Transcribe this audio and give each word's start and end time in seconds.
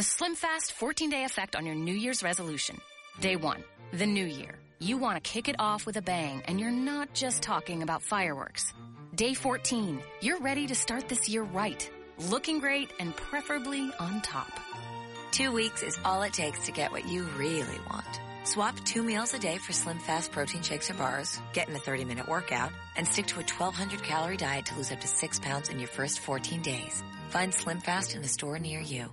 The 0.00 0.04
Slim 0.04 0.34
Fast 0.34 0.72
14 0.72 1.10
day 1.10 1.24
effect 1.24 1.54
on 1.54 1.66
your 1.66 1.74
New 1.74 1.92
Year's 1.92 2.22
resolution. 2.22 2.80
Day 3.20 3.36
one, 3.36 3.62
the 3.92 4.06
new 4.06 4.24
year. 4.24 4.58
You 4.78 4.96
want 4.96 5.22
to 5.22 5.30
kick 5.30 5.46
it 5.46 5.56
off 5.58 5.84
with 5.84 5.98
a 5.98 6.00
bang, 6.00 6.42
and 6.46 6.58
you're 6.58 6.70
not 6.70 7.12
just 7.12 7.42
talking 7.42 7.82
about 7.82 8.00
fireworks. 8.00 8.72
Day 9.14 9.34
14, 9.34 10.02
you're 10.22 10.40
ready 10.40 10.66
to 10.68 10.74
start 10.74 11.10
this 11.10 11.28
year 11.28 11.42
right, 11.42 11.82
looking 12.30 12.60
great 12.60 12.90
and 12.98 13.14
preferably 13.14 13.90
on 14.00 14.22
top. 14.22 14.50
Two 15.32 15.52
weeks 15.52 15.82
is 15.82 15.98
all 16.02 16.22
it 16.22 16.32
takes 16.32 16.60
to 16.60 16.72
get 16.72 16.92
what 16.92 17.06
you 17.06 17.24
really 17.36 17.78
want. 17.90 18.20
Swap 18.44 18.80
two 18.86 19.02
meals 19.02 19.34
a 19.34 19.38
day 19.38 19.58
for 19.58 19.74
Slim 19.74 19.98
Fast 19.98 20.32
protein 20.32 20.62
shakes 20.62 20.90
or 20.90 20.94
bars, 20.94 21.38
get 21.52 21.68
in 21.68 21.76
a 21.76 21.78
30 21.78 22.06
minute 22.06 22.26
workout, 22.26 22.72
and 22.96 23.06
stick 23.06 23.26
to 23.26 23.40
a 23.40 23.44
1200 23.44 24.02
calorie 24.02 24.38
diet 24.38 24.64
to 24.64 24.76
lose 24.76 24.90
up 24.90 25.00
to 25.02 25.08
six 25.08 25.38
pounds 25.38 25.68
in 25.68 25.78
your 25.78 25.88
first 25.88 26.20
14 26.20 26.62
days. 26.62 27.04
Find 27.28 27.52
Slim 27.52 27.80
Fast 27.80 28.14
in 28.16 28.22
the 28.22 28.28
store 28.28 28.58
near 28.58 28.80
you. 28.80 29.12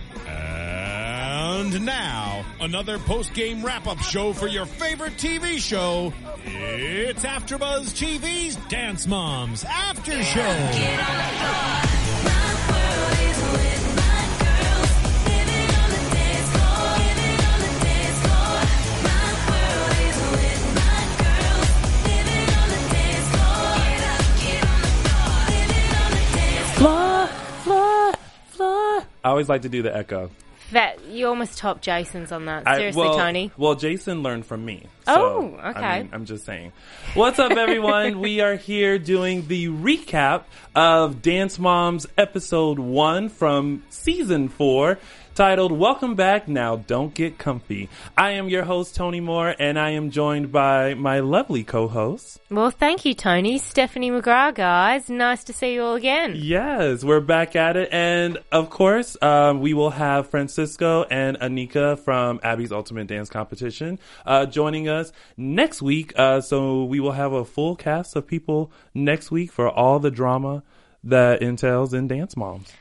And 0.31 1.85
now, 1.85 2.43
another 2.59 2.97
post-game 2.99 3.63
wrap-up 3.63 3.99
show 3.99 4.33
for 4.33 4.47
your 4.47 4.65
favorite 4.65 5.13
TV 5.13 5.57
show. 5.59 6.13
It's 6.43 7.23
AfterBuzz 7.23 7.93
TV's 7.93 8.55
Dance 8.67 9.07
Moms 9.07 9.63
After 9.63 10.23
Show. 10.23 11.90
I 29.23 29.29
always 29.29 29.47
like 29.49 29.63
to 29.63 29.69
do 29.69 29.81
the 29.81 29.95
echo. 29.95 30.31
That 30.71 31.03
you 31.05 31.27
almost 31.27 31.57
topped 31.57 31.81
Jason's 31.83 32.31
on 32.31 32.45
that. 32.45 32.63
I- 32.65 32.77
Seriously, 32.77 33.01
well, 33.01 33.17
Tony. 33.17 33.51
Well, 33.57 33.75
Jason 33.75 34.23
learned 34.23 34.45
from 34.45 34.63
me. 34.63 34.85
Oh, 35.05 35.47
okay. 35.61 35.79
I 35.79 36.01
mean, 36.03 36.09
I'm 36.13 36.23
just 36.25 36.45
saying. 36.45 36.71
What's 37.13 37.39
up, 37.39 37.51
everyone? 37.51 38.19
we 38.21 38.39
are 38.39 38.55
here 38.55 38.97
doing 38.97 39.47
the 39.47 39.67
recap 39.67 40.43
of 40.73 41.21
Dance 41.21 41.59
Moms 41.59 42.07
episode 42.17 42.79
one 42.79 43.27
from 43.27 43.83
season 43.89 44.47
four. 44.47 44.97
Titled 45.33 45.71
Welcome 45.71 46.15
Back 46.15 46.49
Now 46.49 46.75
Don't 46.75 47.13
Get 47.13 47.37
Comfy. 47.37 47.87
I 48.17 48.31
am 48.31 48.49
your 48.49 48.63
host, 48.63 48.95
Tony 48.95 49.21
Moore, 49.21 49.55
and 49.57 49.79
I 49.79 49.91
am 49.91 50.11
joined 50.11 50.51
by 50.51 50.93
my 50.93 51.21
lovely 51.21 51.63
co 51.63 51.87
host. 51.87 52.39
Well, 52.49 52.69
thank 52.69 53.05
you, 53.05 53.13
Tony. 53.13 53.57
Stephanie 53.57 54.11
McGrath, 54.11 54.55
guys. 54.55 55.09
Nice 55.09 55.45
to 55.45 55.53
see 55.53 55.75
you 55.75 55.83
all 55.83 55.95
again. 55.95 56.33
Yes, 56.35 57.05
we're 57.05 57.21
back 57.21 57.55
at 57.55 57.77
it. 57.77 57.87
And 57.93 58.39
of 58.51 58.69
course, 58.69 59.15
um, 59.21 59.61
we 59.61 59.73
will 59.73 59.91
have 59.91 60.29
Francisco 60.29 61.03
and 61.09 61.39
Anika 61.39 61.97
from 61.97 62.41
Abby's 62.43 62.73
Ultimate 62.73 63.07
Dance 63.07 63.29
Competition 63.29 63.99
uh, 64.25 64.45
joining 64.45 64.89
us 64.89 65.13
next 65.37 65.81
week. 65.81 66.11
Uh, 66.17 66.41
so 66.41 66.83
we 66.83 66.99
will 66.99 67.13
have 67.13 67.31
a 67.31 67.45
full 67.45 67.77
cast 67.77 68.17
of 68.17 68.27
people 68.27 68.69
next 68.93 69.31
week 69.31 69.53
for 69.53 69.69
all 69.69 69.99
the 69.99 70.11
drama 70.11 70.63
that 71.05 71.41
entails 71.41 71.93
in 71.93 72.09
Dance 72.09 72.35
Moms. 72.35 72.71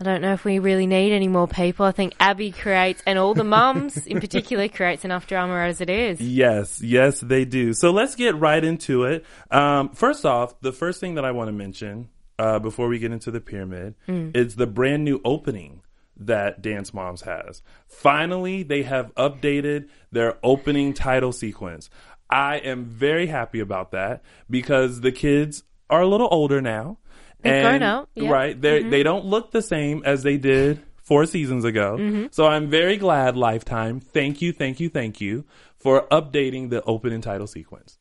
I 0.00 0.04
don't 0.04 0.22
know 0.22 0.32
if 0.32 0.44
we 0.44 0.58
really 0.58 0.86
need 0.86 1.12
any 1.12 1.28
more 1.28 1.46
people. 1.46 1.86
I 1.86 1.92
think 1.92 2.14
Abby 2.18 2.50
creates, 2.50 3.02
and 3.06 3.18
all 3.18 3.32
the 3.34 3.44
mums 3.44 4.06
in 4.06 4.20
particular, 4.20 4.68
creates 4.68 5.04
enough 5.04 5.26
drama 5.26 5.54
as 5.60 5.80
it 5.80 5.88
is. 5.88 6.20
Yes, 6.20 6.82
yes, 6.82 7.20
they 7.20 7.44
do. 7.44 7.72
So 7.74 7.92
let's 7.92 8.16
get 8.16 8.34
right 8.34 8.62
into 8.62 9.04
it. 9.04 9.24
Um, 9.50 9.90
first 9.90 10.26
off, 10.26 10.60
the 10.60 10.72
first 10.72 11.00
thing 11.00 11.14
that 11.14 11.24
I 11.24 11.30
want 11.30 11.48
to 11.48 11.52
mention 11.52 12.08
uh, 12.38 12.58
before 12.58 12.88
we 12.88 12.98
get 12.98 13.12
into 13.12 13.30
the 13.30 13.40
pyramid 13.40 13.94
is 14.08 14.56
the 14.56 14.66
brand 14.66 15.04
new 15.04 15.20
opening 15.24 15.82
that 16.16 16.62
Dance 16.62 16.92
Moms 16.92 17.22
has. 17.22 17.62
Finally, 17.86 18.64
they 18.64 18.82
have 18.82 19.14
updated 19.14 19.88
their 20.10 20.38
opening 20.42 20.92
title 20.92 21.32
sequence. 21.32 21.90
I 22.28 22.56
am 22.56 22.84
very 22.84 23.26
happy 23.26 23.60
about 23.60 23.92
that 23.92 24.22
because 24.50 25.00
the 25.00 25.12
kids 25.12 25.62
are 25.90 26.00
a 26.00 26.08
little 26.08 26.28
older 26.30 26.60
now. 26.60 26.98
They've 27.44 27.62
grown 27.62 27.74
And- 27.76 27.84
up, 27.84 28.08
yeah. 28.14 28.30
Right. 28.30 28.60
They 28.60 28.82
they 28.82 29.02
don't 29.02 29.26
look 29.26 29.50
the 29.52 29.62
same 29.62 30.02
as 30.04 30.22
they 30.22 30.36
did 30.38 30.82
four 30.96 31.26
seasons 31.26 31.64
ago. 31.64 32.28
So 32.32 32.46
I'm 32.46 32.68
very 32.70 32.96
glad 32.96 33.36
Lifetime. 33.36 34.00
Thank 34.00 34.40
you, 34.42 34.52
thank 34.52 34.80
you, 34.80 34.88
thank 34.88 35.20
you 35.20 35.44
for 35.78 36.06
updating 36.08 36.70
the 36.70 36.82
opening 36.84 37.20
title 37.20 37.46
sequence. 37.46 37.98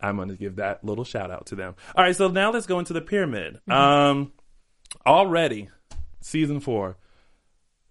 I'm 0.00 0.16
going 0.16 0.28
to 0.28 0.36
give 0.36 0.56
that 0.56 0.84
little 0.84 1.04
shout 1.04 1.30
out 1.30 1.46
to 1.46 1.54
them. 1.54 1.74
All 1.96 2.04
right, 2.04 2.14
so 2.14 2.28
now 2.28 2.52
let's 2.52 2.66
go 2.66 2.78
into 2.78 2.92
the 2.92 3.00
pyramid. 3.00 3.60
Um 3.68 4.32
already 5.06 5.70
season 6.20 6.60
4 6.60 6.96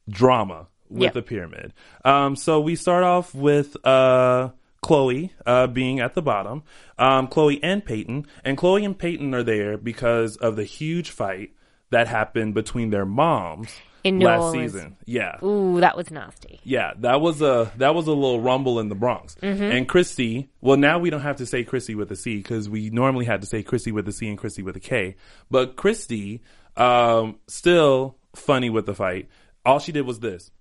drama 0.09 0.67
with 0.89 1.01
Yep. 1.03 1.13
the 1.13 1.21
pyramid. 1.21 1.73
Um 2.05 2.35
so 2.35 2.59
we 2.59 2.75
start 2.75 3.03
off 3.03 3.33
with 3.33 3.75
uh 3.85 4.49
Chloe 4.83 5.33
uh, 5.45 5.65
being 5.67 5.99
at 5.99 6.13
the 6.13 6.21
bottom, 6.21 6.61
um, 6.99 7.27
Chloe 7.27 7.63
and 7.63 7.83
Payton, 7.83 8.27
and 8.43 8.57
Chloe 8.57 8.85
and 8.85 8.97
Payton 8.97 9.33
are 9.33 9.43
there 9.43 9.77
because 9.77 10.37
of 10.37 10.55
the 10.55 10.63
huge 10.65 11.09
fight 11.09 11.51
that 11.89 12.07
happened 12.07 12.53
between 12.53 12.89
their 12.89 13.05
moms 13.05 13.69
In 14.03 14.17
New 14.17 14.25
last 14.25 14.41
Orleans. 14.41 14.73
season. 14.73 14.97
Yeah, 15.05 15.37
Ooh, 15.43 15.79
that 15.79 15.95
was 15.95 16.09
nasty. 16.11 16.59
yeah, 16.63 16.91
that 16.99 17.21
was 17.21 17.41
a 17.41 17.71
that 17.77 17.95
was 17.95 18.07
a 18.07 18.11
little 18.13 18.41
rumble 18.41 18.79
in 18.79 18.89
the 18.89 18.95
Bronx. 18.95 19.35
Mm-hmm. 19.41 19.63
And 19.63 19.87
Christy, 19.87 20.49
well, 20.61 20.77
now 20.77 20.99
we 20.99 21.09
don't 21.09 21.21
have 21.21 21.37
to 21.37 21.45
say 21.45 21.63
Christy 21.63 21.95
with 21.95 22.11
a 22.11 22.15
C 22.15 22.37
because 22.37 22.67
we 22.69 22.89
normally 22.89 23.25
had 23.25 23.41
to 23.41 23.47
say 23.47 23.63
Christy 23.63 23.91
with 23.91 24.07
a 24.07 24.11
C 24.11 24.27
and 24.27 24.37
Christy 24.37 24.61
with 24.63 24.75
a 24.75 24.79
K. 24.79 25.15
But 25.51 25.75
Christy, 25.75 26.41
um, 26.77 27.37
still 27.47 28.17
funny 28.35 28.69
with 28.69 28.85
the 28.85 28.95
fight. 28.95 29.29
All 29.65 29.79
she 29.79 29.91
did 29.91 30.05
was 30.05 30.19
this. 30.19 30.51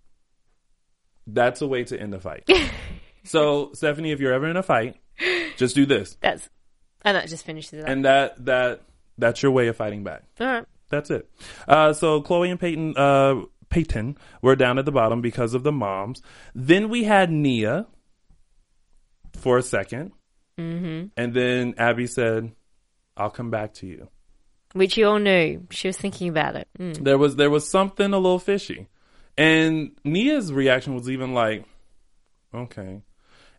That's 1.27 1.63
a 1.63 1.67
way 1.67 1.85
to 1.85 1.99
end 1.99 2.13
the 2.13 2.21
fight. 2.21 2.49
so, 3.25 3.71
Stephanie, 3.75 4.13
if 4.13 4.21
you're 4.21 4.33
ever 4.33 4.49
in 4.49 4.57
a 4.57 4.63
fight, 4.63 4.97
just 5.57 5.75
do 5.75 5.87
this, 5.87 6.17
That's, 6.21 6.49
and 7.03 7.17
that 7.17 7.29
just 7.29 7.45
finishes 7.45 7.75
it 7.75 7.83
up. 7.83 7.89
and 7.89 8.05
that 8.05 8.45
that 8.45 8.83
that's 9.19 9.43
your 9.43 9.53
way 9.53 9.69
of 9.69 9.77
fighting 9.77 10.05
back. 10.05 10.25
all 10.41 10.47
right. 10.47 10.65
That's 10.89 11.11
it. 11.11 11.29
Uh, 11.67 11.95
so 11.95 12.21
Chloe 12.21 12.51
and 12.51 12.61
Payton, 12.61 12.95
uh, 12.99 13.37
Payton 13.71 14.19
were 14.43 14.55
down 14.55 14.79
at 14.79 14.85
the 14.85 14.93
bottom 14.93 15.23
because 15.23 15.55
of 15.55 15.63
the 15.63 15.73
moms. 15.73 16.21
Then 16.55 16.91
we 16.91 17.05
had 17.05 17.31
Nia 17.31 17.87
for 19.39 19.57
a 19.57 19.63
2nd 19.63 20.13
mm-hmm. 20.59 21.07
and 21.17 21.35
then 21.35 21.75
Abby 21.79 22.07
said, 22.07 22.53
"I'll 23.17 23.31
come 23.31 23.51
back 23.51 23.75
to 23.75 23.87
you." 23.87 24.09
Which 24.75 24.97
you 24.97 25.07
all 25.07 25.19
knew. 25.19 25.67
She 25.71 25.89
was 25.89 25.97
thinking 25.97 26.29
about 26.29 26.57
it. 26.57 26.69
Mm. 26.79 27.03
There 27.05 27.19
was 27.19 27.37
there 27.37 27.51
was 27.51 27.69
something 27.69 28.13
a 28.13 28.19
little 28.19 28.39
fishy, 28.39 28.89
and 29.37 29.93
Nia's 30.05 30.53
reaction 30.53 30.95
was 30.95 31.11
even 31.11 31.35
like, 31.35 31.65
"Okay." 32.55 33.03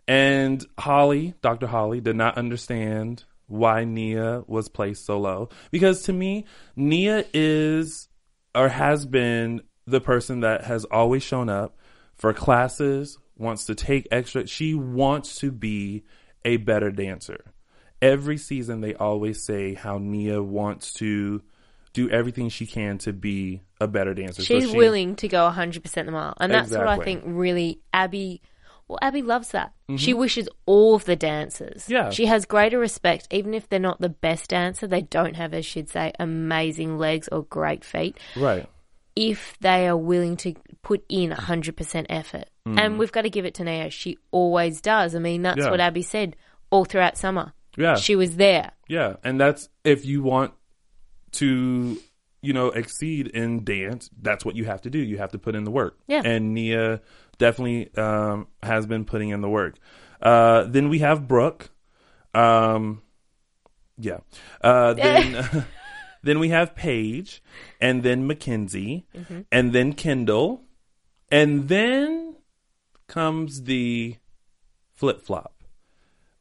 And 0.08 0.66
Holly, 0.78 1.34
Dr. 1.42 1.68
Holly, 1.68 2.02
did 2.02 2.16
not 2.16 2.38
understand 2.38 3.24
why 3.48 3.86
Nia 3.86 4.44
was 4.48 4.68
placed 4.68 5.06
so 5.06 5.20
low. 5.20 5.50
Because 5.72 6.04
to 6.04 6.14
me, 6.14 6.46
Nia 6.76 7.26
is 7.34 8.10
or 8.56 8.70
has 8.70 9.06
been 9.06 9.62
the 9.86 10.02
person 10.02 10.42
that 10.42 10.64
has 10.66 10.86
always 10.86 11.24
shown 11.24 11.50
up 11.50 11.78
for 12.16 12.34
classes, 12.34 13.18
wants 13.38 13.66
to 13.66 13.76
take 13.76 14.08
extra. 14.12 14.48
She 14.48 14.74
wants 14.76 15.38
to 15.40 15.52
be 15.52 16.04
a 16.46 16.58
better 16.58 16.92
dancer. 16.92 17.44
Every 18.02 18.38
season, 18.38 18.82
they 18.82 18.96
always 18.96 19.44
say 19.44 19.74
how 19.74 19.98
Nia 19.98 20.44
wants 20.44 20.94
to 20.94 21.42
do 21.94 22.10
everything 22.10 22.50
she 22.50 22.66
can 22.66 22.98
to 23.00 23.14
be 23.14 23.62
a 23.80 23.88
better 23.88 24.14
dancer. 24.14 24.42
So 24.42 24.60
She's 24.60 24.72
she- 24.72 24.78
willing 24.78 25.16
to 25.18 25.28
go 25.28 25.50
100% 25.50 26.06
the 26.06 26.12
mile. 26.12 26.34
And 26.40 26.52
that's 26.52 26.72
what 26.72 26.88
I 26.88 26.98
think 27.00 27.24
really 27.26 27.80
Abby, 27.94 28.42
Well, 28.94 29.07
Abby 29.07 29.22
loves 29.24 29.50
that. 29.50 29.74
She 29.95 30.13
wishes 30.13 30.48
all 30.66 30.95
of 30.95 31.06
the 31.06 31.16
dancers. 31.16 31.90
Yeah. 31.90 32.10
She 32.12 32.25
has 32.28 32.45
greater 32.45 32.78
respect, 32.80 33.28
even 33.31 33.54
if 33.54 33.68
they're 33.69 33.80
not 33.80 34.00
the 34.01 34.10
best 34.10 34.50
dancer. 34.51 34.86
They 34.88 35.01
don't 35.01 35.36
have, 35.36 35.54
as 35.54 35.66
she'd 35.66 35.90
say, 35.90 36.12
amazing 36.19 36.98
legs 37.00 37.28
or 37.31 37.44
great 37.44 37.84
feet. 37.84 38.18
Right. 38.36 38.68
If 39.16 39.57
they 39.62 39.88
are 39.88 39.98
willing 39.98 40.38
to 40.38 40.54
put 40.81 41.04
in 41.10 41.31
100% 41.31 42.06
effort. 42.10 42.45
And 42.66 42.98
we've 42.98 43.12
got 43.12 43.24
to 43.24 43.30
give 43.30 43.45
it 43.45 43.56
to 43.56 43.63
Nia. 43.63 43.90
She 43.90 44.18
always 44.31 44.80
does. 44.81 45.16
I 45.16 45.19
mean, 45.19 45.42
that's 45.42 45.60
Mm. 45.60 45.63
Yeah. 45.66 45.72
what 45.72 45.80
Abby 45.80 46.01
said 46.01 46.36
all 46.69 46.86
throughout 46.86 47.18
summer. 47.18 47.54
Yeah. 47.78 47.95
She 47.95 48.16
was 48.16 48.36
there. 48.38 48.72
Yeah, 48.88 49.16
and 49.24 49.40
that's 49.42 49.69
if 49.84 50.06
you 50.06 50.22
want 50.24 50.54
to, 51.34 51.98
you 52.42 52.54
know, 52.54 52.68
exceed 52.68 53.28
in 53.28 53.63
dance, 53.63 54.10
that's 54.22 54.45
what 54.45 54.56
you 54.56 54.66
have 54.66 54.81
to 54.84 54.90
do. 54.90 55.00
You 55.00 55.18
have 55.18 55.31
to 55.31 55.40
put 55.40 55.56
in 55.56 55.63
the 55.63 55.72
work. 55.72 55.98
Yeah. 56.07 56.22
And 56.24 56.54
Nia 56.54 57.01
definitely 57.38 57.94
um, 57.95 58.47
has 58.62 58.85
been 58.85 59.06
putting 59.06 59.30
in 59.30 59.41
the 59.41 59.50
work. 59.50 59.75
Uh, 60.21 60.63
then 60.63 60.89
we 60.89 61.00
have 61.00 61.27
Brooke. 61.27 61.69
Um, 62.33 63.01
yeah. 63.97 64.19
Uh, 64.62 64.94
then 64.95 65.65
then 66.24 66.39
we 66.39 66.50
have 66.50 66.75
Paige, 66.75 67.44
and 67.81 68.03
then 68.03 68.25
Mackenzie, 68.25 69.06
and 69.51 69.74
then 69.74 69.94
Kendall, 69.94 70.63
and 71.31 71.68
then 71.68 72.35
comes 73.07 73.63
the 73.63 74.15
flip 74.94 75.21
flop 75.21 75.63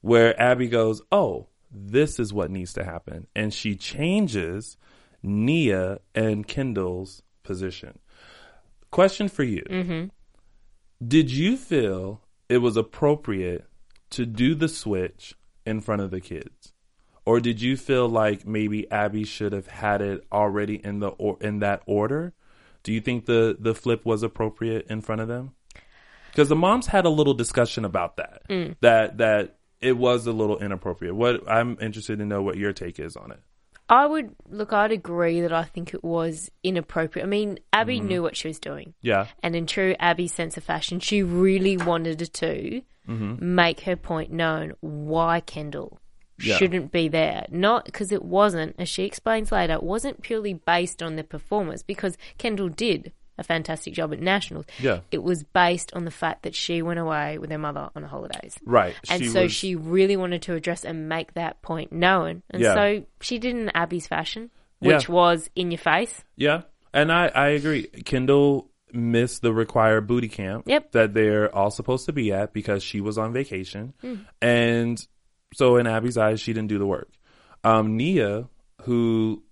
where 0.01 0.41
Abby 0.41 0.69
goes, 0.69 1.03
"Oh, 1.11 1.49
this 1.71 2.21
is 2.21 2.33
what 2.33 2.51
needs 2.51 2.73
to 2.75 2.85
happen," 2.85 3.27
and 3.35 3.53
she 3.53 3.75
changes 3.75 4.77
Nia 5.23 6.01
and 6.15 6.47
Kendall's 6.47 7.23
position. 7.43 7.99
Question 8.91 9.29
for 9.29 9.43
you: 9.43 9.65
Mm-hmm. 9.69 10.07
Did 11.07 11.31
you 11.31 11.57
feel 11.57 12.21
it 12.49 12.59
was 12.59 12.77
appropriate 12.77 13.67
to 14.11 14.27
do 14.27 14.55
the 14.55 14.69
switch 14.69 15.35
in 15.65 15.81
front 15.81 16.03
of 16.03 16.11
the 16.11 16.21
kids, 16.21 16.73
or 17.25 17.41
did 17.41 17.61
you 17.61 17.77
feel 17.77 18.09
like 18.09 18.47
maybe 18.47 18.91
Abby 18.91 19.25
should 19.25 19.53
have 19.53 19.69
had 19.69 20.03
it 20.03 20.25
already 20.31 20.77
in 20.77 21.01
the 21.01 21.09
or 21.09 21.39
in 21.41 21.61
that 21.61 21.83
order? 21.87 22.35
Do 22.83 22.93
you 22.93 23.01
think 23.01 23.27
the 23.27 23.57
the 23.59 23.75
flip 23.75 24.05
was 24.05 24.23
appropriate 24.23 24.87
in 24.89 25.01
front 25.01 25.21
of 25.21 25.29
them? 25.29 25.55
Because 26.31 26.49
the 26.49 26.57
moms 26.57 26.87
had 26.87 27.05
a 27.05 27.11
little 27.11 27.35
discussion 27.35 27.85
about 27.85 28.17
that. 28.17 28.43
Mm. 28.49 28.77
That 28.81 29.19
that 29.19 29.57
it 29.81 29.97
was 29.97 30.27
a 30.27 30.33
little 30.33 30.59
inappropriate. 30.59 31.15
What 31.15 31.49
I'm 31.51 31.77
interested 31.81 32.19
to 32.19 32.27
know 32.27 32.43
what 32.43 32.57
your 32.57 32.73
take 32.73 32.99
is 32.99 33.17
on 33.17 33.33
it. 33.33 33.41
I 33.93 34.07
would 34.07 34.35
look. 34.49 34.73
I'd 34.73 34.91
agree 34.91 35.43
that 35.43 35.53
I 35.53 35.65
think 35.65 35.93
it 35.93 36.03
was 36.03 36.51
inappropriate. 36.65 37.27
I 37.27 37.29
mean, 37.29 37.59
Abby 37.75 37.99
Mm-hmm. 37.99 38.09
knew 38.09 38.23
what 38.23 38.37
she 38.37 38.49
was 38.49 38.59
doing, 38.59 38.95
Yeah, 39.03 39.27
and 39.43 39.55
in 39.55 39.67
true 39.67 39.95
Abby's 40.01 40.33
sense 40.33 40.57
of 40.57 40.65
fashion, 40.65 40.99
she 40.99 41.23
really 41.23 41.77
wanted 41.77 42.19
to 42.33 42.83
Mm-hmm. 43.09 43.55
make 43.55 43.81
her 43.81 43.97
point 43.97 44.31
known 44.33 44.73
why 44.81 45.41
Kendall 45.41 45.99
Yeah. 46.39 46.57
shouldn't 46.57 46.91
be 46.91 47.09
there. 47.09 47.45
Not 47.51 47.85
because 47.85 48.13
it 48.13 48.25
wasn't, 48.25 48.77
as 48.79 48.89
she 48.89 49.03
explains 49.05 49.53
later, 49.53 49.75
it 49.75 49.83
wasn't 49.83 50.23
purely 50.23 50.55
based 50.55 51.03
on 51.03 51.17
their 51.17 51.25
performance 51.25 51.83
because 51.83 52.17
Kendall 52.39 52.69
did 52.71 53.13
a 53.43 53.45
fantastic 53.45 53.93
job 53.95 54.13
at 54.13 54.21
nationals. 54.21 54.65
Yeah. 54.81 55.01
it 55.11 55.23
was 55.23 55.43
based 55.45 55.93
on 55.95 56.05
the 56.05 56.11
fact 56.11 56.43
that 56.45 56.55
she 56.55 56.81
went 56.83 56.99
away 56.99 57.39
with 57.39 57.51
her 57.51 57.59
mother 57.59 57.91
on 57.95 58.03
the 58.03 58.09
holidays. 58.09 58.57
right. 58.65 58.95
And 59.11 59.23
She 59.23 59.29
so 59.29 59.43
was- 59.43 59.53
she 59.53 59.75
really 59.77 60.17
wanted 60.17 60.43
to 60.43 60.55
address 60.55 60.85
and 60.85 61.09
make 61.09 61.35
that 61.35 61.61
point 61.63 61.93
known. 61.93 62.43
And 62.51 62.63
Yeah. 62.63 62.75
so 62.75 63.05
she 63.21 63.39
did 63.39 63.55
in 63.57 63.69
Abby's 63.75 64.07
fashion, 64.07 64.51
Yeah. 64.81 64.95
which 64.97 65.09
was 65.09 65.51
in 65.55 65.71
your 65.71 65.79
face. 65.79 66.25
Yeah, 66.37 66.63
and 66.95 67.13
I 67.13 67.27
I 67.29 67.49
agree. 67.49 67.87
Kendall 68.05 68.71
missed 68.93 69.41
the 69.43 69.53
required 69.53 70.07
booty 70.07 70.29
camp 70.29 70.65
Yep. 70.67 70.93
that 70.93 71.15
they're 71.15 71.55
all 71.55 71.71
supposed 71.71 72.05
to 72.07 72.13
be 72.13 72.31
at 72.33 72.53
because 72.53 72.83
she 72.83 73.01
was 73.01 73.17
on 73.19 73.33
vacation, 73.33 73.95
Hmm. 74.03 74.15
and 74.43 74.99
so 75.55 75.77
in 75.77 75.87
Abby's 75.87 76.19
eyes, 76.19 76.41
she 76.41 76.53
didn't 76.53 76.69
do 76.69 76.79
the 76.79 76.87
work. 76.87 77.11
Um, 77.65 77.97
Nia, 77.97 78.49
who 78.83 79.43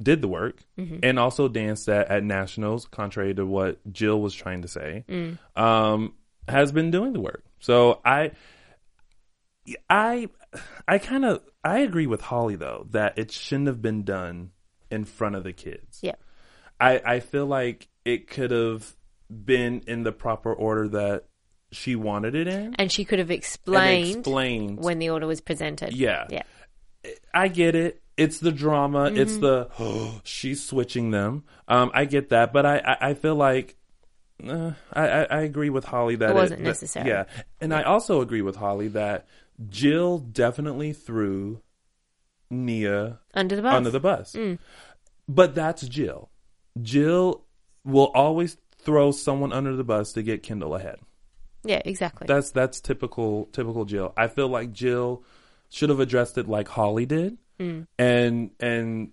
did 0.00 0.22
the 0.22 0.28
work 0.28 0.62
Mm-hmm. 0.78 0.98
and 1.02 1.18
also 1.18 1.48
danced 1.48 1.88
at, 1.88 2.08
at 2.08 2.22
nationals, 2.24 2.86
contrary 2.86 3.34
to 3.34 3.44
what 3.44 3.78
Jill 3.92 4.20
was 4.20 4.34
trying 4.34 4.62
to 4.62 4.68
say, 4.68 5.04
Mm. 5.08 5.38
um, 5.56 6.14
has 6.46 6.70
been 6.72 6.90
doing 6.90 7.12
the 7.12 7.20
work. 7.20 7.44
So 7.60 8.00
I, 8.04 8.30
I, 9.90 10.28
I 10.86 10.98
kind 10.98 11.24
of 11.24 11.42
I 11.64 11.80
agree 11.80 12.06
with 12.06 12.20
Holly 12.20 12.56
though 12.56 12.86
that 12.90 13.18
it 13.18 13.30
shouldn't 13.32 13.66
have 13.66 13.82
been 13.82 14.04
done 14.04 14.50
in 14.90 15.04
front 15.04 15.34
of 15.34 15.44
the 15.44 15.52
kids. 15.52 15.98
Yeah. 16.02 16.14
I, 16.80 17.00
I 17.04 17.20
feel 17.20 17.46
like 17.46 17.88
it 18.04 18.28
could 18.28 18.50
have 18.50 18.94
been 19.28 19.82
in 19.86 20.04
the 20.04 20.12
proper 20.12 20.52
order 20.54 20.88
that 20.88 21.24
she 21.72 21.96
wanted 21.96 22.34
it 22.34 22.48
in. 22.48 22.74
And 22.76 22.90
she 22.90 23.04
could 23.04 23.18
have 23.18 23.30
explained, 23.30 24.18
explained. 24.20 24.78
when 24.82 24.98
the 25.00 25.10
order 25.10 25.26
was 25.26 25.40
presented. 25.42 25.92
Yeah. 25.92 26.26
Yeah. 26.30 26.42
I 27.34 27.48
get 27.48 27.74
it. 27.74 28.00
It's 28.18 28.38
the 28.40 28.52
drama. 28.52 29.04
It's 29.14 29.32
Mm-hmm. 29.32 29.40
the 29.40 29.68
oh, 29.78 30.20
she's 30.24 30.62
switching 30.64 31.10
them. 31.12 31.44
Um, 31.68 31.90
I 31.94 32.04
get 32.04 32.28
that, 32.30 32.52
but 32.52 32.66
I 32.66 32.78
I, 32.78 33.10
I 33.10 33.14
feel 33.14 33.34
like 33.36 33.76
uh, 34.46 34.72
I, 34.92 35.08
I 35.08 35.22
I 35.24 35.40
agree 35.42 35.70
with 35.70 35.84
Holly 35.84 36.16
that 36.16 36.30
It 36.30 36.34
wasn't 36.34 36.60
that- 36.60 36.68
necessary. 36.68 37.08
yeah, 37.08 37.24
and 37.60 37.72
I 37.72 37.82
also 37.82 38.20
agree 38.20 38.42
with 38.42 38.56
Holly 38.56 38.88
that 38.88 39.26
Jill 39.68 40.18
definitely 40.18 40.92
threw 40.92 41.62
Nia 42.50 43.18
Under 43.34 43.56
the 43.56 43.62
bus. 43.62 43.74
under 43.74 43.90
the 43.90 44.00
bus. 44.00 44.32
Mm. 44.34 44.58
But 45.28 45.54
that's 45.54 45.86
Jill. 45.86 46.30
Jill 46.80 47.44
will 47.84 48.10
always 48.14 48.56
throw 48.78 49.10
someone 49.10 49.52
under 49.52 49.76
the 49.76 49.84
bus 49.84 50.12
to 50.12 50.22
get 50.22 50.42
Kendall 50.42 50.74
ahead. 50.74 50.98
yeah, 51.64 51.82
exactly. 51.84 52.26
That's 52.26 52.50
that's 52.50 52.80
typical 52.80 53.46
typical 53.52 53.84
Jill. 53.84 54.12
I 54.16 54.28
feel 54.28 54.48
like 54.48 54.72
Jill 54.72 55.22
should 55.68 55.90
have 55.90 56.00
addressed 56.00 56.38
it 56.38 56.48
like 56.48 56.68
Holly 56.68 57.04
did, 57.04 57.36
Mm. 57.60 57.86
and 57.98 58.50
and 58.60 59.10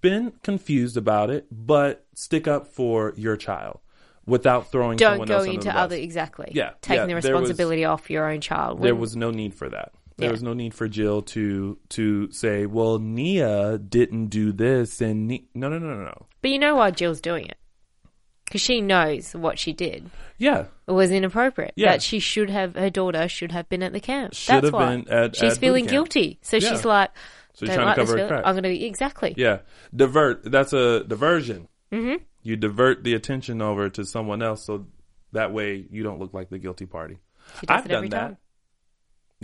been 0.00 0.32
confused 0.42 0.96
about 0.96 1.30
it, 1.30 1.46
but 1.50 2.06
stick 2.14 2.46
up 2.48 2.68
for 2.68 3.12
your 3.16 3.36
child 3.36 3.80
without 4.24 4.70
throwing 4.70 4.96
Don't 4.96 5.12
someone 5.12 5.28
go 5.28 5.42
into 5.42 5.64
the 5.64 5.76
other 5.76 5.96
exactly. 5.96 6.52
Yeah, 6.54 6.70
taking 6.80 7.08
yeah, 7.10 7.14
the 7.16 7.20
there 7.20 7.34
was- 7.34 7.42
responsibility 7.42 7.84
off 7.84 8.08
your 8.10 8.30
own 8.30 8.40
child. 8.40 8.80
There 8.80 8.94
was 8.94 9.16
no 9.16 9.30
need 9.30 9.54
for 9.54 9.68
that. 9.68 9.92
There 10.18 10.28
Yeah. 10.28 10.32
was 10.32 10.42
no 10.42 10.52
need 10.52 10.74
for 10.74 10.88
Jill 10.88 11.22
to 11.22 11.78
to 11.90 12.30
say, 12.30 12.66
"Well, 12.66 12.98
Nia 12.98 13.78
didn't 13.78 14.26
do 14.28 14.52
this," 14.52 15.00
and 15.00 15.26
no, 15.28 15.38
no, 15.68 15.78
no, 15.78 15.78
no, 15.78 16.04
no. 16.04 16.26
but 16.40 16.50
you 16.50 16.58
know 16.58 16.76
why 16.76 16.90
Jill's 16.92 17.20
doing 17.20 17.46
it 17.46 17.56
because 18.44 18.60
she 18.60 18.80
knows 18.82 19.32
what 19.34 19.58
she 19.58 19.72
did. 19.72 20.10
Yeah, 20.38 20.66
It 20.86 20.92
was 20.92 21.10
inappropriate. 21.10 21.72
Yeah. 21.76 21.92
That 21.92 22.02
she 22.02 22.18
should 22.18 22.50
have, 22.50 22.74
her 22.74 22.90
daughter 22.90 23.26
should 23.28 23.52
have 23.52 23.68
been 23.70 23.82
at 23.82 23.92
the 23.94 24.00
camp. 24.00 24.34
Should 24.34 24.56
That's 24.56 24.64
have 24.66 24.74
why. 24.74 24.96
been 24.96 25.08
at- 25.08 25.36
She's 25.36 25.52
at 25.54 25.58
feeling 25.58 25.86
guilty. 25.86 26.38
So 26.42 26.56
Yeah. 26.58 26.68
she's 26.70 26.84
like, 26.84 27.10
So 27.54 27.66
"Don't 27.66 27.74
trying 27.74 27.84
to 27.84 27.88
like 27.90 27.96
cover 27.96 28.04
this 28.06 28.10
her 28.12 28.16
feeling. 28.16 28.28
tracks. 28.28 28.46
I'm 28.46 28.54
going 28.54 28.62
to 28.64 28.68
be, 28.70 28.84
exactly. 28.86 29.34
yeah. 29.36 29.58
Divert. 29.94 30.50
That's 30.50 30.72
a 30.72 31.04
diversion. 31.04 31.68
Mm-hmm. 31.92 32.22
You 32.42 32.56
divert 32.56 33.04
the 33.04 33.14
attention 33.14 33.60
over 33.62 33.88
to 33.90 34.04
someone 34.04 34.42
else, 34.42 34.64
so 34.64 34.86
that 35.32 35.52
way 35.52 35.86
you 35.90 36.02
don't 36.02 36.18
look 36.18 36.32
like 36.34 36.48
the 36.50 36.58
guilty 36.58 36.86
party. 36.86 37.18
She 37.60 37.66
does 37.66 37.78
I've 37.78 37.86
it 37.86 37.88
done 37.88 37.96
every 37.96 38.08
that. 38.10 38.18
time. 38.20 38.36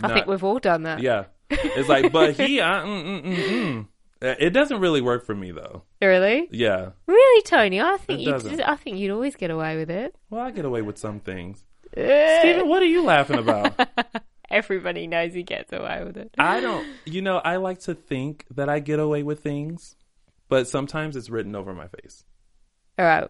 I 0.03 0.07
Not- 0.09 0.15
think 0.15 0.27
we've 0.27 0.45
all 0.45 0.59
done 0.59 0.85
that. 0.85 1.01
Yeah. 1.01 1.25
It's 1.51 1.89
like, 1.89 2.13
but 2.13 2.35
he, 2.37 2.61
I, 2.61 2.81
mm, 2.81 3.05
mm, 3.05 3.25
mm, 3.25 3.37
mm. 3.37 3.87
It 4.21 4.51
doesn't 4.51 4.81
really 4.81 5.01
work 5.01 5.25
for 5.25 5.35
me 5.35 5.53
though. 5.53 5.83
Really? 6.03 6.49
Yeah. 6.51 6.91
Really, 7.07 7.43
Tony? 7.43 7.81
I 7.81 7.97
think 7.99 8.21
It 8.21 8.25
you 8.25 8.33
doesn't. 8.33 8.61
I 8.63 8.75
think 8.77 8.99
you'd 8.99 9.13
always 9.13 9.37
get 9.37 9.51
away 9.51 9.77
with 9.77 9.91
it. 9.91 10.15
Well, 10.29 10.41
I 10.43 10.51
get 10.51 10.65
away 10.65 10.83
with 10.83 10.99
some 10.99 11.21
things. 11.21 11.63
Steven, 11.93 12.69
what 12.69 12.83
are 12.83 12.87
you 12.87 13.05
laughing 13.05 13.39
about? 13.39 13.79
Everybody 14.51 15.07
knows 15.07 15.35
he 15.35 15.43
gets 15.43 15.73
away 15.73 16.03
with 16.05 16.17
it. 16.17 16.35
I 16.39 16.61
don't, 16.61 16.87
you 17.05 17.21
know, 17.23 17.39
I 17.39 17.57
like 17.57 17.81
to 17.81 17.95
think 17.95 18.47
that 18.55 18.69
I 18.69 18.81
get 18.81 18.99
away 18.99 19.23
with 19.23 19.41
things, 19.41 19.95
but 20.49 20.69
sometimes 20.69 21.17
it's 21.17 21.29
written 21.29 21.55
over 21.55 21.75
my 21.75 21.89
face. 21.89 22.25
All 22.99 23.05
right. 23.05 23.29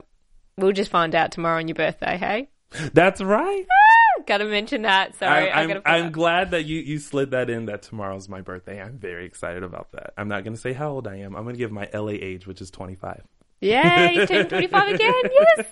We'll 0.57 0.73
just 0.73 0.91
find 0.91 1.15
out 1.15 1.33
tomorrow 1.33 1.59
on 1.59 1.69
your 1.69 1.75
birthday, 1.75 2.17
hey? 2.17 2.49
That's 2.93 3.21
right. 3.21 3.65
Ah, 3.69 4.23
gotta 4.27 4.45
mention 4.45 4.83
that. 4.83 5.15
Sorry, 5.17 5.51
I, 5.51 5.63
I'm. 5.63 5.71
I'm, 5.71 5.83
I'm 5.87 6.13
glad 6.13 6.51
that 6.51 6.67
you, 6.67 6.81
you 6.81 6.99
slid 6.99 7.31
that 7.31 7.49
in 7.49 7.67
that 7.67 7.83
tomorrow's 7.83 8.29
my 8.29 8.41
birthday. 8.43 8.81
I'm 8.81 8.99
very 8.99 9.25
excited 9.25 9.63
about 9.63 9.93
that. 9.93 10.13
I'm 10.19 10.29
not 10.29 10.45
going 10.45 10.55
to 10.55 10.61
say 10.61 10.73
how 10.73 10.91
old 10.91 11.07
I 11.09 11.17
am. 11.17 11.35
I'm 11.35 11.45
going 11.45 11.55
to 11.55 11.59
give 11.59 11.73
my 11.73 11.89
LA 11.95 12.13
age, 12.13 12.47
which 12.47 12.61
is 12.61 12.71
25. 12.71 13.23
Yay! 13.61 14.11
You 14.15 14.27
turned 14.27 14.49
25 14.51 14.95
again. 14.95 15.13
Yes. 15.33 15.67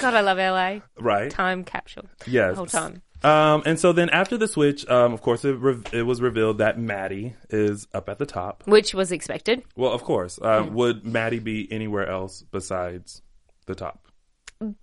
God, 0.00 0.14
I 0.14 0.20
love 0.20 0.38
LA. 0.38 0.80
Right? 1.02 1.30
Time 1.30 1.64
capsule. 1.64 2.04
Yes. 2.26 2.50
The 2.52 2.56
whole 2.56 2.66
time. 2.66 3.02
Um, 3.24 3.62
and 3.66 3.78
so 3.78 3.92
then 3.92 4.10
after 4.10 4.36
the 4.36 4.48
switch, 4.48 4.86
um, 4.88 5.12
of 5.12 5.22
course, 5.22 5.44
it, 5.44 5.52
re- 5.52 5.78
it 5.92 6.02
was 6.02 6.20
revealed 6.20 6.58
that 6.58 6.78
Maddie 6.78 7.34
is 7.50 7.86
up 7.94 8.08
at 8.08 8.18
the 8.18 8.26
top. 8.26 8.62
Which 8.66 8.94
was 8.94 9.12
expected, 9.12 9.62
Well, 9.76 9.92
of 9.92 10.02
course. 10.02 10.38
Uh, 10.42 10.62
Hmm. 10.64 10.74
Would 10.74 11.04
Maddie 11.06 11.38
be 11.38 11.70
anywhere 11.70 12.08
else 12.08 12.42
besides 12.50 13.22
the 13.66 13.74
top? 13.74 13.98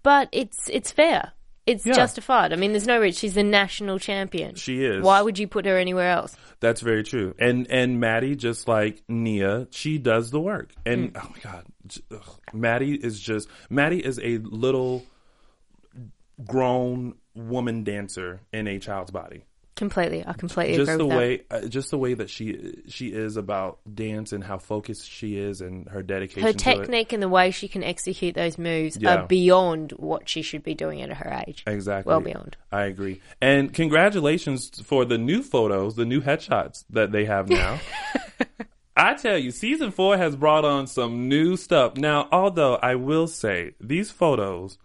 but 0.04 0.28
it's 0.34 0.70
it's 0.70 0.92
fair. 0.92 1.32
It's 1.66 1.86
Yeah. 1.86 1.94
justified. 1.94 2.52
I 2.52 2.56
mean, 2.58 2.72
there's 2.72 2.88
no 2.88 3.00
reason. 3.00 3.18
She's 3.20 3.34
the 3.36 3.44
national 3.44 4.00
champion. 4.00 4.56
She 4.56 4.84
is. 4.84 5.04
Why 5.04 5.22
would 5.22 5.38
you 5.40 5.48
put 5.48 5.66
her 5.66 5.78
anywhere 5.78 6.10
else? 6.10 6.36
That's 6.60 6.82
very 6.82 7.04
true. 7.04 7.34
And 7.40 7.66
and 7.70 8.00
Maddie, 8.00 8.36
just 8.36 8.68
like 8.68 9.04
Nia, 9.08 9.68
she 9.72 9.98
does 9.98 10.32
the 10.32 10.40
work. 10.42 10.72
And 10.86 11.12
Hmm. 11.12 11.18
oh 11.26 11.30
my 11.34 11.42
god, 11.52 11.66
ugh, 12.12 12.40
Maddie 12.54 12.96
is 12.96 13.20
just 13.20 13.48
Maddie 13.70 14.04
is 14.04 14.20
a 14.20 14.40
little 14.40 15.04
grown 16.46 17.16
woman 17.36 17.84
dancer 17.84 18.42
in 18.52 18.68
a 18.68 18.80
child's 18.80 19.12
body. 19.12 19.46
Completely, 19.76 20.26
I 20.28 20.34
completely 20.34 20.76
just 20.76 20.92
agree 20.92 20.98
the 20.98 21.06
with 21.06 21.14
that. 21.14 21.18
way 21.18 21.64
uh, 21.66 21.68
just 21.70 21.90
the 21.90 21.98
way 21.98 22.14
that 22.14 22.30
she 22.30 22.82
she 22.90 23.14
is 23.14 23.38
about 23.38 23.80
dance 23.96 24.34
and 24.34 24.44
how 24.44 24.58
focused 24.58 25.10
she 25.10 25.38
is 25.38 25.62
and 25.62 25.88
her 25.88 26.04
dedication 26.04 26.44
Her 26.44 26.52
technique 26.52 27.14
and 27.14 27.24
the 27.24 27.30
way 27.30 27.52
she 27.52 27.70
can 27.70 27.82
execute 27.82 28.36
those 28.36 28.58
moves 28.58 28.98
Yeah. 28.98 29.16
are 29.22 29.28
beyond 29.28 29.92
what 29.94 30.28
she 30.28 30.42
should 30.42 30.64
be 30.64 30.74
doing 30.74 31.02
at 31.02 31.14
her 31.14 31.44
age. 31.48 31.64
Exactly. 31.66 32.10
Well 32.12 32.20
beyond. 32.20 32.58
I 32.74 32.84
agree. 32.84 33.22
And 33.40 33.74
congratulations 33.74 34.82
for 34.84 35.06
the 35.06 35.18
new 35.18 35.42
photos, 35.42 35.96
the 35.96 36.06
new 36.06 36.20
headshots 36.20 36.84
that 36.90 37.14
they 37.14 37.24
have 37.24 37.48
now. 37.48 37.80
I 38.98 39.14
tell 39.14 39.38
you, 39.38 39.52
season 39.52 39.92
four 39.92 40.18
has 40.18 40.36
brought 40.36 40.66
on 40.66 40.88
some 40.88 41.30
new 41.30 41.56
stuff. 41.56 41.96
Now, 41.96 42.28
although 42.34 42.76
I 42.76 42.96
will 42.96 43.28
say 43.28 43.76
these 43.80 44.12
photos 44.12 44.78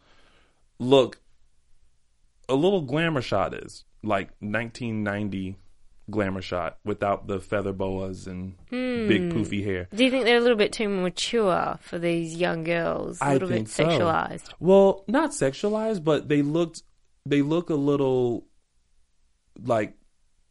look 0.79 1.19
a 2.49 2.55
little 2.55 2.83
glamour 2.83 3.23
shot 3.23 3.55
is 3.55 3.85
like 4.03 4.29
1990 4.41 5.57
glamour 6.11 6.43
shot 6.43 6.79
without 6.85 7.27
the 7.29 7.41
feather 7.41 7.73
boas 7.73 8.27
and 8.27 8.55
Hmm. 8.69 9.09
big 9.09 9.31
poofy 9.33 9.65
hair. 9.65 9.89
Do 9.95 10.05
you 10.05 10.11
think 10.11 10.25
they're 10.27 10.37
a 10.37 10.41
little 10.41 10.57
bit 10.59 10.73
too 10.73 10.89
mature 10.89 11.79
for 11.81 11.99
these 11.99 12.37
young 12.37 12.65
girls? 12.65 13.19
A 13.23 13.33
little 13.33 13.49
think 13.49 13.67
bit 13.69 13.73
so. 13.73 13.85
sexualized. 13.87 14.53
Well, 14.61 15.05
not 15.09 15.31
sexualized, 15.31 16.05
but 16.05 16.29
they 16.29 16.43
looked 16.43 16.83
they 17.27 17.41
look 17.41 17.71
a 17.71 17.75
little 17.75 18.47
like 19.63 19.95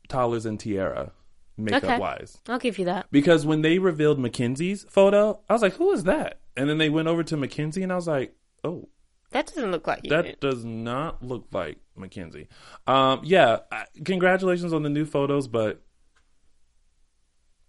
Toddlers 0.08 0.46
and 0.46 0.60
Tiara 0.60 1.12
makeup 1.58 1.84
Okay. 1.84 2.00
wise. 2.00 2.40
I'll 2.48 2.58
give 2.60 2.80
you 2.80 2.86
that. 2.86 3.06
Because 3.12 3.46
when 3.46 3.62
they 3.62 3.78
revealed 3.80 4.18
Mackenzie's 4.20 4.86
photo, 4.90 5.40
I 5.50 5.54
was 5.54 5.62
like, 5.62 5.74
"Who 5.76 5.92
is 5.92 6.04
that?" 6.06 6.40
And 6.58 6.70
then 6.70 6.78
they 6.80 6.90
went 6.90 7.08
over 7.08 7.24
to 7.24 7.38
Mackenzie, 7.38 7.84
and 7.84 7.92
I 7.92 7.96
was 7.96 8.08
like, 8.08 8.34
"Oh, 8.64 8.90
That 9.34 9.46
doesn't 9.48 9.70
look 9.72 9.86
like 9.86 10.02
you. 10.04 10.10
that 10.12 10.40
does 10.40 10.64
not 10.66 11.22
look 11.24 11.48
like 11.52 11.78
Mackenzie." 11.96 12.48
Um, 12.88 13.22
yeah, 13.24 13.60
I, 13.72 13.86
congratulations 14.06 14.74
on 14.74 14.82
the 14.84 14.90
new 14.90 15.06
photos, 15.06 15.48
but 15.48 15.82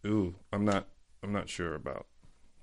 ooh, 0.07 0.35
I'm 0.53 0.65
not, 0.65 0.87
I'm 1.23 1.33
not 1.33 1.49
sure 1.49 1.75
about 1.75 2.07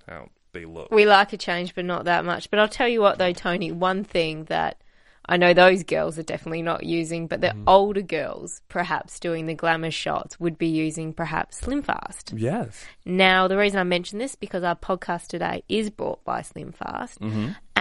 how 0.08 0.29
they 0.53 0.65
look. 0.65 0.91
We 0.91 1.05
like 1.05 1.34
a 1.34 1.38
change, 1.38 1.75
but 1.75 1.86
not 1.86 2.05
that 2.05 2.25
much. 2.25 2.50
But 2.50 2.60
I'll 2.60 2.67
tell 2.67 2.88
you 2.88 3.01
what, 3.01 3.17
though, 3.17 3.34
Tony, 3.34 3.72
one 3.72 4.03
thing 4.03 4.46
that 4.46 4.81
I 5.25 5.38
know 5.38 5.53
those 5.53 5.84
girls 5.84 6.17
are 6.20 6.24
definitely 6.24 6.62
not 6.63 6.84
using, 6.84 7.27
but 7.27 7.41
the 7.41 7.48
Mm-hmm. 7.50 7.63
older 7.67 8.01
girls, 8.01 8.62
perhaps 8.70 9.20
doing 9.20 9.46
the 9.46 9.53
glamour 9.53 9.91
shots, 9.91 10.39
would 10.39 10.58
be 10.58 10.67
using 10.67 11.13
perhaps 11.13 11.58
Slim 11.58 11.81
Fast. 11.84 12.34
yes, 12.36 12.84
Now, 13.05 13.48
the 13.48 13.58
reason 13.58 13.79
I 13.79 13.84
mention 13.84 14.20
this 14.20 14.36
because 14.36 14.63
our 14.63 14.75
podcast 14.75 15.27
today 15.27 15.63
is 15.70 15.89
brought 15.89 16.24
by 16.25 16.41
Slim 16.41 16.72
Fast, 16.72 17.20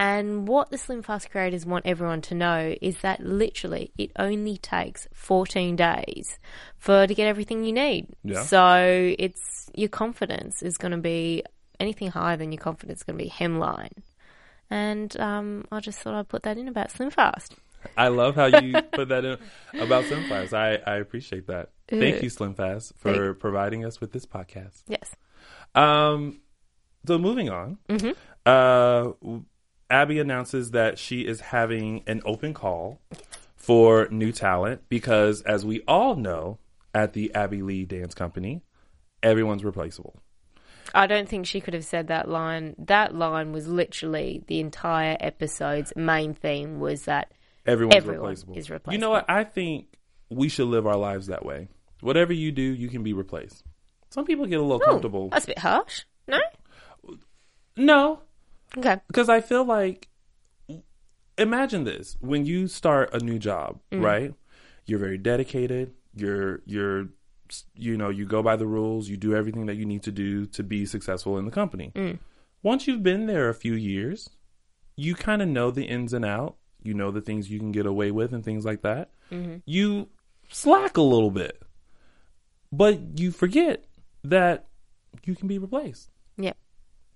and 0.01 0.47
what 0.47 0.71
the 0.71 0.77
Slim 0.79 1.03
Fast 1.03 1.29
creators 1.29 1.63
want 1.65 1.85
everyone 1.85 2.21
to 2.29 2.33
know 2.35 2.73
is 2.81 2.97
that 3.01 3.19
literally 3.19 3.91
it 3.99 4.11
only 4.17 4.57
takes 4.57 5.07
14 5.13 5.75
days 5.75 6.39
for 6.77 7.05
to 7.05 7.13
get 7.13 7.27
everything 7.27 7.63
you 7.63 7.71
need. 7.71 8.07
Yeah. 8.23 8.41
So 8.41 9.13
it's 9.19 9.69
your 9.75 9.89
confidence 9.89 10.63
is 10.63 10.77
going 10.77 10.91
to 10.93 10.97
be 10.97 11.43
anything 11.79 12.09
higher 12.09 12.35
than 12.37 12.51
your 12.51 12.61
confidence 12.61 12.99
is 12.99 13.03
going 13.03 13.17
to 13.19 13.23
be 13.23 13.29
hemline. 13.29 13.95
And 14.71 15.15
um, 15.19 15.65
I 15.71 15.79
just 15.81 15.99
thought 15.99 16.15
I'd 16.15 16.29
put 16.29 16.43
that 16.43 16.57
in 16.57 16.67
about 16.67 16.89
Slim 16.91 17.11
Fast. 17.11 17.53
I 17.97 18.07
love 18.07 18.35
how 18.35 18.45
you 18.45 18.81
put 18.93 19.09
that 19.09 19.23
in 19.25 19.37
about 19.79 20.05
Slim 20.05 20.23
Fast. 20.29 20.53
I, 20.53 20.75
I 20.87 20.95
appreciate 20.95 21.45
that. 21.47 21.69
Thank 21.89 22.17
Uh, 22.17 22.19
you, 22.23 22.29
Slim 22.29 22.53
Fast, 22.55 22.93
for 22.97 23.33
providing 23.35 23.85
us 23.85 23.99
with 24.01 24.11
this 24.13 24.25
podcast. 24.25 24.81
Yes. 24.87 25.13
Um, 25.75 26.41
so 27.05 27.17
moving 27.17 27.49
on, 27.49 27.77
Mm-hmm. 27.89 28.11
uh, 28.45 29.39
Abby 29.91 30.19
announces 30.19 30.71
that 30.71 30.97
she 30.97 31.21
is 31.21 31.41
having 31.41 32.03
an 32.07 32.21
open 32.25 32.53
call 32.53 32.99
for 33.55 34.07
new 34.09 34.31
talent 34.31 34.81
because, 34.89 35.41
as 35.41 35.65
we 35.65 35.81
all 35.87 36.15
know, 36.15 36.57
at 36.95 37.13
the 37.13 37.33
Abby 37.35 37.61
Lee 37.61 37.85
Dance 37.85 38.13
Company, 38.15 38.61
everyone's 39.21 39.63
replaceable. 39.63 40.15
I 40.93 41.07
don't 41.07 41.29
think 41.29 41.45
she 41.45 41.61
could 41.61 41.73
have 41.73 41.85
said 41.85 42.07
that 42.07 42.27
line. 42.27 42.75
That 42.77 43.13
line 43.15 43.51
was 43.51 43.67
literally 43.67 44.43
the 44.47 44.59
entire 44.59 45.15
episode's 45.19 45.93
main 45.95 46.33
theme 46.33 46.79
was 46.79 47.05
that 47.05 47.31
Everyone's 47.65 47.95
Everyone 47.95 48.21
replaceable. 48.21 48.57
is 48.57 48.69
replaceable. 48.71 48.93
You 48.93 48.99
know 48.99 49.11
what? 49.11 49.29
I 49.29 49.43
think 49.43 49.85
we 50.29 50.49
should 50.49 50.67
live 50.67 50.87
our 50.87 50.97
lives 50.97 51.27
that 51.27 51.45
way. 51.45 51.67
Whatever 52.01 52.33
you 52.33 52.51
do, 52.51 52.63
you 52.63 52.89
can 52.89 53.03
be 53.03 53.13
replaced. 53.13 53.63
Some 54.09 54.25
people 54.25 54.47
get 54.47 54.59
a 54.59 54.63
little 54.63 54.79
comfortable. 54.79 55.29
that's 55.29 55.45
a 55.45 55.49
bit 55.49 55.59
harsh. 55.59 56.01
No? 56.27 56.39
No, 57.77 58.21
Okay. 58.77 58.97
because 59.07 59.29
I 59.29 59.41
feel 59.41 59.65
like 59.65 60.07
imagine 61.37 61.83
this 61.83 62.17
when 62.19 62.45
you 62.45 62.67
start 62.67 63.13
a 63.13 63.19
new 63.19 63.39
job, 63.39 63.79
mm-hmm. 63.91 64.03
right? 64.03 64.33
You're 64.85 64.99
very 64.99 65.17
dedicated. 65.17 65.93
You're 66.15 66.61
you're 66.65 67.09
you 67.75 67.97
know 67.97 68.09
you 68.09 68.25
go 68.25 68.41
by 68.41 68.55
the 68.55 68.67
rules. 68.67 69.09
You 69.09 69.17
do 69.17 69.35
everything 69.35 69.65
that 69.65 69.75
you 69.75 69.85
need 69.85 70.03
to 70.03 70.11
do 70.11 70.45
to 70.47 70.63
be 70.63 70.85
successful 70.85 71.37
in 71.37 71.45
the 71.45 71.51
company. 71.51 71.91
Mm. 71.95 72.19
Once 72.63 72.87
you've 72.87 73.03
been 73.03 73.25
there 73.25 73.49
a 73.49 73.53
few 73.53 73.73
years, 73.73 74.29
you 74.95 75.15
kind 75.15 75.41
of 75.41 75.47
know 75.47 75.71
the 75.71 75.85
ins 75.85 76.13
and 76.13 76.25
out. 76.25 76.55
You 76.83 76.93
know 76.93 77.11
the 77.11 77.21
things 77.21 77.49
you 77.49 77.59
can 77.59 77.71
get 77.71 77.85
away 77.85 78.11
with 78.11 78.33
and 78.33 78.43
things 78.43 78.65
like 78.65 78.81
that. 78.81 79.11
Mm-hmm. 79.31 79.57
You 79.65 80.09
slack 80.49 80.97
a 80.97 81.01
little 81.01 81.31
bit, 81.31 81.61
but 82.71 83.19
you 83.19 83.31
forget 83.31 83.85
that 84.23 84.67
you 85.23 85.35
can 85.35 85.47
be 85.47 85.57
replaced. 85.57 86.09
Yeah. 86.37 86.53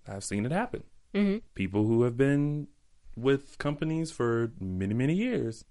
I've 0.08 0.24
seen 0.24 0.46
it 0.46 0.52
happen. 0.52 0.84
Mm-hmm. 1.16 1.38
People 1.56 1.86
who 1.86 2.04
have 2.04 2.18
been 2.18 2.68
with 3.16 3.58
companies 3.58 4.12
for 4.12 4.52
many, 4.60 4.94
many 4.94 5.14
years 5.14 5.64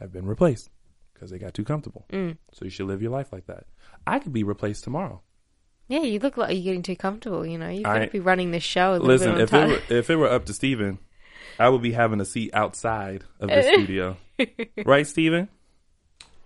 have 0.00 0.12
been 0.12 0.26
replaced 0.26 0.68
because 1.14 1.30
they 1.30 1.38
got 1.38 1.54
too 1.54 1.64
comfortable. 1.64 2.06
Mm. 2.12 2.36
So 2.52 2.64
you 2.64 2.70
should 2.70 2.86
live 2.86 3.00
your 3.02 3.10
life 3.12 3.32
like 3.32 3.46
that. 3.46 3.64
I 4.06 4.18
could 4.18 4.32
be 4.32 4.42
replaced 4.44 4.84
tomorrow. 4.84 5.22
Yeah, 5.88 6.02
you 6.02 6.18
look 6.18 6.36
like 6.36 6.54
you're 6.54 6.64
getting 6.64 6.82
too 6.82 6.96
comfortable, 6.96 7.46
you 7.46 7.56
know. 7.56 7.68
You've 7.68 7.84
got 7.84 7.96
I- 8.02 8.06
to 8.06 8.10
be 8.12 8.20
running 8.20 8.50
this 8.50 8.62
show 8.62 8.94
a 8.94 8.98
Listen, 8.98 9.32
bit 9.34 9.40
if 9.42 9.54
on 9.54 9.70
it, 9.70 9.88
were, 9.90 9.96
if 9.96 10.10
it 10.10 10.16
were 10.16 10.28
up 10.28 10.44
to 10.46 10.52
Steven, 10.52 10.98
I 11.58 11.68
would 11.70 11.82
be 11.82 11.92
having 11.92 12.20
a 12.20 12.24
seat 12.26 12.50
outside 12.52 13.24
of 13.40 13.48
the 13.48 13.62
studio. 13.72 14.16
Right, 14.84 15.06
Steven? 15.06 15.48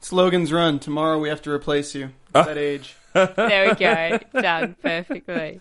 Slogans 0.01 0.53
run. 0.53 0.79
Tomorrow 0.79 1.19
we 1.19 1.29
have 1.29 1.43
to 1.43 1.51
replace 1.51 1.95
you. 1.95 2.11
It's 2.35 2.47
that 2.47 2.59
age. 2.59 2.97
there 3.15 3.69
we 3.69 3.75
go. 3.75 4.19
Done 4.41 4.77
perfectly. 4.83 5.61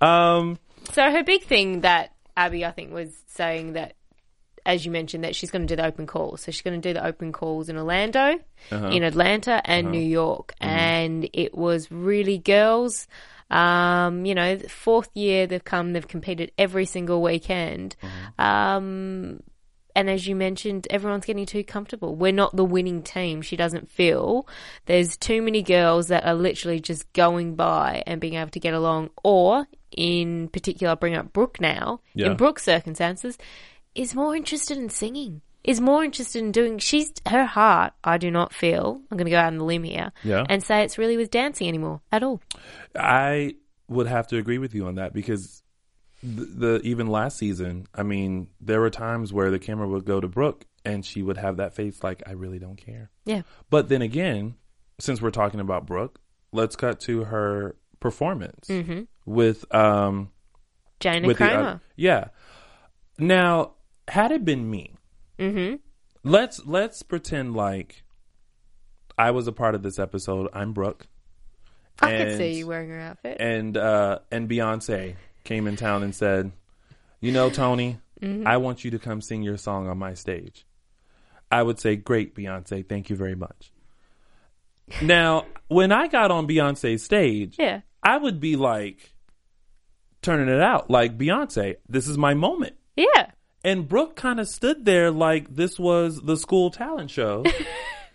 Um, 0.00 0.58
So 0.92 1.10
her 1.10 1.22
big 1.22 1.42
thing 1.44 1.82
that 1.82 2.12
Abby, 2.36 2.64
I 2.64 2.70
think, 2.70 2.92
was 2.92 3.10
saying 3.28 3.74
that, 3.74 3.94
as 4.66 4.84
you 4.84 4.90
mentioned, 4.90 5.24
that 5.24 5.34
she's 5.34 5.50
going 5.50 5.66
to 5.66 5.76
do 5.76 5.80
the 5.80 5.86
open 5.86 6.06
calls. 6.06 6.42
So 6.42 6.52
she's 6.52 6.62
going 6.62 6.80
to 6.80 6.88
do 6.88 6.94
the 6.94 7.04
open 7.04 7.32
calls 7.32 7.68
in 7.68 7.76
Orlando, 7.76 8.38
in 8.92 9.02
Atlanta, 9.02 9.60
and 9.64 9.90
New 9.92 10.00
York. 10.02 10.54
And 10.60 11.28
it 11.32 11.54
was 11.54 11.90
really 11.90 12.38
girls. 12.38 13.06
Um, 13.50 14.24
you 14.26 14.34
know, 14.34 14.58
fourth 14.58 15.10
year 15.14 15.46
they've 15.46 15.64
come, 15.64 15.92
they've 15.92 16.06
competed 16.06 16.52
every 16.56 16.86
single 16.86 17.20
weekend. 17.20 17.96
Um, 18.38 19.42
and 19.96 20.08
as 20.10 20.26
you 20.26 20.34
mentioned, 20.36 20.86
everyone's 20.90 21.24
getting 21.24 21.46
too 21.46 21.64
comfortable. 21.64 22.14
We're 22.14 22.32
not 22.32 22.54
the 22.54 22.64
winning 22.64 23.02
team. 23.02 23.42
She 23.42 23.56
doesn't 23.56 23.90
feel 23.90 24.46
there's 24.86 25.16
too 25.16 25.42
many 25.42 25.62
girls 25.62 26.08
that 26.08 26.24
are 26.24 26.34
literally 26.34 26.80
just 26.80 27.12
going 27.12 27.54
by 27.54 28.02
and 28.06 28.20
being 28.20 28.34
able 28.34 28.50
to 28.50 28.60
get 28.60 28.74
along, 28.74 29.10
or 29.22 29.66
in 29.96 30.48
particular, 30.48 30.96
bring 30.96 31.14
up 31.14 31.32
Brooke 31.32 31.60
now. 31.60 32.00
Yeah. 32.14 32.26
In 32.26 32.36
Brooke's 32.36 32.62
circumstances, 32.64 33.36
is 33.94 34.14
more 34.14 34.36
interested 34.36 34.78
in 34.78 34.88
singing. 34.90 35.42
Is 35.62 35.80
more 35.80 36.02
interested 36.02 36.42
in 36.42 36.52
doing. 36.52 36.78
She's 36.78 37.12
her 37.28 37.44
heart. 37.44 37.92
I 38.02 38.16
do 38.16 38.30
not 38.30 38.54
feel. 38.54 39.02
I'm 39.10 39.18
going 39.18 39.26
to 39.26 39.30
go 39.30 39.36
out 39.38 39.48
on 39.48 39.58
the 39.58 39.64
limb 39.64 39.82
here 39.82 40.10
Yeah. 40.24 40.46
and 40.48 40.62
say 40.62 40.84
it's 40.84 40.96
really 40.96 41.18
with 41.18 41.30
dancing 41.30 41.68
anymore 41.68 42.00
at 42.10 42.22
all. 42.22 42.40
I 42.96 43.56
would 43.86 44.06
have 44.06 44.26
to 44.28 44.38
agree 44.38 44.56
with 44.56 44.74
you 44.74 44.86
on 44.86 44.94
that 44.94 45.12
because 45.12 45.62
the, 46.22 46.44
the 46.44 46.80
even 46.82 47.06
last 47.06 47.38
season, 47.38 47.86
I 47.94 48.02
mean, 48.02 48.48
there 48.60 48.80
were 48.80 48.90
times 48.90 49.32
where 49.32 49.50
the 49.50 49.58
camera 49.58 49.88
would 49.88 50.04
go 50.04 50.20
to 50.20 50.28
Brooke 50.28 50.66
and 50.84 51.04
she 51.04 51.22
would 51.22 51.36
have 51.36 51.56
that 51.58 51.74
face 51.74 52.02
like, 52.02 52.22
I 52.26 52.32
really 52.32 52.58
don't 52.58 52.76
care. 52.76 53.10
Yeah. 53.24 53.42
But 53.70 53.88
then 53.88 54.02
again, 54.02 54.54
since 54.98 55.20
we're 55.22 55.30
talking 55.30 55.60
about 55.60 55.86
Brooke, 55.86 56.20
let's 56.52 56.76
cut 56.76 57.00
to 57.00 57.24
her 57.24 57.76
performance 58.00 58.70
with 59.26 59.74
um 59.74 60.30
Jana 61.00 61.26
with 61.26 61.38
the 61.38 61.44
Kramer. 61.44 61.80
yeah. 61.96 62.28
Now, 63.18 63.74
had 64.08 64.32
it 64.32 64.44
been 64.44 64.70
me, 64.70 64.96
mm-hmm. 65.38 65.76
let's 66.24 66.64
let's 66.66 67.02
pretend 67.02 67.54
like 67.54 68.02
I 69.18 69.30
was 69.30 69.46
a 69.46 69.52
part 69.52 69.74
of 69.74 69.82
this 69.82 69.98
episode. 69.98 70.48
I'm 70.52 70.72
Brooke. 70.72 71.06
I 72.02 72.16
could 72.16 72.36
see 72.38 72.54
you 72.54 72.66
wearing 72.66 72.88
her 72.88 73.00
outfit. 73.00 73.36
and 73.38 73.76
uh, 73.76 74.20
and 74.32 74.48
Beyonce 74.48 75.16
came 75.44 75.66
in 75.66 75.76
town 75.76 76.02
and 76.02 76.14
said, 76.14 76.52
"You 77.20 77.32
know, 77.32 77.50
Tony, 77.50 77.98
mm-hmm. 78.20 78.46
I 78.46 78.56
want 78.56 78.84
you 78.84 78.90
to 78.92 78.98
come 78.98 79.20
sing 79.20 79.42
your 79.42 79.56
song 79.56 79.88
on 79.88 79.98
my 79.98 80.14
stage." 80.14 80.66
I 81.50 81.62
would 81.62 81.80
say, 81.80 81.96
"Great, 81.96 82.34
Beyonce, 82.34 82.88
thank 82.88 83.10
you 83.10 83.16
very 83.16 83.34
much." 83.34 83.72
Now, 85.02 85.46
when 85.68 85.92
I 85.92 86.08
got 86.08 86.30
on 86.30 86.46
Beyonce's 86.46 87.02
stage, 87.02 87.56
yeah. 87.58 87.80
I 88.02 88.16
would 88.16 88.40
be 88.40 88.56
like 88.56 89.12
turning 90.22 90.48
it 90.48 90.60
out, 90.60 90.90
like 90.90 91.16
Beyonce, 91.16 91.76
this 91.88 92.08
is 92.08 92.18
my 92.18 92.34
moment. 92.34 92.74
Yeah. 92.96 93.30
And 93.62 93.88
Brooke 93.88 94.16
kind 94.16 94.40
of 94.40 94.48
stood 94.48 94.84
there 94.84 95.10
like 95.10 95.54
this 95.54 95.78
was 95.78 96.20
the 96.22 96.36
school 96.36 96.70
talent 96.70 97.10
show. 97.10 97.44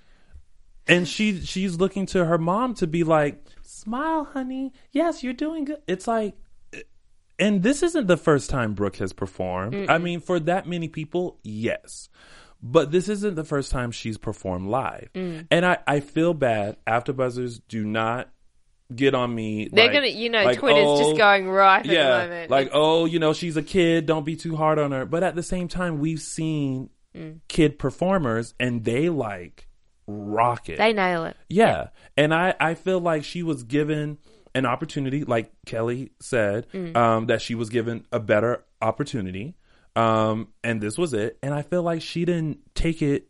and 0.87 1.07
she 1.07 1.41
she's 1.41 1.77
looking 1.77 2.05
to 2.07 2.25
her 2.25 2.37
mom 2.37 2.73
to 2.75 2.87
be 2.87 3.03
like, 3.03 3.43
"Smile, 3.61 4.25
honey. 4.25 4.73
Yes, 4.91 5.23
you're 5.23 5.33
doing 5.33 5.65
good." 5.65 5.81
It's 5.87 6.07
like 6.07 6.33
and 7.39 7.63
this 7.63 7.83
isn't 7.83 8.07
the 8.07 8.17
first 8.17 8.49
time 8.49 8.73
Brooke 8.73 8.97
has 8.97 9.13
performed. 9.13 9.89
I 9.89 9.97
mean, 9.97 10.19
for 10.19 10.39
that 10.41 10.67
many 10.67 10.87
people, 10.87 11.39
yes. 11.43 12.09
But 12.61 12.91
this 12.91 13.09
isn't 13.09 13.35
the 13.35 13.43
first 13.43 13.71
time 13.71 13.91
she's 13.91 14.17
performed 14.17 14.67
live. 14.69 15.09
Mm. 15.13 15.47
And 15.51 15.65
I, 15.65 15.77
I 15.85 15.99
feel 15.99 16.33
bad. 16.33 16.77
After 16.87 17.13
buzzers 17.13 17.59
do 17.59 17.83
not 17.83 18.29
get 18.93 19.13
on 19.13 19.33
me. 19.35 19.69
They're 19.71 19.85
like- 19.85 19.93
gonna, 19.93 20.07
you 20.07 20.29
know, 20.29 20.43
like, 20.43 20.59
Twitter's 20.59 20.83
oh, 20.85 20.97
just 20.99 21.17
going 21.17 21.49
right 21.49 21.85
at 21.85 21.91
yeah, 21.91 22.17
the 22.21 22.23
moment. 22.27 22.51
like 22.51 22.69
oh, 22.73 23.05
you 23.05 23.19
know, 23.19 23.33
she's 23.33 23.57
a 23.57 23.63
kid. 23.63 24.05
Don't 24.05 24.25
be 24.25 24.35
too 24.35 24.55
hard 24.55 24.79
on 24.79 24.91
her. 24.93 25.05
But 25.05 25.23
at 25.23 25.35
the 25.35 25.43
same 25.43 25.67
time, 25.67 25.99
we've 25.99 26.21
seen 26.21 26.89
Mm. 27.15 27.39
kid 27.47 27.79
performers, 27.79 28.53
and 28.59 28.83
they 28.83 29.07
like 29.07 29.69
rock 30.05 30.67
it. 30.67 30.77
they 30.77 30.91
nail 30.91 31.23
it. 31.23 31.37
Yeah. 31.47 31.87
And 32.17 32.33
I, 32.33 32.53
I 32.59 32.73
feel 32.73 32.99
like 32.99 33.23
she 33.23 33.41
was 33.41 33.63
given 33.63 34.17
an 34.55 34.65
opportunity, 34.65 35.23
like 35.23 35.51
Kelly 35.67 36.11
said, 36.19 36.65
Mm. 36.73 36.95
um, 36.97 37.25
that 37.27 37.41
she 37.41 37.53
was 37.53 37.69
given 37.69 38.05
a 38.11 38.19
better 38.19 38.63
opportunity. 38.81 39.55
Um, 39.95 40.47
and 40.63 40.81
this 40.81 40.97
was 40.97 41.13
it. 41.13 41.37
And 41.43 41.53
I 41.53 41.61
feel 41.61 41.83
like 41.83 42.01
she 42.01 42.25
didn't 42.25 42.59
take 42.73 43.01
it 43.01 43.27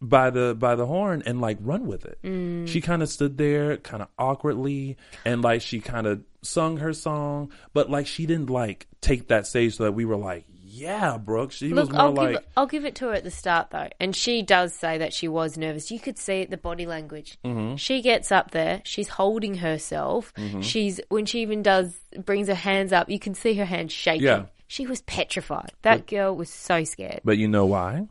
by 0.00 0.28
the 0.30 0.54
by 0.58 0.74
the 0.74 0.84
horn 0.84 1.22
and 1.24 1.40
like 1.40 1.56
run 1.60 1.86
with 1.86 2.04
it. 2.04 2.18
Mm. 2.22 2.68
She 2.68 2.80
kind 2.82 3.02
of 3.02 3.08
stood 3.08 3.38
there 3.38 3.76
kind 3.78 4.02
of 4.02 4.08
awkwardly 4.18 4.96
and 5.24 5.40
like 5.42 5.62
she 5.62 5.80
kind 5.80 6.06
of 6.06 6.22
sung 6.42 6.76
her 6.78 6.92
song, 6.92 7.50
but 7.72 7.88
like 7.90 8.06
she 8.06 8.26
didn't 8.26 8.50
like 8.50 8.86
take 9.00 9.28
that 9.28 9.46
stage 9.46 9.76
so 9.76 9.84
that 9.84 9.92
we 9.92 10.04
were 10.04 10.16
like, 10.16 10.44
yeah, 10.74 11.18
Brooke. 11.18 11.52
She 11.52 11.72
was 11.72 11.88
Look, 11.88 11.92
more 11.92 12.00
I'll 12.00 12.12
like 12.12 12.32
give 12.32 12.44
I'll 12.56 12.66
give 12.66 12.84
it 12.84 12.96
to 12.96 13.06
her 13.06 13.14
at 13.14 13.24
the 13.24 13.30
start 13.30 13.70
though, 13.70 13.88
and 14.00 14.14
she 14.14 14.42
does 14.42 14.74
say 14.74 14.98
that 14.98 15.12
she 15.12 15.28
was 15.28 15.56
nervous. 15.56 15.90
You 15.90 16.00
could 16.00 16.18
see 16.18 16.40
it 16.40 16.50
the 16.50 16.56
body 16.56 16.86
language. 16.86 17.38
Mm-hmm. 17.44 17.76
She 17.76 18.02
gets 18.02 18.32
up 18.32 18.50
there, 18.50 18.82
she's 18.84 19.08
holding 19.08 19.54
herself. 19.54 20.32
She's 20.60 21.00
when 21.08 21.26
she 21.26 21.42
even 21.42 21.62
does 21.62 21.94
brings 22.24 22.48
her 22.48 22.54
hands 22.54 22.92
up, 22.92 23.08
you 23.08 23.18
can 23.18 23.34
see 23.34 23.54
her 23.54 23.64
hands 23.64 23.92
shaking. 23.92 24.26
Yeah. 24.26 24.46
She 24.66 24.86
was 24.86 25.02
petrified. 25.02 25.72
That 25.82 26.06
girl 26.06 26.34
was 26.34 26.50
so 26.50 26.84
scared. 26.84 27.20
But 27.22 27.38
you 27.38 27.46
know 27.46 27.66
why? 27.66 28.08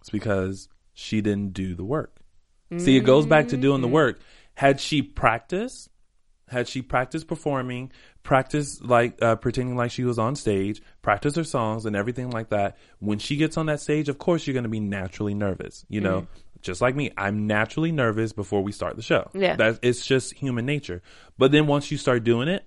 It's 0.00 0.10
because 0.10 0.68
she 0.94 1.20
didn't 1.20 1.52
do 1.52 1.74
the 1.74 1.84
work. 1.84 2.16
See, 2.78 2.96
it 2.96 3.00
goes 3.00 3.26
back 3.26 3.48
to 3.48 3.56
doing 3.56 3.80
the 3.80 3.88
work. 3.88 4.20
Had 4.54 4.80
she 4.80 5.00
practiced, 5.02 5.88
had 6.48 6.68
she 6.68 6.82
practiced 6.82 7.28
performing, 7.28 7.92
practiced 8.26 8.84
like 8.84 9.22
uh, 9.22 9.36
pretending 9.36 9.76
like 9.76 9.90
she 9.92 10.04
was 10.04 10.18
on 10.18 10.34
stage, 10.36 10.82
practiced 11.00 11.36
her 11.36 11.44
songs 11.44 11.86
and 11.86 11.94
everything 11.96 12.30
like 12.30 12.50
that, 12.50 12.76
when 12.98 13.18
she 13.18 13.36
gets 13.36 13.56
on 13.56 13.66
that 13.66 13.80
stage, 13.80 14.08
of 14.08 14.18
course 14.18 14.46
you're 14.46 14.52
going 14.54 14.64
to 14.64 14.68
be 14.68 14.80
naturally 14.80 15.32
nervous. 15.32 15.86
You 15.88 16.00
know, 16.00 16.26
just 16.60 16.80
like 16.80 16.96
me, 16.96 17.12
I'm 17.16 17.46
naturally 17.46 17.92
nervous 17.92 18.32
before 18.32 18.62
we 18.62 18.72
start 18.72 18.96
the 18.96 19.02
show. 19.02 19.30
Yeah. 19.32 19.54
that 19.56 19.78
it's 19.82 20.04
just 20.04 20.34
human 20.34 20.66
nature. 20.66 21.02
But 21.38 21.52
then 21.52 21.66
once 21.68 21.90
you 21.90 21.96
start 21.98 22.24
doing 22.24 22.48
it, 22.48 22.64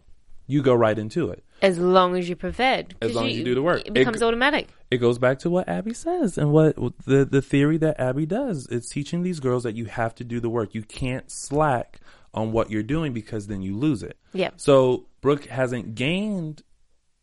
you 0.47 0.63
go 0.63 0.73
right 0.73 0.97
into 0.97 1.29
it. 1.29 1.43
As 1.61 1.77
long 1.77 2.15
as 2.15 2.27
you're 2.29 2.37
prepared. 2.37 2.95
as 3.01 3.13
long 3.13 3.27
as 3.27 3.37
you 3.37 3.43
do 3.43 3.53
the 3.53 3.61
work. 3.61 3.85
It 3.85 3.93
becomes 3.93 4.21
It- 4.21 4.25
automatic. 4.25 4.69
it 4.89 4.97
goes 4.97 5.19
back 5.19 5.39
to 5.39 5.49
what 5.49 5.67
Abby 5.67 5.93
says 5.93 6.37
and 6.37 6.51
what 6.53 6.75
the 7.05 7.25
the 7.25 7.41
theory 7.41 7.77
that 7.79 7.99
Abby 7.99 8.25
does. 8.25 8.65
It's 8.71 8.87
teaching 8.89 9.21
these 9.23 9.39
girls 9.41 9.63
that 9.63 9.75
you 9.75 9.85
have 9.85 10.15
to 10.15 10.23
do 10.23 10.39
the 10.39 10.49
work. 10.49 10.73
You 10.73 10.83
can't 10.83 11.29
slack 11.29 11.99
on 12.33 12.51
what 12.51 12.69
you're 12.69 12.83
doing 12.83 13.13
because 13.13 13.47
then 13.47 13.61
you 13.61 13.75
lose 13.75 14.03
it. 14.03 14.17
Yeah. 14.33 14.51
So 14.57 15.07
Brooke 15.21 15.45
hasn't 15.45 15.95
gained 15.95 16.61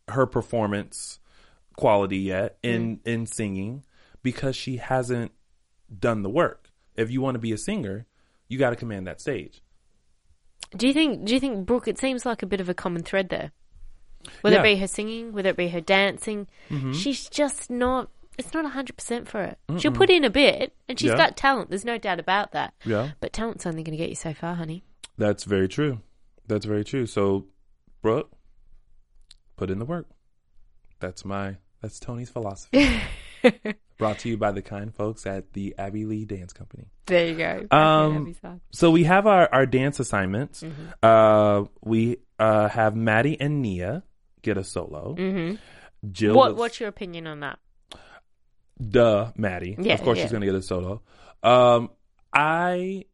her 0.09 0.25
performance 0.25 1.19
quality 1.77 2.17
yet 2.17 2.57
in 2.63 2.99
in 3.05 3.25
singing 3.25 3.83
because 4.23 4.55
she 4.55 4.77
hasn't 4.77 5.31
done 5.99 6.21
the 6.23 6.29
work. 6.29 6.69
If 6.95 7.11
you 7.11 7.21
want 7.21 7.35
to 7.35 7.39
be 7.39 7.51
a 7.51 7.57
singer, 7.57 8.05
you 8.47 8.57
got 8.57 8.71
to 8.71 8.75
command 8.75 9.07
that 9.07 9.21
stage. 9.21 9.61
Do 10.75 10.87
you 10.87 10.93
think 10.93 11.25
do 11.25 11.33
you 11.33 11.39
think 11.39 11.65
Brooke 11.65 11.87
it 11.87 11.97
seems 11.97 12.25
like 12.25 12.43
a 12.43 12.45
bit 12.47 12.59
of 12.59 12.67
a 12.69 12.73
common 12.73 13.03
thread 13.03 13.29
there? 13.29 13.51
Whether 14.41 14.55
Yeah. 14.57 14.61
Mm-hmm. 14.63 14.67
it 14.67 14.75
be 14.75 14.79
her 14.81 14.87
singing, 14.87 15.31
whether 15.33 15.49
it 15.49 15.57
be 15.57 15.67
her 15.69 15.79
dancing, 15.81 16.47
she's 16.93 17.29
just 17.29 17.69
not. 17.69 18.09
It's 18.37 18.53
not 18.53 18.65
hundred 18.71 18.97
percent 18.97 19.27
for 19.27 19.41
it. 19.41 19.57
She'll 19.79 19.91
put 19.91 20.09
in 20.11 20.23
a 20.23 20.29
bit, 20.29 20.73
and 20.87 20.99
she's 20.99 21.09
Yeah. 21.11 21.17
got 21.17 21.37
talent. 21.37 21.69
There's 21.69 21.85
no 21.85 21.97
doubt 21.97 22.19
about 22.19 22.51
that. 22.51 22.73
Yeah. 22.85 23.11
But 23.19 23.33
talent's 23.33 23.65
only 23.65 23.81
going 23.83 23.93
to 23.93 23.97
get 23.97 24.09
you 24.09 24.15
so 24.15 24.33
far, 24.33 24.53
honey. 24.55 24.83
That's 25.17 25.43
very 25.43 25.67
true. 25.67 26.01
That's 26.47 26.65
very 26.65 26.83
true. 26.83 27.05
So, 27.07 27.47
Brooke, 28.01 28.31
put 29.55 29.69
in 29.69 29.79
the 29.79 29.85
work. 29.85 30.07
That's 30.99 31.25
my 31.25 31.57
that's 31.81 31.99
Tony's 31.99 32.29
philosophy. 32.29 32.99
Brought 33.97 34.19
to 34.19 34.29
you 34.29 34.37
by 34.37 34.51
the 34.51 34.61
kind 34.61 34.93
folks 34.93 35.25
at 35.25 35.53
the 35.53 35.73
Abby 35.77 36.05
Lee 36.05 36.25
Dance 36.25 36.53
Company. 36.53 36.85
There 37.07 37.27
you 37.27 37.35
go. 37.35 37.65
Um, 37.75 38.35
so 38.71 38.91
we 38.91 39.05
have 39.05 39.25
our, 39.25 39.49
our 39.51 39.65
dance 39.65 39.99
assignments. 39.99 40.61
Mm-hmm. 40.61 40.85
Uh, 41.01 41.67
we 41.83 42.17
uh, 42.37 42.67
have 42.69 42.95
Maddie 42.95 43.39
and 43.39 43.61
Nia 43.61 44.03
get 44.43 44.57
a 44.57 44.63
solo. 44.63 45.15
Mm-hmm. 45.17 45.55
Jill, 46.11 46.35
What 46.35 46.51
was- 46.51 46.59
What's 46.59 46.79
your 46.79 46.89
opinion 46.89 47.25
on 47.27 47.39
that? 47.41 47.59
duh, 48.79 49.31
Maddie. 49.35 49.75
Yeah, 49.79 49.95
of 49.95 50.03
course 50.03 50.17
yeah. 50.17 50.25
she's 50.25 50.31
going 50.31 50.41
to 50.41 50.47
get 50.47 50.55
a 50.55 50.61
solo. 50.61 51.01
Um, 51.41 51.89
I 52.31 53.05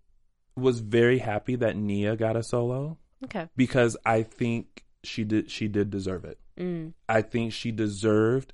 was 0.56 0.80
very 0.80 1.20
happy 1.20 1.56
that 1.58 1.76
Nia 1.76 2.16
got 2.16 2.36
a 2.36 2.44
solo 2.44 2.98
Okay. 3.24 3.48
because 3.56 3.98
I 4.06 4.24
think 4.24 4.84
she 5.04 5.24
did 5.24 5.50
she 5.50 5.68
did 5.68 5.90
deserve 5.90 6.26
it. 6.26 6.40
Mm. 6.58 6.94
I 7.10 7.22
think 7.22 7.54
she 7.54 7.72
deserved 7.72 8.54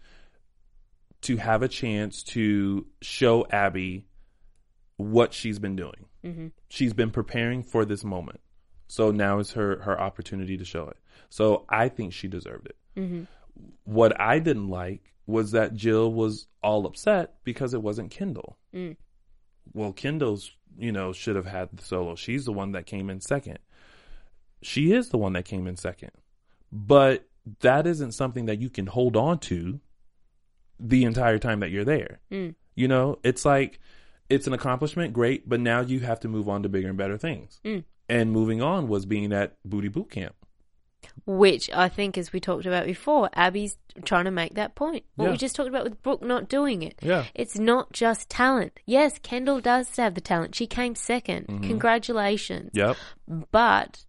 to 1.22 1.38
have 1.38 1.62
a 1.64 1.68
chance 1.68 2.24
to 2.24 2.86
show 3.02 3.46
Abby 3.52 4.06
what 4.98 5.34
she's 5.34 5.60
been 5.60 5.76
doing. 5.76 6.06
hmm 6.24 6.48
She's 6.70 6.94
been 6.94 7.12
preparing 7.12 7.64
for 7.64 7.84
this 7.86 8.04
moment. 8.04 8.40
So 8.88 9.12
now 9.12 9.40
is 9.40 9.52
her 9.54 9.80
her 9.82 10.00
opportunity 10.00 10.58
to 10.58 10.66
show 10.66 10.88
it. 10.88 10.98
So 11.30 11.66
I 11.70 11.90
think 11.90 12.14
she 12.14 12.28
deserved 12.28 12.68
it. 12.68 12.76
hmm 12.96 13.24
What 13.84 14.20
I 14.20 14.40
didn't 14.40 14.70
like 14.70 15.14
was 15.28 15.52
that 15.52 15.76
Jill 15.76 16.12
was 16.12 16.48
all 16.64 16.86
upset 16.88 17.36
because 17.44 17.74
it 17.74 17.82
wasn't 17.84 18.10
Kendall. 18.12 18.58
Mm. 18.74 18.96
Well, 19.74 19.92
Kendall's, 19.94 20.52
you 20.80 20.92
know, 20.92 21.14
should 21.14 21.36
have 21.36 21.46
had 21.46 21.70
the 21.74 21.84
solo. 21.84 22.16
She's 22.16 22.46
the 22.46 22.52
one 22.52 22.72
that 22.72 22.86
came 22.86 23.10
in 23.10 23.22
second. 23.22 23.60
She 24.62 24.94
is 24.94 25.10
the 25.10 25.18
one 25.18 25.34
that 25.34 25.46
came 25.46 25.68
in 25.68 25.78
second. 25.78 26.12
But 26.72 27.28
that 27.62 27.88
isn't 27.88 28.14
something 28.14 28.46
that 28.46 28.60
you 28.60 28.70
can 28.70 28.88
hold 28.88 29.16
on 29.16 29.40
to 29.40 29.80
the 30.80 31.04
entire 31.04 31.40
time 31.40 31.60
that 31.60 31.72
you're 31.72 31.86
there. 31.86 32.20
Mm. 32.32 32.56
You 32.76 32.88
know, 32.88 33.20
it's 33.24 33.46
like 33.46 33.80
it's 34.30 34.48
an 34.48 34.54
accomplishment, 34.54 35.14
great, 35.14 35.50
but 35.50 35.60
now 35.60 35.82
you 35.82 36.00
have 36.02 36.20
to 36.22 36.28
move 36.28 36.48
on 36.48 36.64
to 36.64 36.70
bigger 36.70 36.88
and 36.88 36.98
better 36.98 37.18
things. 37.18 37.60
Mm. 37.66 37.84
And 38.08 38.32
moving 38.32 38.62
on 38.62 38.88
was 38.88 39.06
being 39.06 39.34
at 39.34 39.58
Booty 39.66 39.88
Boot 39.88 40.10
Camp. 40.10 40.36
Which 41.26 41.70
I 41.72 41.90
think, 41.90 42.18
as 42.18 42.34
we 42.34 42.40
talked 42.40 42.66
about 42.66 42.86
before, 42.86 43.30
Abby's 43.34 43.78
trying 44.04 44.26
to 44.26 44.32
make 44.32 44.56
that 44.56 44.74
point. 44.76 45.04
What 45.16 45.26
Yeah. 45.26 45.32
we 45.32 45.38
just 45.38 45.56
talked 45.56 45.70
about 45.70 45.84
with 45.84 46.02
Brooke 46.02 46.24
not 46.24 46.50
doing 46.50 46.82
it. 46.82 46.96
Yeah. 47.02 47.26
It's 47.36 47.58
not 47.60 47.92
just 47.94 48.30
talent. 48.30 48.80
Yes, 48.86 49.20
Kendall 49.20 49.60
does 49.62 49.96
have 49.98 50.16
the 50.16 50.22
talent. 50.22 50.56
She 50.56 50.66
came 50.68 50.96
2nd 50.96 51.46
Mm-hmm. 51.48 51.68
Congratulations. 51.68 52.72
Yep. 52.74 52.98
But 53.52 54.06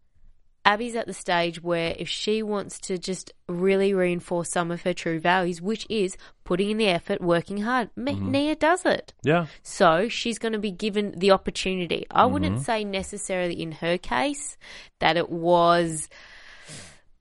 Abby's 0.64 0.94
at 0.94 1.06
the 1.06 1.12
stage 1.14 1.62
where 1.62 1.94
if 1.98 2.08
she 2.08 2.42
wants 2.42 2.78
to 2.80 2.96
just 2.98 3.32
really 3.48 3.92
reinforce 3.92 4.50
some 4.50 4.70
of 4.70 4.82
her 4.82 4.92
true 4.94 5.18
values, 5.18 5.60
which 5.60 5.86
is 5.90 6.16
putting 6.44 6.70
in 6.70 6.76
the 6.78 6.86
effort, 6.88 7.20
working 7.20 7.62
hard, 7.62 7.90
Mm-hmm. 7.98 8.30
Nia 8.30 8.56
does 8.56 8.84
it. 8.86 9.12
Yeah. 9.22 9.46
So 9.62 10.08
she's 10.08 10.38
going 10.38 10.52
to 10.52 10.58
be 10.58 10.70
given 10.70 11.12
the 11.18 11.30
opportunity. 11.32 12.06
I 12.10 12.22
Mm-hmm. 12.24 12.32
wouldn't 12.32 12.60
say 12.62 12.84
necessarily 12.84 13.60
in 13.60 13.72
her 13.72 13.98
case 13.98 14.56
that 15.00 15.16
it 15.18 15.28
was. 15.28 16.08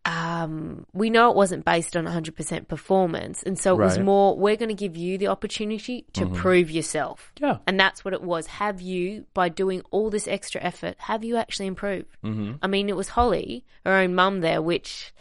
Um, 0.10 0.88
we 0.92 1.12
know 1.12 1.30
it 1.30 1.36
wasn't 1.36 1.66
based 1.66 1.96
on 1.96 2.06
100% 2.06 2.68
performance. 2.68 3.44
And 3.44 3.60
so 3.60 3.80
it 3.80 3.84
was 3.84 4.00
more, 4.00 4.36
we're 4.36 4.56
going 4.56 4.70
to 4.70 4.76
give 4.76 4.98
you 4.98 5.20
the 5.20 5.28
opportunity 5.28 6.06
to 6.14 6.26
prove 6.26 6.72
yourself. 6.72 7.32
Yeah. 7.40 7.58
And 7.68 7.80
that's 7.80 8.04
what 8.04 8.16
it 8.16 8.24
was. 8.24 8.48
Have 8.48 8.82
you, 8.82 9.26
by 9.36 9.50
doing 9.50 9.84
all 9.92 10.10
this 10.10 10.28
extra 10.28 10.62
effort, 10.62 10.96
have 10.98 11.24
you 11.24 11.38
actually 11.38 11.68
improved? 11.68 12.18
Mm-hmm. 12.24 12.54
I 12.64 12.66
mean, 12.66 12.90
it 12.90 12.96
was 12.96 13.10
Holly, 13.10 13.66
her 13.86 13.94
own 13.94 14.16
mum 14.16 14.42
there, 14.42 14.64
which 14.64 15.14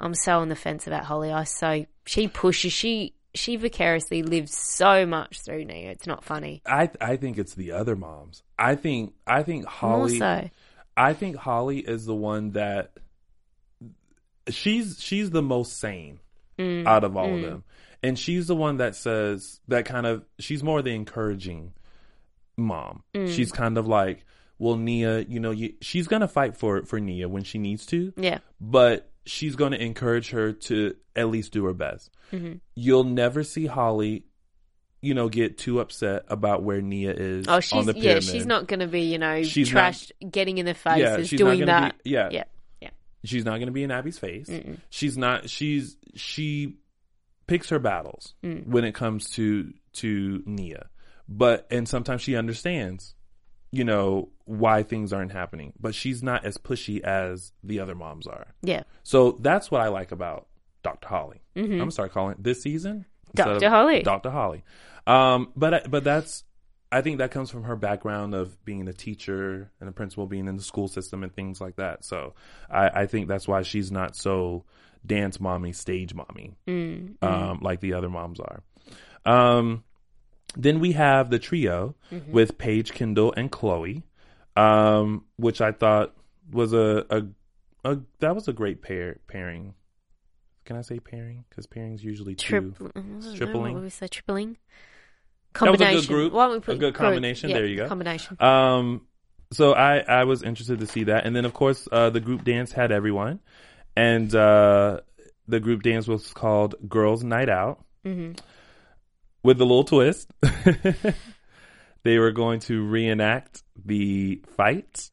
I'm 0.00 0.14
so 0.14 0.40
on 0.40 0.48
the 0.48 0.56
fence 0.56 0.88
about 0.88 1.04
Holly. 1.04 1.30
I 1.30 1.44
so, 1.44 1.86
she 2.04 2.26
pushes, 2.26 2.72
she, 2.72 3.14
she 3.34 3.54
vicariously 3.54 4.24
lives 4.24 4.56
so 4.56 5.06
much 5.06 5.42
through 5.42 5.64
Nia. 5.64 5.92
It's 5.92 6.08
not 6.08 6.24
funny. 6.24 6.60
I 6.66 6.90
I 7.00 7.16
think 7.16 7.36
it's 7.36 7.54
the 7.54 7.72
other 7.72 7.96
moms. 7.96 8.44
I 8.56 8.76
think 8.76 9.14
I 9.26 9.42
think 9.42 9.66
Holly 9.66 10.18
so. 10.18 10.48
I 10.96 11.12
think 11.14 11.34
Holly 11.34 11.80
is 11.80 12.06
the 12.06 12.14
one 12.14 12.52
that 12.52 12.92
she's 14.48 15.00
she's 15.00 15.30
the 15.30 15.42
most 15.42 15.78
sane 15.78 16.20
Mm. 16.58 16.86
out 16.86 17.02
of 17.02 17.16
all 17.16 17.34
of 17.34 17.42
them. 17.42 17.64
And 18.02 18.16
she's 18.18 18.46
the 18.46 18.54
one 18.54 18.76
that 18.76 18.94
says 18.94 19.60
that 19.68 19.86
kind 19.86 20.06
of 20.06 20.24
she's 20.38 20.62
more 20.62 20.82
the 20.82 20.94
encouraging 20.94 21.72
mom. 22.56 23.02
Mm. 23.14 23.34
She's 23.34 23.50
kind 23.52 23.76
of 23.78 23.86
like 23.86 24.24
well, 24.58 24.76
Nia, 24.76 25.20
you 25.22 25.40
know, 25.40 25.50
you, 25.50 25.74
she's 25.80 26.06
gonna 26.06 26.28
fight 26.28 26.56
for 26.56 26.84
for 26.84 27.00
Nia 27.00 27.28
when 27.28 27.42
she 27.42 27.58
needs 27.58 27.86
to, 27.86 28.12
Yeah. 28.16 28.38
but 28.60 29.10
she's 29.26 29.56
gonna 29.56 29.76
encourage 29.78 30.30
her 30.30 30.52
to 30.52 30.94
at 31.16 31.28
least 31.28 31.52
do 31.52 31.64
her 31.64 31.74
best. 31.74 32.10
Mm-hmm. 32.32 32.54
You'll 32.76 33.02
never 33.04 33.42
see 33.42 33.66
Holly, 33.66 34.24
you 35.02 35.12
know, 35.14 35.28
get 35.28 35.58
too 35.58 35.80
upset 35.80 36.24
about 36.28 36.62
where 36.62 36.80
Nia 36.80 37.12
is 37.12 37.46
Oh, 37.48 37.54
on 37.54 37.60
she's 37.62 37.86
the 37.86 37.98
yeah, 37.98 38.20
she's 38.20 38.46
not 38.46 38.68
going 38.68 38.80
to 38.80 38.86
be 38.86 39.02
you 39.02 39.18
know 39.18 39.42
She's 39.42 39.72
not- 39.72 40.10
getting 40.30 40.58
in 40.58 40.66
their 40.66 40.76
Yeah, 40.96 41.16
faces, 41.16 41.30
doing 41.36 41.64
that. 41.66 42.02
be- 42.04 42.10
yeah. 42.10 42.28
yeah, 42.30 42.36
yeah. 42.38 42.44
She's 43.24 43.44
not 43.44 43.56
going 43.56 43.66
to 43.66 43.72
be 43.72 43.82
in 43.82 43.90
Abby's 43.90 44.18
face. 44.18 44.48
She's 44.90 45.16
not. 45.18 45.48
She's 45.50 45.96
she 46.14 46.76
picks 47.46 47.68
her 47.70 47.78
battles 47.78 48.34
Mm. 48.42 48.66
when 48.66 48.84
it 48.84 48.94
comes 48.94 49.30
to 49.30 49.72
to 49.94 50.42
Nia, 50.46 50.86
but 51.28 51.66
and 51.70 51.88
sometimes 51.88 52.22
she 52.22 52.36
understands, 52.36 53.14
you 53.70 53.84
know, 53.84 54.30
why 54.44 54.82
things 54.82 55.12
aren't 55.12 55.32
happening. 55.32 55.72
But 55.78 55.94
she's 55.94 56.22
not 56.22 56.44
as 56.44 56.56
pushy 56.58 57.00
as 57.00 57.52
the 57.62 57.80
other 57.80 57.94
moms 57.94 58.26
are. 58.26 58.46
yeah. 58.62 58.82
So 59.02 59.32
that's 59.40 59.70
what 59.70 59.80
I 59.80 59.88
like 59.88 60.10
about 60.12 60.46
Dr. 60.82 61.08
Holly. 61.08 61.42
I'm 61.56 61.78
gonna 61.78 61.90
start 61.90 62.12
calling 62.12 62.32
it 62.32 62.42
this 62.42 62.62
season 62.62 63.06
Dr. 63.34 63.60
Mm-hmm. 63.60 63.72
Holly. 63.72 64.02
Dr. 64.02 64.30
Holly. 64.30 64.64
Um, 65.06 65.52
but 65.56 65.90
but 65.90 66.02
that's 66.04 66.44
I 66.92 67.00
think 67.00 67.18
that 67.18 67.30
comes 67.32 67.50
from 67.50 67.64
her 67.64 67.74
background 67.76 68.34
of 68.34 68.62
being 68.64 68.86
a 68.88 68.92
teacher 68.92 69.70
and 69.80 69.88
a 69.88 69.92
principal, 69.92 70.26
being 70.26 70.46
in 70.46 70.56
the 70.56 70.62
school 70.62 70.86
system 70.88 71.22
and 71.24 71.34
things 71.34 71.60
like 71.60 71.76
that. 71.76 72.04
So 72.04 72.34
I, 72.70 72.88
I 73.02 73.06
think 73.06 73.26
that's 73.28 73.48
why 73.48 73.62
she's 73.62 73.90
not 73.90 74.14
so 74.16 74.64
dance 75.04 75.40
mommy, 75.40 75.72
stage 75.72 76.14
mommy, 76.14 76.54
Mm, 76.68 77.22
um, 77.22 77.58
like 77.62 77.80
the 77.80 77.94
other 77.94 78.08
moms 78.08 78.38
are. 78.40 78.62
Um, 79.26 79.82
then 80.56 80.78
we 80.80 80.92
have 80.92 81.30
the 81.30 81.38
trio 81.38 81.94
Mm-hmm. 82.12 82.30
with 82.32 82.58
Paige, 82.58 82.92
Kendall, 82.92 83.34
and 83.36 83.50
Chloe, 83.50 84.04
um, 84.56 85.24
which 85.36 85.60
I 85.60 85.72
thought 85.72 86.14
was 86.52 86.72
a, 86.72 87.04
a, 87.10 87.22
a 87.90 87.98
that 88.20 88.34
was 88.36 88.46
a 88.46 88.52
great 88.52 88.82
pair 88.82 89.16
pairing. 89.26 89.74
Can 90.64 90.76
I 90.76 90.82
say 90.82 91.00
pairing? 91.00 91.44
Because 91.48 91.66
pairing's 91.66 92.04
usually 92.04 92.34
two. 92.36 92.72
Tripl- 92.78 92.90
I 92.94 93.00
don't 93.00 93.20
know, 93.20 93.34
Tripling? 93.34 93.62
What 93.72 93.74
would 93.74 93.82
we 93.82 93.90
say? 93.90 94.06
Tripling. 94.06 94.56
That 95.60 95.70
was 95.70 95.80
a 95.80 95.84
good 95.84 95.86
Combination. 95.86 96.14
group, 96.14 96.32
Why 96.32 96.48
don't 96.48 96.66
we 96.66 96.74
a 96.74 96.78
good 96.78 96.94
combination. 96.94 97.52
There 97.52 97.66
you 97.66 97.76
go. 97.76 97.88
Combination. 97.88 98.42
Um, 98.42 99.02
so 99.52 99.72
I 99.72 99.98
I 99.98 100.24
was 100.24 100.42
interested 100.42 100.80
to 100.80 100.86
see 100.86 101.04
that, 101.04 101.26
and 101.26 101.34
then 101.34 101.44
of 101.44 101.54
course 101.54 101.86
uh, 101.90 102.10
the 102.10 102.20
group 102.20 102.44
dance 102.44 102.72
had 102.72 102.90
everyone, 102.90 103.40
and 103.96 104.34
uh, 104.34 105.00
the 105.46 105.60
group 105.60 105.82
dance 105.82 106.08
was 106.08 106.32
called 106.32 106.74
Girls 106.88 107.22
Night 107.22 107.48
Out, 107.48 107.84
hmm 108.04 108.32
with 109.44 109.60
a 109.60 109.64
little 109.64 109.84
twist. 109.84 110.32
they 112.02 112.18
were 112.18 112.32
going 112.32 112.60
to 112.60 112.82
reenact 112.82 113.62
the 113.76 114.42
fight 114.56 115.10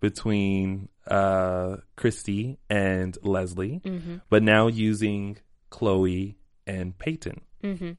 between 0.00 0.88
uh, 1.06 1.76
Christy 1.96 2.58
and 2.68 3.16
Leslie, 3.22 3.80
hmm 3.82 4.16
but 4.28 4.42
now 4.42 4.68
using 4.68 5.38
Chloe 5.70 6.36
and 6.66 6.96
Payton. 6.96 7.40
hmm 7.62 7.92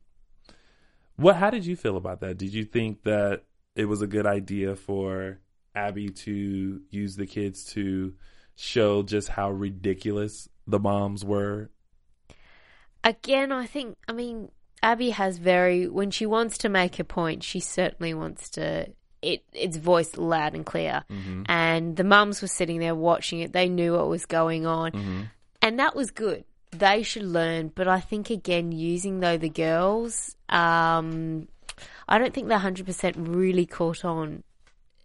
What? 1.22 1.36
How 1.36 1.50
did 1.50 1.66
you 1.66 1.76
feel 1.76 1.98
about 1.98 2.20
that? 2.22 2.38
Did 2.38 2.54
you 2.54 2.66
think 2.66 3.04
that 3.04 3.44
it 3.76 3.86
was 3.86 4.02
a 4.02 4.08
good 4.08 4.26
idea 4.26 4.76
for 4.76 5.40
Abby 5.76 6.10
to 6.10 6.82
use 6.90 7.16
the 7.16 7.26
kids 7.28 7.64
to 7.74 8.14
show 8.56 9.04
just 9.04 9.30
how 9.30 9.52
ridiculous 9.52 10.50
the 10.68 10.80
moms 10.80 11.24
were? 11.24 11.70
Again, 13.04 13.52
I 13.52 13.66
think. 13.66 13.98
I 14.08 14.14
mean, 14.14 14.50
Abby 14.84 15.10
has 15.12 15.38
very 15.38 15.88
when 15.88 16.12
she 16.12 16.26
wants 16.26 16.60
to 16.60 16.70
make 16.70 17.00
a 17.00 17.04
point, 17.04 17.44
she 17.44 17.60
certainly 17.60 18.14
wants 18.14 18.50
to. 18.52 18.88
It 19.22 19.44
it's 19.54 19.78
voiced 19.78 20.18
loud 20.18 20.56
and 20.56 20.66
clear, 20.66 21.04
Mm-hmm. 21.10 21.44
and 21.46 21.96
the 21.96 22.04
mums 22.04 22.42
were 22.42 22.48
sitting 22.48 22.80
there 22.80 22.96
watching 22.96 23.40
it. 23.42 23.54
They 23.54 23.70
knew 23.70 23.94
what 23.94 24.08
was 24.10 24.26
going 24.26 24.66
on, 24.66 24.92
Mm-hmm. 24.92 25.22
and 25.62 25.80
that 25.80 25.96
was 25.96 26.10
good. 26.12 26.44
They 26.72 27.04
should 27.04 27.24
learn, 27.24 27.72
but 27.76 27.88
I 27.88 28.00
think 28.00 28.30
again, 28.30 28.72
using 28.72 29.20
though 29.20 29.38
the 29.38 29.50
girls, 29.50 30.36
um, 30.50 31.48
I 32.08 32.18
don't 32.18 32.34
think 32.34 32.48
they 32.48 32.56
hundred 32.58 32.86
percent 32.86 33.16
really 33.18 33.66
caught 33.66 34.06
on. 34.06 34.44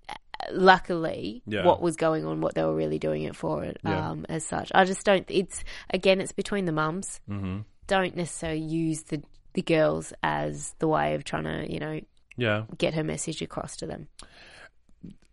uh, 0.08 0.14
Luckily, 0.52 1.42
Yeah. 1.46 1.64
what 1.64 1.82
was 1.82 1.96
going 1.96 2.24
on, 2.24 2.40
what 2.40 2.54
they 2.54 2.62
were 2.62 2.74
really 2.74 2.98
doing 3.00 3.22
it 3.24 3.34
for, 3.34 3.64
it 3.64 3.78
Yeah. 3.84 4.10
um, 4.10 4.26
as 4.28 4.44
such. 4.46 4.70
I 4.74 4.84
just 4.84 5.04
don't. 5.04 5.24
It's 5.28 5.64
again, 5.90 6.20
it's 6.20 6.32
between 6.32 6.66
the 6.66 6.72
mums 6.72 7.20
Mm-hmm. 7.28 7.60
don't 7.88 8.14
necessarily 8.16 8.60
use 8.60 9.02
the 9.04 9.22
the 9.54 9.62
girls 9.62 10.12
as 10.22 10.74
the 10.78 10.86
way 10.86 11.14
of 11.14 11.24
trying 11.24 11.44
to 11.44 11.72
you 11.72 11.80
know 11.80 12.00
Yeah, 12.36 12.64
get 12.78 12.94
her 12.94 13.02
message 13.02 13.42
across 13.42 13.76
to 13.78 13.86
them. 13.86 14.06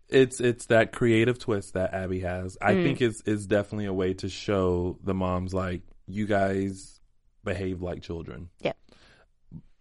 it's 0.08 0.40
it's 0.40 0.66
that 0.66 0.90
creative 0.92 1.38
twist 1.38 1.74
that 1.74 1.94
Abby 1.94 2.20
has. 2.20 2.56
I 2.60 2.74
think 2.74 3.00
is 3.02 3.22
is 3.24 3.46
definitely 3.46 3.86
a 3.86 3.92
way 3.92 4.14
to 4.14 4.28
show 4.28 4.98
the 5.04 5.14
moms 5.14 5.54
like 5.54 5.82
you 6.06 6.26
guys 6.26 7.00
behave 7.44 7.82
like 7.82 8.02
children. 8.02 8.50
Yeah. 8.60 8.72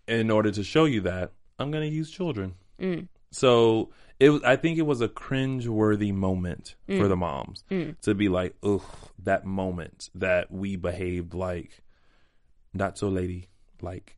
In 0.08 0.30
order 0.30 0.52
to 0.52 0.64
show 0.64 0.86
you 0.86 1.02
that, 1.02 1.32
I'm 1.60 1.72
going 1.72 1.88
to 1.90 1.96
use 1.96 2.12
children. 2.12 2.56
Mm. 2.80 3.08
So 3.32 3.92
it 4.20 4.30
was. 4.30 4.44
I 4.44 4.56
think 4.58 4.78
it 4.78 4.84
was 4.84 5.02
a 5.02 5.08
cringe-worthy 5.08 6.12
moment 6.12 6.76
Mm. 6.90 7.00
for 7.00 7.08
the 7.08 7.16
moms 7.16 7.64
to 8.02 8.14
be 8.14 8.30
like, 8.30 8.56
"Ugh, 8.64 8.82
that 9.20 9.46
moment 9.46 10.10
that 10.14 10.52
we 10.52 10.76
behaved 10.76 11.34
like 11.34 11.82
not 12.74 12.98
so 12.98 13.08
lady 13.08 13.50
like 13.82 14.18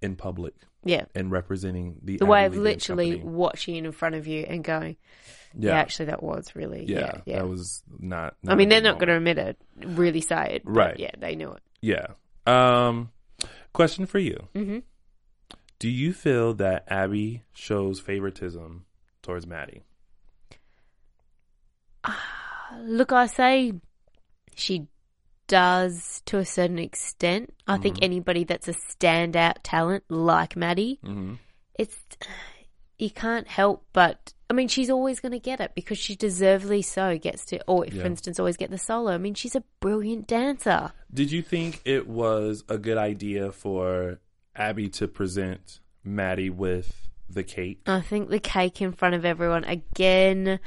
in 0.00 0.16
public 0.16 0.54
Yeah, 0.84 1.04
and 1.14 1.30
representing 1.30 1.98
the 2.02 2.18
the 2.18 2.26
way 2.26 2.44
of 2.46 2.56
literally 2.56 3.12
Company." 3.18 3.30
watching 3.30 3.74
in 3.76 3.92
front 3.92 4.14
of 4.14 4.26
you 4.26 4.44
and 4.48 4.62
going, 4.62 4.96
yeah, 5.58 5.74
actually, 5.74 6.06
that 6.06 6.22
was 6.22 6.54
really 6.54 6.84
yeah, 6.84 6.98
yeah, 6.98 7.20
yeah. 7.26 7.38
that 7.38 7.48
was 7.48 7.82
not. 7.98 8.36
I 8.46 8.54
mean, 8.54 8.68
they're 8.68 8.80
not 8.80 8.98
going 8.98 9.08
to 9.08 9.16
admit 9.16 9.38
it, 9.38 9.56
really 9.76 10.20
say 10.20 10.56
it, 10.56 10.62
Right. 10.64 10.98
Yeah, 10.98 11.10
they 11.18 11.34
knew 11.34 11.52
it. 11.52 11.62
Yeah. 11.80 12.06
Um, 12.46 13.10
question 13.72 14.06
for 14.06 14.18
you: 14.18 14.48
Mhm. 14.54 14.82
Do 15.78 15.88
you 15.88 16.12
feel 16.12 16.54
that 16.54 16.84
Abby 16.88 17.44
shows 17.54 18.00
favoritism 18.00 18.84
towards 19.22 19.46
Maddie? 19.46 19.82
Look, 22.80 23.12
I 23.12 23.26
say 23.26 23.72
she 24.54 24.86
does 25.48 26.22
to 26.26 26.38
a 26.38 26.44
certain 26.44 26.78
extent. 26.78 27.52
I 27.66 27.72
Mm-hmm. 27.74 27.82
think 27.82 27.98
anybody 28.02 28.44
that's 28.44 28.68
a 28.68 28.72
standout 28.74 29.56
talent 29.64 30.04
like 30.08 30.54
Maddie, 30.56 31.00
Mm-hmm. 31.04 31.34
it's 31.78 31.96
you 32.98 33.10
can't 33.10 33.46
help 33.48 33.84
but 33.92 34.32
I 34.50 34.54
mean 34.54 34.66
she's 34.68 34.90
always 34.90 35.20
going 35.20 35.32
to 35.32 35.38
get 35.38 35.60
it 35.60 35.72
because 35.76 35.98
she 35.98 36.16
deservedly 36.16 36.82
so 36.82 37.16
gets 37.18 37.44
to 37.46 37.60
or 37.68 37.86
Yeah. 37.86 38.00
for 38.02 38.06
instance 38.06 38.38
always 38.38 38.56
get 38.56 38.70
the 38.70 38.78
solo. 38.78 39.12
I 39.12 39.18
mean 39.18 39.34
she's 39.34 39.54
a 39.54 39.62
brilliant 39.80 40.26
dancer. 40.26 40.92
Did 41.12 41.30
you 41.32 41.42
think 41.42 41.80
it 41.84 42.08
was 42.08 42.64
a 42.68 42.76
good 42.78 42.98
idea 42.98 43.52
for 43.52 44.18
Abby 44.56 44.88
to 44.90 45.06
present 45.08 45.80
Maddie 46.02 46.50
with 46.50 47.08
the 47.30 47.44
cake? 47.44 47.82
I 47.86 48.00
think 48.00 48.30
the 48.30 48.40
cake 48.40 48.80
in 48.82 48.92
front 48.92 49.14
of 49.14 49.24
everyone 49.24 49.64
again 49.64 50.58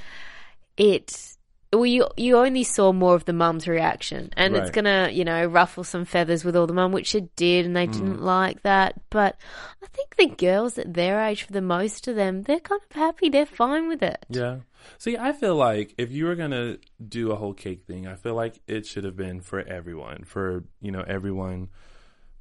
it 0.78 1.38
well, 1.74 1.86
you 1.86 2.08
you 2.18 2.38
only 2.38 2.64
saw 2.64 2.92
more 2.92 3.16
of 3.16 3.26
the 3.26 3.34
mum's 3.34 3.68
reaction, 3.68 4.32
and 4.36 4.56
it's 4.56 4.72
gonna 4.72 5.10
you 5.12 5.24
know 5.24 5.46
ruffle 5.46 5.84
some 5.84 6.04
feathers 6.06 6.44
with 6.44 6.56
all 6.56 6.68
the 6.68 6.74
mum, 6.74 6.92
which 6.92 7.16
it 7.16 7.36
did, 7.36 7.66
and 7.66 7.76
they 7.76 7.88
Mm. 7.88 7.94
didn't 7.94 8.22
like 8.22 8.62
that. 8.64 9.00
But 9.10 9.38
I 9.82 9.88
think 9.88 10.16
the 10.18 10.28
girls 10.28 10.78
at 10.78 10.94
their 10.94 11.22
age, 11.22 11.44
for 11.44 11.54
the 11.54 11.62
most 11.62 12.08
of 12.08 12.16
them, 12.16 12.44
they're 12.44 12.60
kind 12.60 12.82
of 12.90 12.96
happy. 12.96 13.30
They're 13.30 13.46
fine 13.46 13.88
with 13.88 14.04
it. 14.04 14.26
Yeah. 14.30 14.58
See, 14.98 15.16
I 15.18 15.32
feel 15.32 15.56
like 15.56 15.94
if 15.98 16.12
you 16.12 16.26
were 16.26 16.36
gonna 16.36 16.78
do 17.08 17.32
a 17.32 17.36
whole 17.36 17.54
cake 17.54 17.84
thing, 17.86 18.06
I 18.08 18.16
feel 18.16 18.36
like 18.36 18.60
it 18.68 18.86
should 18.86 19.04
have 19.06 19.16
been 19.16 19.40
for 19.42 19.62
everyone, 19.62 20.24
for 20.26 20.66
you 20.82 20.92
know 20.92 21.04
everyone 21.08 21.70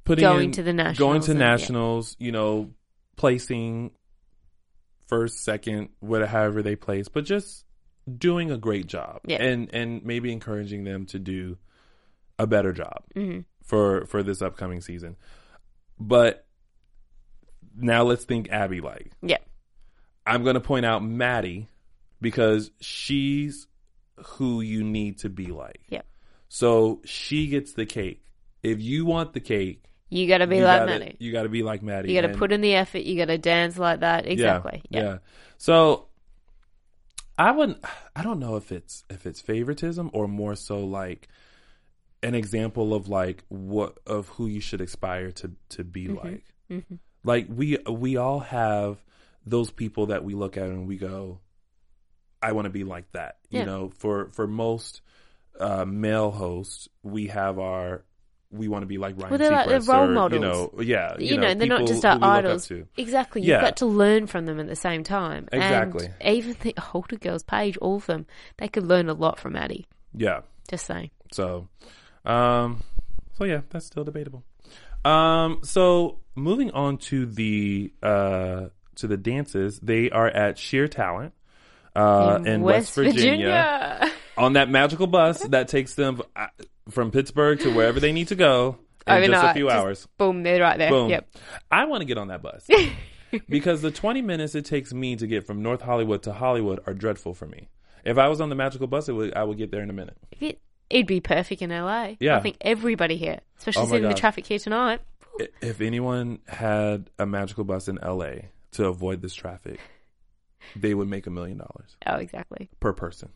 putting 0.03 0.23
Going 0.23 0.45
in- 0.45 0.51
to 0.53 0.63
the 0.63 0.73
going 0.73 1.19
nationals 1.19 1.25
to 1.25 1.31
and- 1.31 1.39
yeah. 1.39 1.45
nationals, 1.51 2.15
you 2.19 2.31
know, 2.31 2.71
placing 3.15 3.91
first, 5.07 5.43
second, 5.43 5.89
whatever 5.99 6.31
however 6.31 6.61
they 6.63 6.75
place, 6.75 7.07
but 7.07 7.23
just 7.25 7.65
doing 8.17 8.51
a 8.51 8.57
great 8.57 8.87
job, 8.87 9.21
Yeah. 9.25 9.41
and 9.41 9.73
and 9.73 10.03
maybe 10.03 10.31
encouraging 10.31 10.83
them 10.83 11.05
to 11.07 11.19
do 11.19 11.57
a 12.39 12.47
better 12.47 12.73
job 12.73 13.03
Mhm. 13.15 13.45
for 13.63 14.05
for 14.05 14.23
this 14.23 14.41
upcoming 14.41 14.81
season. 14.81 15.15
But 15.99 16.45
now 17.75 18.03
let's 18.03 18.25
think 18.25 18.49
Abby 18.49 18.81
like. 18.81 19.11
Yeah, 19.21 19.37
I'm 20.25 20.43
going 20.43 20.55
to 20.55 20.59
point 20.61 20.85
out 20.85 21.03
Maddie 21.03 21.67
because 22.19 22.71
she's 22.79 23.67
who 24.25 24.61
you 24.61 24.83
need 24.83 25.19
to 25.19 25.29
be 25.29 25.47
like. 25.47 25.81
yeah. 25.89 26.01
So 26.49 27.01
she 27.05 27.47
gets 27.47 27.73
the 27.73 27.85
cake. 27.85 28.25
If 28.61 28.81
you 28.81 29.05
want 29.05 29.33
the 29.33 29.39
cake, 29.39 29.83
You 30.09 30.27
got 30.27 30.39
to 30.39 30.47
be 30.47 30.57
you 30.57 30.65
like 30.65 30.81
gotta, 30.81 30.99
Maddie. 30.99 31.15
You 31.19 31.31
got 31.31 31.43
to 31.43 31.49
be 31.49 31.63
like 31.63 31.81
Maddie. 31.81 32.09
You 32.09 32.15
got 32.17 32.27
to 32.27 32.29
And- 32.33 32.37
put 32.37 32.51
in 32.51 32.59
the 32.61 32.75
effort. 32.75 32.99
You 33.03 33.15
got 33.17 33.25
to 33.27 33.37
dance 33.37 33.77
like 33.79 34.01
that. 34.01 34.25
yeah, 34.25 34.31
Exactly. 34.31 34.83
Yeah. 34.89 35.01
Yeah. 35.03 35.17
So 35.57 36.07
I 37.41 37.51
wouldn't. 37.51 37.83
I 38.15 38.23
don't 38.23 38.39
know 38.39 38.55
if 38.55 38.71
it's 38.71 39.03
if 39.09 39.25
it's 39.25 39.41
favoritism 39.41 40.09
or 40.13 40.27
more 40.27 40.55
so 40.55 40.79
like 40.79 41.27
an 42.23 42.35
example 42.35 42.93
of 42.93 43.07
like 43.07 43.43
what 43.49 43.97
of 44.05 44.27
who 44.29 44.45
you 44.47 44.61
should 44.61 44.81
aspire 44.81 45.31
to 45.31 45.51
to 45.69 45.83
be 45.83 46.07
Mm-hmm. 46.07 46.27
like. 46.27 46.43
Like 47.23 47.47
we 47.49 47.77
we 47.89 48.17
all 48.17 48.39
have 48.39 48.97
those 49.45 49.71
people 49.71 50.07
that 50.07 50.23
we 50.23 50.33
look 50.33 50.57
at 50.57 50.65
and 50.65 50.87
we 50.87 50.97
go, 50.97 51.39
I 52.41 52.51
want 52.53 52.65
to 52.65 52.69
be 52.71 52.83
like 52.83 53.11
that. 53.13 53.37
You 53.49 53.65
know, 53.65 53.89
for 53.97 54.29
for 54.29 54.47
most 54.47 55.01
uh, 55.59 55.85
male 55.85 56.31
hosts, 56.31 56.87
we 57.03 57.27
have 57.27 57.59
our 57.59 58.03
we 58.51 58.67
want 58.67 58.83
to 58.83 58.85
be 58.85 58.97
like 58.97 59.17
Ryan 59.17 59.29
Well, 59.29 59.39
they're 59.39 59.51
like 59.51 59.67
Seacrest 59.67 59.85
they're 59.87 59.95
role 59.95 60.09
or, 60.09 60.13
models. 60.13 60.41
You 60.41 60.47
know, 60.47 60.71
yeah, 60.81 61.15
you, 61.19 61.37
know, 61.37 61.53
they're 61.53 61.67
not 61.67 61.87
just 61.87 62.03
our 62.03 62.15
we 62.15 62.21
look 62.21 62.29
up 62.29 62.37
idols. 62.37 62.71
Exactly. 62.97 63.41
You've 63.41 63.49
Yeah. 63.49 63.61
got 63.61 63.77
to 63.77 63.85
learn 63.85 64.27
from 64.27 64.45
them 64.45 64.59
at 64.59 64.67
the 64.67 64.75
same 64.75 65.03
time. 65.03 65.47
Exactly. 65.51 66.09
And 66.19 66.35
even 66.35 66.55
the 66.61 66.75
older 66.93 67.15
girls, 67.15 67.43
Paige, 67.43 67.77
all 67.77 67.97
of 67.97 68.05
them, 68.05 68.25
they 68.57 68.67
could 68.67 68.85
learn 68.85 69.09
a 69.09 69.13
lot 69.13 69.39
from 69.39 69.53
Maddie. 69.53 69.87
Yeah. 70.13 70.41
Just 70.67 70.85
saying. 70.85 71.11
So, 71.31 71.67
um, 72.25 72.83
so 73.37 73.45
yeah, 73.45 73.61
that's 73.69 73.85
still 73.85 74.03
debatable. 74.03 74.43
Um, 75.03 75.59
so 75.63 76.19
moving 76.35 76.71
on 76.71 76.97
to 76.97 77.25
the 77.25 77.91
uh 78.03 78.67
to 78.95 79.07
the 79.07 79.17
dances, 79.17 79.79
they 79.79 80.09
are 80.09 80.27
at 80.27 80.57
Sheer 80.57 80.87
Talent 80.87 81.33
uh 81.95 82.39
in, 82.45 82.61
West, 82.61 82.93
Virginia, 82.95 84.11
on 84.37 84.53
that 84.53 84.69
magical 84.69 85.07
bus 85.07 85.39
that 85.47 85.67
takes 85.67 85.95
them 85.95 86.21
uh, 86.35 86.47
from 86.91 87.11
Pittsburgh 87.11 87.59
to 87.59 87.73
wherever 87.73 87.99
they 87.99 88.11
need 88.11 88.27
to 88.29 88.35
go 88.35 88.77
in 89.07 89.23
just 89.31 89.43
a 89.45 89.53
few 89.53 89.65
Just 89.67 89.75
hours. 89.75 90.07
Boom, 90.17 90.43
they're 90.43 90.61
right 90.61 90.77
there. 90.77 90.89
Boom. 90.89 91.09
Yep. 91.09 91.29
I 91.71 91.85
want 91.85 92.01
to 92.01 92.05
get 92.05 92.17
on 92.17 92.27
that 92.27 92.41
bus. 92.41 92.67
because 93.49 93.81
the 93.81 93.91
20 93.91 94.21
minutes 94.21 94.55
it 94.55 94.65
takes 94.65 94.93
me 94.93 95.15
to 95.15 95.27
get 95.27 95.45
from 95.45 95.61
North 95.61 95.81
Hollywood 95.81 96.23
to 96.23 96.33
Hollywood 96.33 96.79
are 96.85 96.93
dreadful 96.93 97.33
for 97.33 97.47
me. 97.47 97.69
If 98.03 98.17
I 98.17 98.27
was 98.27 98.41
on 98.41 98.49
the 98.49 98.55
magical 98.55 98.87
bus, 98.87 99.09
it 99.09 99.13
would, 99.13 99.33
I 99.33 99.43
would 99.43 99.57
get 99.57 99.71
there 99.71 99.81
in 99.81 99.89
a 99.89 99.93
minute. 99.93 100.17
It, 100.39 100.59
it'd 100.89 101.07
be 101.07 101.19
perfect 101.19 101.61
in 101.61 101.69
LA. 101.69 102.13
Yeah. 102.19 102.37
I 102.37 102.41
think 102.41 102.57
everybody 102.61 103.17
here, 103.17 103.39
especially 103.57 103.83
Oh 103.83 103.87
seeing 103.89 104.03
the 104.03 104.13
traffic 104.13 104.45
here 104.45 104.59
tonight. 104.59 105.01
If 105.61 105.81
anyone 105.81 106.39
had 106.47 107.09
a 107.17 107.25
magical 107.25 107.63
bus 107.63 107.87
in 107.87 107.95
LA 108.03 108.31
to 108.73 108.85
avoid 108.85 109.21
this 109.21 109.33
traffic, 109.33 109.79
they 110.75 110.93
would 110.93 111.07
make 111.07 111.27
a 111.27 111.29
million 111.29 111.57
dollars 111.57 111.95
Oh, 112.05 112.15
exactly. 112.15 112.69
per 112.79 112.93
person. 112.93 113.29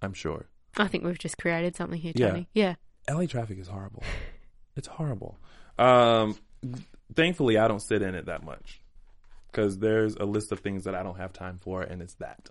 I'm 0.00 0.14
sure. 0.14 0.46
I 0.76 0.88
think 0.88 1.04
we've 1.04 1.18
just 1.18 1.38
created 1.38 1.76
something 1.76 1.98
here, 2.00 2.12
Yeah. 2.14 2.28
Tony. 2.28 2.48
Yeah. 2.54 2.74
LA 3.10 3.26
traffic 3.26 3.58
is 3.58 3.68
horrible. 3.68 4.02
It's 4.74 4.88
horrible. 4.88 5.38
Um, 5.78 6.34
thankfully, 7.14 7.58
I 7.58 7.68
don't 7.68 7.82
sit 7.82 8.00
in 8.00 8.14
it 8.14 8.24
that 8.26 8.42
much 8.42 8.80
because 9.50 9.78
there's 9.78 10.16
a 10.16 10.24
list 10.24 10.50
of 10.50 10.60
things 10.60 10.84
that 10.84 10.94
I 10.94 11.02
don't 11.02 11.18
have 11.18 11.32
time 11.34 11.58
for, 11.62 11.82
and 11.82 12.00
it's 12.00 12.14
that. 12.14 12.48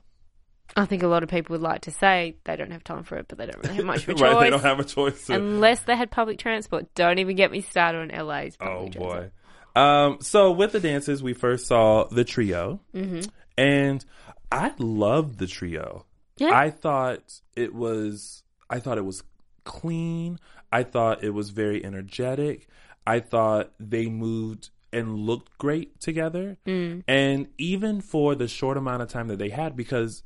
I 0.76 0.86
think 0.86 1.02
a 1.02 1.08
lot 1.08 1.24
of 1.24 1.30
people 1.30 1.56
would 1.56 1.62
like 1.64 1.82
to 1.82 1.92
say 1.92 2.36
they 2.44 2.56
don't 2.56 2.70
have 2.70 2.84
time 2.84 3.04
for 3.04 3.18
it, 3.18 3.26
but 3.28 3.40
they 3.40 3.48
don't 3.48 3.58
really 3.64 3.76
have 3.78 3.86
much 3.86 4.04
of 4.04 4.10
a 4.10 4.14
choice. 4.14 4.22
right? 4.22 4.40
They 4.44 4.50
don't 4.52 4.62
have 4.62 4.80
a 4.80 4.84
choice. 4.84 5.26
To, 5.26 5.34
Unless 5.34 5.82
they 5.86 5.96
had 5.96 6.12
public 6.12 6.38
transport. 6.38 6.94
Don't 6.94 7.18
even 7.18 7.36
get 7.36 7.52
me 7.52 7.62
started 7.62 8.12
on 8.14 8.28
LA's 8.28 8.56
Oh 8.62 8.66
public 8.66 8.92
transport. 8.94 9.32
boy. 9.76 9.82
Um, 9.82 10.18
so 10.22 10.52
with 10.52 10.74
the 10.74 10.80
dances, 10.80 11.24
we 11.24 11.34
first 11.34 11.66
saw 11.66 12.06
the 12.08 12.24
trio, 12.24 12.82
Mm-hmm. 12.94 13.22
and 13.58 14.06
I 14.52 14.74
loved 14.78 15.40
the 15.40 15.48
trio. 15.48 16.06
Yeah. 16.38 16.58
I 16.58 16.70
thought 16.70 17.41
it 17.56 17.74
was. 17.74 18.44
I 18.70 18.80
thought 18.80 18.98
it 18.98 19.06
was 19.06 19.24
clean. 19.63 20.39
I 20.72 20.84
thought 20.84 21.24
it 21.24 21.32
was 21.32 21.50
very 21.50 21.84
energetic. 21.84 22.67
I 23.06 23.20
thought 23.20 23.72
they 23.80 24.08
moved 24.08 24.70
and 24.94 25.15
looked 25.20 25.58
great 25.58 26.00
together. 26.00 26.58
Mm. 26.65 27.04
And 27.08 27.48
even 27.58 28.02
for 28.02 28.36
the 28.36 28.48
short 28.48 28.78
amount 28.78 29.02
of 29.02 29.10
time 29.10 29.28
that 29.28 29.39
they 29.39 29.50
had, 29.50 29.76
because 29.76 30.24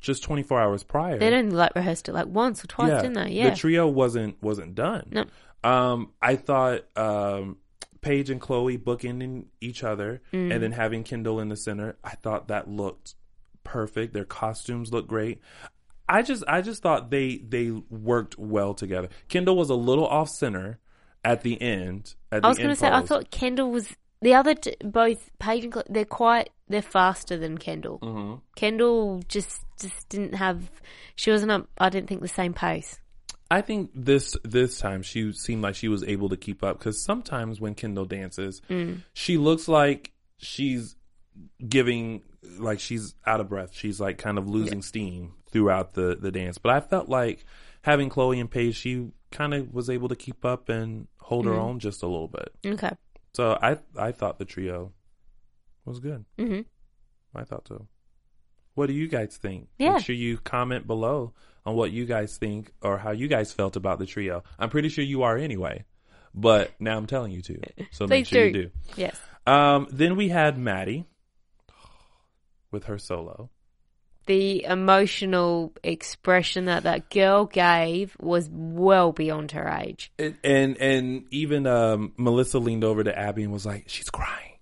just 0.00 0.22
24 0.22 0.60
hours 0.60 0.82
prior, 0.84 1.18
they 1.18 1.30
didn't 1.30 1.52
like 1.52 1.74
rehearsed 1.74 2.08
it 2.08 2.12
like 2.12 2.26
once 2.28 2.62
or 2.62 2.68
twice, 2.68 3.02
didn't 3.02 3.14
they? 3.14 3.30
Yeah. 3.30 3.50
the 3.50 3.56
trio 3.56 3.86
wasn't 3.88 4.40
wasn't 4.42 4.74
done. 4.74 5.08
No. 5.10 5.24
Um, 5.64 6.12
I 6.22 6.36
thought 6.36 6.84
um, 6.96 7.56
Paige 8.00 8.30
and 8.30 8.40
Chloe 8.40 8.78
bookending 8.78 9.46
each 9.60 9.82
other, 9.82 10.22
Mm. 10.32 10.52
and 10.54 10.62
then 10.62 10.72
having 10.72 11.02
Kendall 11.02 11.40
in 11.40 11.48
the 11.48 11.56
center. 11.56 11.96
I 12.04 12.10
thought 12.10 12.46
that 12.48 12.68
looked 12.70 13.14
perfect. 13.64 14.12
Their 14.14 14.24
costumes 14.24 14.92
look 14.92 15.06
great. 15.06 15.40
I 16.08 16.22
just 16.22 16.42
I 16.48 16.62
just 16.62 16.82
thought 16.82 17.10
they 17.10 17.36
they 17.38 17.70
worked 17.70 18.38
well 18.38 18.74
together. 18.74 19.08
Kendall 19.28 19.56
was 19.56 19.70
a 19.70 19.74
little 19.74 20.06
off 20.06 20.30
center 20.30 20.78
at 21.24 21.42
the 21.42 21.60
end. 21.60 22.14
At 22.32 22.44
I 22.44 22.48
was 22.48 22.58
going 22.58 22.70
to 22.70 22.76
say, 22.76 22.88
I 22.88 23.02
thought 23.02 23.30
Kendall 23.30 23.70
was 23.70 23.94
the 24.22 24.34
other 24.34 24.54
t- 24.54 24.74
both 24.82 25.30
Paige 25.38 25.64
and 25.64 25.72
Chloe, 25.72 25.84
they're 25.90 26.04
quite 26.04 26.50
they're 26.68 26.82
faster 26.82 27.36
than 27.36 27.58
Kendall. 27.58 27.98
Mm-hmm. 28.00 28.34
Kendall 28.56 29.22
just 29.28 29.62
just 29.80 30.08
didn't 30.08 30.34
have 30.34 30.70
she 31.14 31.30
wasn't 31.30 31.52
up. 31.52 31.68
I 31.78 31.88
didn't 31.90 32.08
think 32.08 32.22
the 32.22 32.28
same 32.28 32.54
pace. 32.54 32.98
I 33.50 33.60
think 33.60 33.90
this 33.94 34.34
this 34.44 34.78
time 34.78 35.02
she 35.02 35.32
seemed 35.32 35.62
like 35.62 35.74
she 35.74 35.88
was 35.88 36.02
able 36.04 36.30
to 36.30 36.36
keep 36.36 36.62
up 36.64 36.78
because 36.78 37.02
sometimes 37.04 37.60
when 37.60 37.74
Kendall 37.74 38.04
dances, 38.06 38.60
Mm. 38.70 39.02
she 39.12 39.36
looks 39.36 39.68
like 39.68 40.12
she's 40.38 40.96
giving 41.66 42.22
like 42.42 42.80
she's 42.80 43.14
out 43.26 43.40
of 43.40 43.48
breath. 43.48 43.70
She's 43.72 44.00
like 44.00 44.18
kind 44.18 44.38
of 44.38 44.48
losing 44.48 44.82
steam 44.82 45.34
throughout 45.50 45.94
the 45.94 46.16
the 46.16 46.30
dance. 46.30 46.58
But 46.58 46.72
I 46.72 46.80
felt 46.80 47.08
like 47.08 47.44
having 47.82 48.08
Chloe 48.08 48.40
and 48.40 48.50
Paige, 48.50 48.76
she 48.76 49.10
kind 49.30 49.54
of 49.54 49.72
was 49.72 49.90
able 49.90 50.08
to 50.08 50.16
keep 50.16 50.44
up 50.44 50.68
and 50.68 51.08
hold 51.18 51.46
her 51.46 51.54
own 51.54 51.78
just 51.78 52.02
a 52.02 52.06
little 52.06 52.28
bit. 52.28 52.52
Okay. 52.64 52.92
So 53.34 53.58
I 53.60 53.78
I 53.96 54.12
thought 54.12 54.38
the 54.38 54.44
trio 54.44 54.92
was 55.84 56.00
good. 56.00 56.24
Mm-hmm. 56.38 56.60
I 57.38 57.44
thought 57.44 57.68
so. 57.68 57.86
What 58.74 58.86
do 58.86 58.92
you 58.92 59.08
guys 59.08 59.36
think? 59.36 59.68
Yeah. 59.78 59.94
Make 59.94 60.04
sure 60.04 60.14
you 60.14 60.38
comment 60.38 60.86
below 60.86 61.34
on 61.66 61.74
what 61.74 61.90
you 61.90 62.06
guys 62.06 62.36
think 62.36 62.72
or 62.80 62.98
how 62.98 63.10
you 63.10 63.28
guys 63.28 63.52
felt 63.52 63.76
about 63.76 63.98
the 63.98 64.06
trio. 64.06 64.44
I'm 64.58 64.70
pretty 64.70 64.88
sure 64.88 65.04
you 65.04 65.24
are 65.24 65.36
anyway, 65.36 65.84
but 66.34 66.70
now 66.78 66.96
I'm 66.96 67.06
telling 67.06 67.32
you 67.32 67.42
to. 67.42 67.60
So 67.90 68.06
make 68.06 68.26
Please 68.26 68.28
sure 68.28 68.46
you 68.46 68.52
do. 68.52 68.62
do. 68.64 68.70
Yes. 68.96 69.20
Um, 69.46 69.88
then 69.90 70.16
we 70.16 70.28
had 70.28 70.58
Maddie 70.58 71.06
with 72.70 72.84
her 72.84 72.98
solo. 72.98 73.50
The 74.26 74.64
emotional 74.64 75.72
expression 75.82 76.66
that 76.66 76.82
that 76.82 77.08
girl 77.08 77.46
gave 77.46 78.14
was 78.20 78.48
well 78.52 79.12
beyond 79.12 79.52
her 79.52 79.66
age. 79.68 80.12
And 80.18 80.36
and, 80.44 80.76
and 80.76 81.24
even 81.30 81.66
um, 81.66 82.12
Melissa 82.18 82.58
leaned 82.58 82.84
over 82.84 83.02
to 83.02 83.18
Abby 83.18 83.42
and 83.44 83.52
was 83.52 83.64
like, 83.64 83.84
"She's 83.88 84.10
crying," 84.10 84.58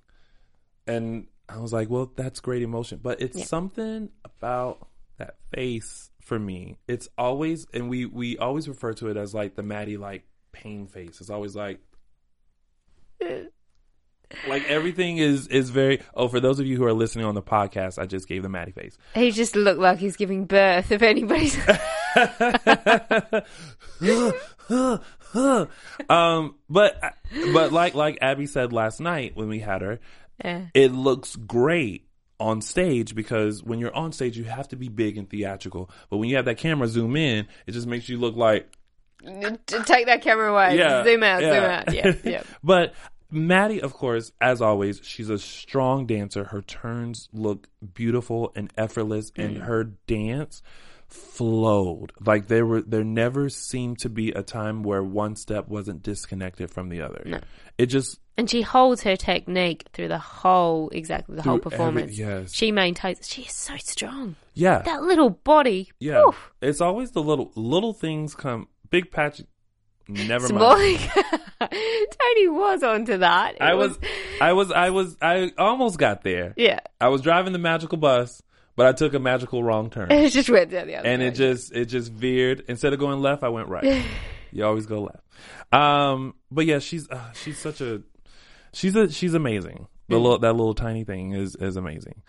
and 0.87 1.27
I 1.49 1.59
was 1.59 1.73
like, 1.73 1.91
"Well, 1.91 2.13
that's 2.15 2.39
great 2.39 2.63
emotion, 2.63 3.01
but 3.03 3.21
it's 3.21 3.39
Yeah. 3.39 3.45
something 3.47 4.11
about 4.25 4.87
that 5.19 5.35
face 5.53 6.11
for 6.21 6.39
me. 6.39 6.77
It's 6.87 7.09
always, 7.19 7.67
and 7.75 7.89
we 7.91 8.07
we 8.07 8.39
always 8.39 8.69
refer 8.69 8.93
to 8.95 9.09
it 9.09 9.17
as 9.17 9.35
like 9.35 9.57
the 9.57 9.65
Maddie 9.65 9.97
like 9.97 10.23
pain 10.53 10.87
face. 10.87 11.21
It's 11.21 11.31
always 11.31 11.57
like." 11.57 11.81
Like 14.49 14.65
everything 14.69 15.19
is 15.19 15.47
is 15.49 15.71
very 15.71 16.03
oh 16.15 16.29
for 16.29 16.41
those 16.41 16.59
of 16.59 16.67
you 16.67 16.77
who 16.77 16.85
are 16.85 16.93
listening 16.93 17.25
on 17.25 17.35
the 17.35 17.43
podcast 17.43 17.99
I 18.01 18.07
just 18.07 18.27
gave 18.27 18.43
the 18.43 18.49
Maddie 18.49 18.73
face 18.73 18.99
He 19.15 19.31
just 19.31 19.55
looked 19.55 19.79
like 19.81 19.99
he's 19.99 20.17
giving 20.17 20.47
birth. 20.47 20.91
If 20.91 21.03
anybody's 21.03 21.57
um 26.09 26.55
but 26.69 27.15
but 27.53 27.73
like 27.73 27.95
like 27.95 28.19
Abby 28.21 28.47
said 28.47 28.73
last 28.73 29.01
night 29.01 29.37
when 29.37 29.49
we 29.49 29.61
had 29.61 29.83
her 29.83 29.99
Yeah. 30.45 30.67
it 30.75 30.93
looks 30.93 31.37
great 31.37 32.09
on 32.39 32.61
stage 32.61 33.15
because 33.15 33.63
when 33.63 33.79
you're 33.79 33.95
on 33.95 34.13
stage 34.13 34.37
you 34.37 34.45
have 34.45 34.69
to 34.69 34.77
be 34.77 34.89
big 34.89 35.17
and 35.17 35.29
theatrical 35.29 35.91
but 36.11 36.19
when 36.19 36.29
you 36.29 36.37
have 36.37 36.45
that 36.47 36.59
camera 36.59 36.87
zoom 36.89 37.17
in 37.17 37.47
it 37.67 37.73
just 37.73 37.87
makes 37.87 38.09
you 38.09 38.19
look 38.19 38.37
like 38.37 38.71
take 39.67 40.07
that 40.07 40.21
camera 40.23 40.53
away. 40.53 40.79
Yeah, 40.79 41.03
zoom 41.03 41.23
out, 41.23 41.41
zoom 41.41 41.53
out. 41.53 41.93
Yeah, 41.93 42.13
yeah. 42.23 42.43
but 42.63 42.95
Maddie, 43.37 43.81
of 43.83 43.93
course, 43.93 44.33
as 44.41 44.63
always, 44.63 45.01
she's 45.05 45.29
a 45.31 45.39
strong 45.39 46.07
dancer. 46.07 46.45
Her 46.45 46.63
turns 46.63 47.29
look 47.33 47.69
beautiful 47.95 48.51
and 48.57 48.73
effortless, 48.77 49.31
Mm. 49.33 49.45
and 49.45 49.57
her 49.59 49.85
dance 49.85 50.63
flowed. 51.07 52.13
Like 52.25 52.49
there 52.49 52.67
were, 52.67 52.83
there 52.83 53.05
never 53.05 53.49
seemed 53.49 53.99
to 54.01 54.09
be 54.09 54.31
a 54.33 54.43
time 54.43 54.83
where 54.83 55.03
one 55.03 55.37
step 55.37 55.69
wasn't 55.69 56.03
disconnected 56.03 56.71
from 56.71 56.89
the 56.89 57.01
other. 57.03 57.23
No. 57.27 57.41
It 57.79 57.87
just 57.87 58.19
And 58.39 58.51
she 58.51 58.63
holds 58.63 59.03
her 59.03 59.17
technique 59.17 59.87
through 59.93 60.09
the 60.09 60.19
whole, 60.19 60.89
exactly 60.91 61.37
the 61.37 61.43
whole 61.43 61.59
Through 61.59 61.73
every- 61.73 61.79
performance. 61.79 62.19
yes. 62.19 62.53
She 62.53 62.73
maintains. 62.73 63.27
She 63.29 63.43
is 63.43 63.53
so 63.53 63.75
strong. 63.79 64.37
yeah, 64.55 64.81
That 64.83 65.03
little 65.03 65.31
body. 65.31 65.91
yeah. 66.01 66.23
Oof. 66.27 66.53
It's 66.61 66.81
always 66.81 67.13
the 67.13 67.23
little 67.23 67.53
little 67.55 67.93
things 67.93 68.35
come 68.35 68.69
big 68.91 69.11
patch. 69.11 69.43
Never 70.09 70.47
Small. 70.47 70.77
mind. 70.79 70.99
Tony 71.61 72.49
was 72.49 72.83
onto 72.83 73.19
that. 73.19 73.57
It 73.57 73.61
I 73.63 73.75
was, 73.75 73.99
I 74.41 74.53
was, 74.53 74.71
I 74.71 74.91
was, 74.91 75.17
I 75.21 75.51
almost 75.59 75.99
got 75.99 76.23
there. 76.23 76.55
Yeah. 76.57 76.79
I 77.01 77.09
was 77.09 77.23
driving 77.23 77.53
the 77.53 77.59
magical 77.59 77.99
bus, 77.99 78.41
but 78.77 78.87
I 78.87 78.93
took 78.93 79.15
a 79.15 79.19
magical 79.19 79.65
wrong 79.65 79.91
turn. 79.91 80.09
It 80.13 80.31
just 80.31 80.49
went 80.49 80.71
down 80.71 80.87
the 80.87 80.95
other 80.97 81.09
way. 81.09 81.15
and 81.15 81.23
it 81.23 81.33
just 81.35 81.73
it 81.73 81.87
just 81.87 82.13
veered. 82.13 82.63
Instead 82.69 82.93
of 82.93 83.01
going 83.01 83.21
left, 83.21 83.43
I 83.43 83.49
went 83.49 83.69
right. 83.69 84.05
you 84.53 84.65
always 84.65 84.87
go 84.87 85.03
left. 85.03 85.25
Um, 85.73 86.35
but 86.53 86.67
yeah, 86.67 86.79
she's 86.79 87.11
uh, 87.11 87.33
she's 87.33 87.59
such 87.59 87.81
a 87.81 88.03
she's 88.73 88.95
a 88.95 89.11
she's 89.11 89.35
amazing. 89.35 89.89
The 90.09 90.19
little 90.19 90.39
that 90.39 90.53
little 90.53 90.75
tiny 90.75 91.03
thing 91.03 91.33
is 91.33 91.57
is 91.57 91.77
amazing. 91.77 92.23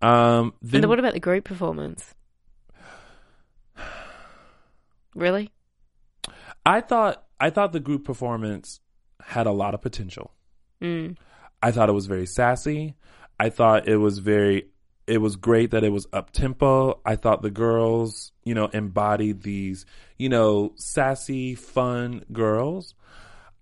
Um, 0.00 0.54
And 0.62 0.70
then 0.70 0.80
then 0.82 0.88
what 0.88 0.98
about 0.98 1.12
the 1.12 1.20
group 1.20 1.44
performance? 1.44 2.14
Really? 5.14 5.50
I 6.64 6.80
thought 6.80 7.24
I 7.40 7.50
thought 7.50 7.72
the 7.72 7.80
group 7.80 8.04
performance 8.04 8.80
had 9.20 9.46
a 9.46 9.52
lot 9.52 9.74
of 9.74 9.80
potential. 9.80 10.32
Mm. 10.82 11.16
I 11.62 11.70
thought 11.70 11.88
it 11.88 11.92
was 11.92 12.06
very 12.06 12.26
sassy. 12.26 12.96
I 13.38 13.50
thought 13.50 13.88
it 13.88 13.96
was 13.96 14.18
very 14.18 14.70
it 15.06 15.18
was 15.18 15.36
great 15.36 15.70
that 15.70 15.84
it 15.84 15.90
was 15.90 16.06
up 16.12 16.30
tempo. 16.32 17.00
I 17.04 17.16
thought 17.16 17.40
the 17.40 17.50
girls, 17.50 18.32
you 18.44 18.54
know, 18.54 18.66
embodied 18.66 19.42
these, 19.42 19.86
you 20.18 20.28
know, 20.28 20.72
sassy, 20.76 21.54
fun 21.54 22.24
girls. 22.30 22.94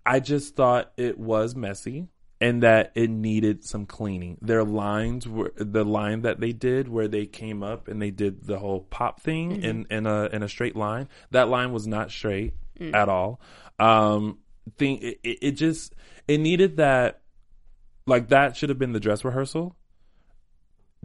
I 0.05 0.19
just 0.19 0.55
thought 0.55 0.91
it 0.97 1.17
was 1.17 1.55
messy 1.55 2.09
and 2.39 2.63
that 2.63 2.91
it 2.95 3.09
needed 3.09 3.63
some 3.63 3.85
cleaning. 3.85 4.37
Their 4.41 4.63
lines 4.63 5.27
were 5.27 5.53
the 5.55 5.85
line 5.85 6.21
that 6.21 6.39
they 6.39 6.51
did 6.51 6.87
where 6.87 7.07
they 7.07 7.25
came 7.25 7.63
up 7.63 7.87
and 7.87 8.01
they 8.01 8.11
did 8.11 8.45
the 8.45 8.59
whole 8.59 8.81
pop 8.81 9.21
thing 9.21 9.63
in 9.63 9.87
in 9.89 10.05
a 10.05 10.25
in 10.25 10.43
a 10.43 10.49
straight 10.49 10.75
line. 10.75 11.07
That 11.31 11.49
line 11.49 11.71
was 11.71 11.87
not 11.87 12.11
straight 12.11 12.53
at 12.79 13.09
all. 13.09 13.39
Um, 13.79 14.39
thing 14.77 14.99
it, 15.01 15.19
it 15.23 15.51
just 15.51 15.93
it 16.27 16.39
needed 16.39 16.77
that 16.77 17.21
like 18.05 18.29
that 18.29 18.55
should 18.57 18.69
have 18.69 18.79
been 18.79 18.93
the 18.93 18.99
dress 18.99 19.23
rehearsal. 19.23 19.75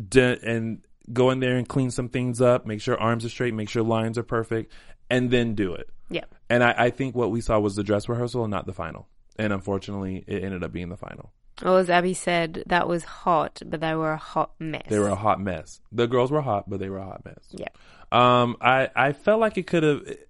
D- 0.09 0.39
and 0.43 0.83
go 1.13 1.31
in 1.31 1.41
there 1.41 1.57
and 1.57 1.69
clean 1.69 1.91
some 1.91 2.09
things 2.09 2.41
up, 2.41 2.67
make 2.67 2.81
sure 2.81 2.99
arms 2.99 3.25
are 3.25 3.29
straight, 3.29 3.55
make 3.55 3.69
sure 3.69 3.83
lines 3.83 4.17
are 4.17 4.23
perfect, 4.23 4.73
and 5.11 5.31
then 5.31 5.55
do 5.55 5.75
it. 5.75 5.91
Yeah. 6.09 6.25
And 6.49 6.63
I, 6.63 6.75
I 6.77 6.91
think 6.91 7.15
what 7.15 7.31
we 7.31 7.41
saw 7.41 7.59
was 7.59 7.77
the 7.77 7.83
dress 7.83 8.09
rehearsal 8.09 8.45
and 8.45 8.51
not 8.51 8.67
the 8.67 8.73
final. 8.73 9.09
And 9.37 9.53
unfortunately, 9.53 10.25
it 10.27 10.45
ended 10.45 10.63
up 10.63 10.73
being 10.73 10.89
the 10.89 10.97
final. 10.97 11.33
Well, 11.63 11.77
as 11.77 11.91
Abby 11.91 12.15
said, 12.15 12.65
that 12.67 12.89
was 12.89 13.05
hot, 13.05 13.63
but 13.65 13.81
they 13.81 13.95
were 13.95 14.13
a 14.13 14.19
hot 14.19 14.53
mess. 14.59 14.87
They 14.89 14.99
were 14.99 15.09
a 15.09 15.17
hot 15.17 15.41
mess. 15.41 15.81
The 15.91 16.07
girls 16.07 16.31
were 16.31 16.41
hot, 16.41 16.69
but 16.69 16.81
they 16.81 16.89
were 16.89 16.99
a 16.99 17.05
hot 17.05 17.25
mess. 17.25 17.45
Yeah. 17.51 17.69
Um, 18.13 18.57
I 18.61 18.91
I 18.95 19.13
felt 19.13 19.41
like 19.41 19.57
it 19.57 19.67
could 19.67 19.83
have. 19.83 20.03
It, 20.03 20.29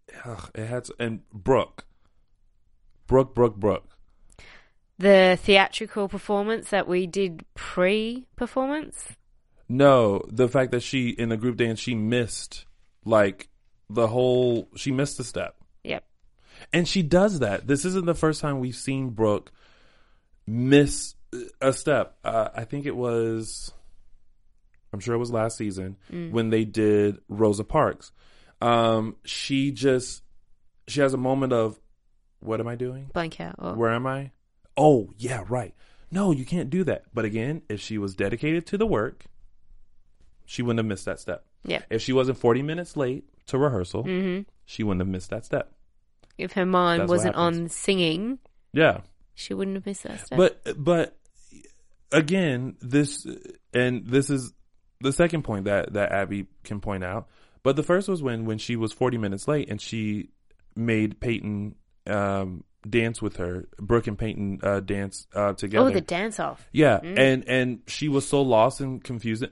it 0.55 0.67
had 0.67 0.85
to, 0.85 0.95
and 0.99 1.29
Brooke, 1.33 1.85
Brooke, 3.07 3.35
Brooke, 3.35 3.57
Brooke. 3.57 3.97
The 4.99 5.39
theatrical 5.43 6.09
performance 6.09 6.71
that 6.71 6.87
we 6.87 7.07
did 7.07 7.45
pre-performance. 7.55 9.09
No, 9.69 10.23
the 10.29 10.49
fact 10.49 10.71
that 10.71 10.83
she 10.83 11.09
in 11.09 11.29
the 11.31 11.37
group 11.37 11.57
dance 11.57 11.81
she 11.81 11.95
missed 11.95 12.67
like 13.05 13.49
the 13.91 14.07
whole. 14.07 14.69
She 14.77 14.93
missed 14.93 15.19
a 15.19 15.25
step. 15.25 15.57
Yep. 15.83 16.05
And 16.73 16.87
she 16.87 17.03
does 17.03 17.41
that. 17.41 17.67
This 17.67 17.85
isn't 17.85 18.07
the 18.07 18.15
first 18.15 18.41
time 18.41 18.61
we've 18.61 18.77
seen 18.77 19.11
Brooke 19.11 19.51
miss 20.47 21.15
a 21.61 21.73
step. 21.73 22.17
Uh, 22.25 22.51
I 22.55 22.65
think 22.65 22.87
it 22.87 22.95
was, 22.97 23.73
I'm 24.93 25.01
sure 25.01 25.15
it 25.15 25.19
was 25.19 25.31
last 25.31 25.57
season 25.57 25.97
when 26.11 26.51
they 26.51 26.65
did 26.65 27.19
Rosa 27.29 27.65
Parks. 27.65 28.13
Um, 28.61 29.17
she 29.25 29.71
just, 29.73 30.23
she 30.87 31.01
has 31.01 31.15
a 31.15 31.17
moment 31.19 31.53
of, 31.53 31.81
what 32.41 32.61
am 32.61 32.69
I 32.69 32.75
doing? 32.77 33.11
Blank 33.13 33.41
out. 33.41 33.55
Or, 33.59 33.75
Where 33.75 33.91
am 33.91 34.07
I? 34.07 34.31
Oh, 34.77 35.11
yeah, 35.17 35.45
right. 35.49 35.75
No, 36.11 36.31
you 36.31 36.45
can't 36.45 36.69
do 36.71 36.85
that. 36.85 37.05
But 37.15 37.25
again, 37.25 37.63
if 37.69 37.81
she 37.81 37.97
was 37.99 38.15
dedicated 38.15 38.67
to 38.67 38.79
the 38.79 38.87
work, 38.87 39.25
she 40.45 40.63
wouldn't 40.63 40.79
have 40.79 40.87
missed 40.87 41.07
that 41.07 41.19
step. 41.21 41.45
Yeah. 41.65 41.83
If 41.91 42.03
she 42.03 42.13
wasn't 42.13 42.39
40 42.39 42.63
minutes 42.63 42.97
late 42.97 43.25
to 43.47 43.59
rehearsal, 43.59 44.05
Mm-hmm. 44.05 44.43
she 44.67 44.83
wouldn't 44.83 45.01
have 45.01 45.09
missed 45.09 45.31
that 45.31 45.45
step. 45.45 45.73
If 46.39 46.53
her 46.53 46.67
mind 46.67 47.03
That's 47.03 47.11
wasn't 47.11 47.37
on 47.37 47.69
singing, 47.69 48.39
Yeah. 48.73 49.01
she 49.35 49.55
wouldn't 49.55 49.77
have 49.77 49.87
missed 49.87 50.03
that 50.05 50.27
step. 50.27 50.37
But 50.39 50.63
but 50.77 51.17
again, 52.11 52.77
this 52.81 53.27
and 53.73 54.07
this 54.07 54.31
is 54.31 54.53
the 55.03 55.13
second 55.13 55.43
point 55.43 55.65
that 55.65 55.93
that 55.93 56.13
Abby 56.13 56.47
can 56.65 56.81
point 56.81 57.05
out. 57.05 57.29
But 57.63 57.77
the 57.77 57.83
first 57.83 58.09
was 58.09 58.23
when 58.23 58.45
when 58.45 58.59
she 58.59 58.77
was 58.77 58.93
40 58.93 59.19
minutes 59.19 59.47
late 59.47 59.69
and 59.69 59.81
she 59.81 60.31
made 60.75 61.21
Payton 61.21 61.75
um, 62.07 62.65
dance 62.89 63.23
with 63.23 63.37
her. 63.37 63.69
Brooke 63.79 64.07
and 64.07 64.19
Payton 64.19 64.61
uh, 64.63 64.81
dance 64.81 65.27
uh, 65.35 65.53
together. 65.53 65.89
oh, 65.89 65.91
the 65.91 66.01
dance 66.01 66.41
off. 66.41 66.69
Yeah, 66.73 66.99
and 67.03 67.45
and 67.47 67.81
she 67.87 68.09
was 68.09 68.27
so 68.27 68.43
lost 68.43 68.81
and 68.81 69.03
confused. 69.03 69.45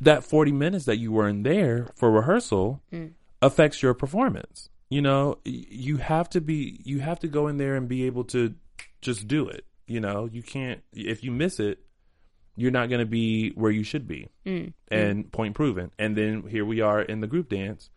That 0.00 0.24
forty 0.24 0.52
minutes 0.52 0.86
that 0.86 0.96
you 0.96 1.12
were 1.12 1.28
in 1.28 1.42
there 1.42 1.88
for 1.94 2.10
rehearsal 2.10 2.82
affects 3.40 3.82
your 3.82 3.94
performance. 3.94 4.68
You 4.90 5.00
know, 5.00 5.38
you 5.44 5.96
have 5.98 6.28
to 6.30 6.40
be, 6.42 6.80
you 6.84 6.98
have 7.00 7.20
to 7.20 7.28
go 7.28 7.48
in 7.48 7.56
there 7.56 7.76
and 7.76 7.88
be 7.88 8.04
able 8.04 8.24
to 8.24 8.54
just 9.00 9.26
do 9.26 9.48
it. 9.48 9.64
You 9.86 10.00
know, 10.00 10.28
you 10.30 10.42
can't 10.42 10.82
if 10.92 11.24
you 11.24 11.30
miss 11.30 11.60
it, 11.60 11.78
you're 12.56 12.70
not 12.70 12.88
going 12.88 13.00
to 13.00 13.06
be 13.06 13.50
where 13.50 13.70
you 13.70 13.82
should 13.82 14.06
be. 14.06 14.28
Mm. 14.46 14.72
And 14.90 15.32
point 15.32 15.54
proven. 15.54 15.90
And 15.98 16.16
then 16.16 16.42
here 16.48 16.64
we 16.64 16.80
are 16.80 17.00
in 17.00 17.20
the 17.20 17.26
group 17.26 17.48
dance, 17.48 17.90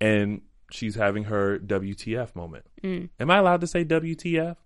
and 0.00 0.42
she's 0.70 0.94
having 0.94 1.24
her 1.24 1.58
WTF 1.58 2.34
moment. 2.34 2.64
Mm. 2.82 3.10
Am 3.20 3.30
I 3.30 3.38
allowed 3.38 3.60
to 3.62 3.66
say 3.66 3.84
WTF? 3.84 4.56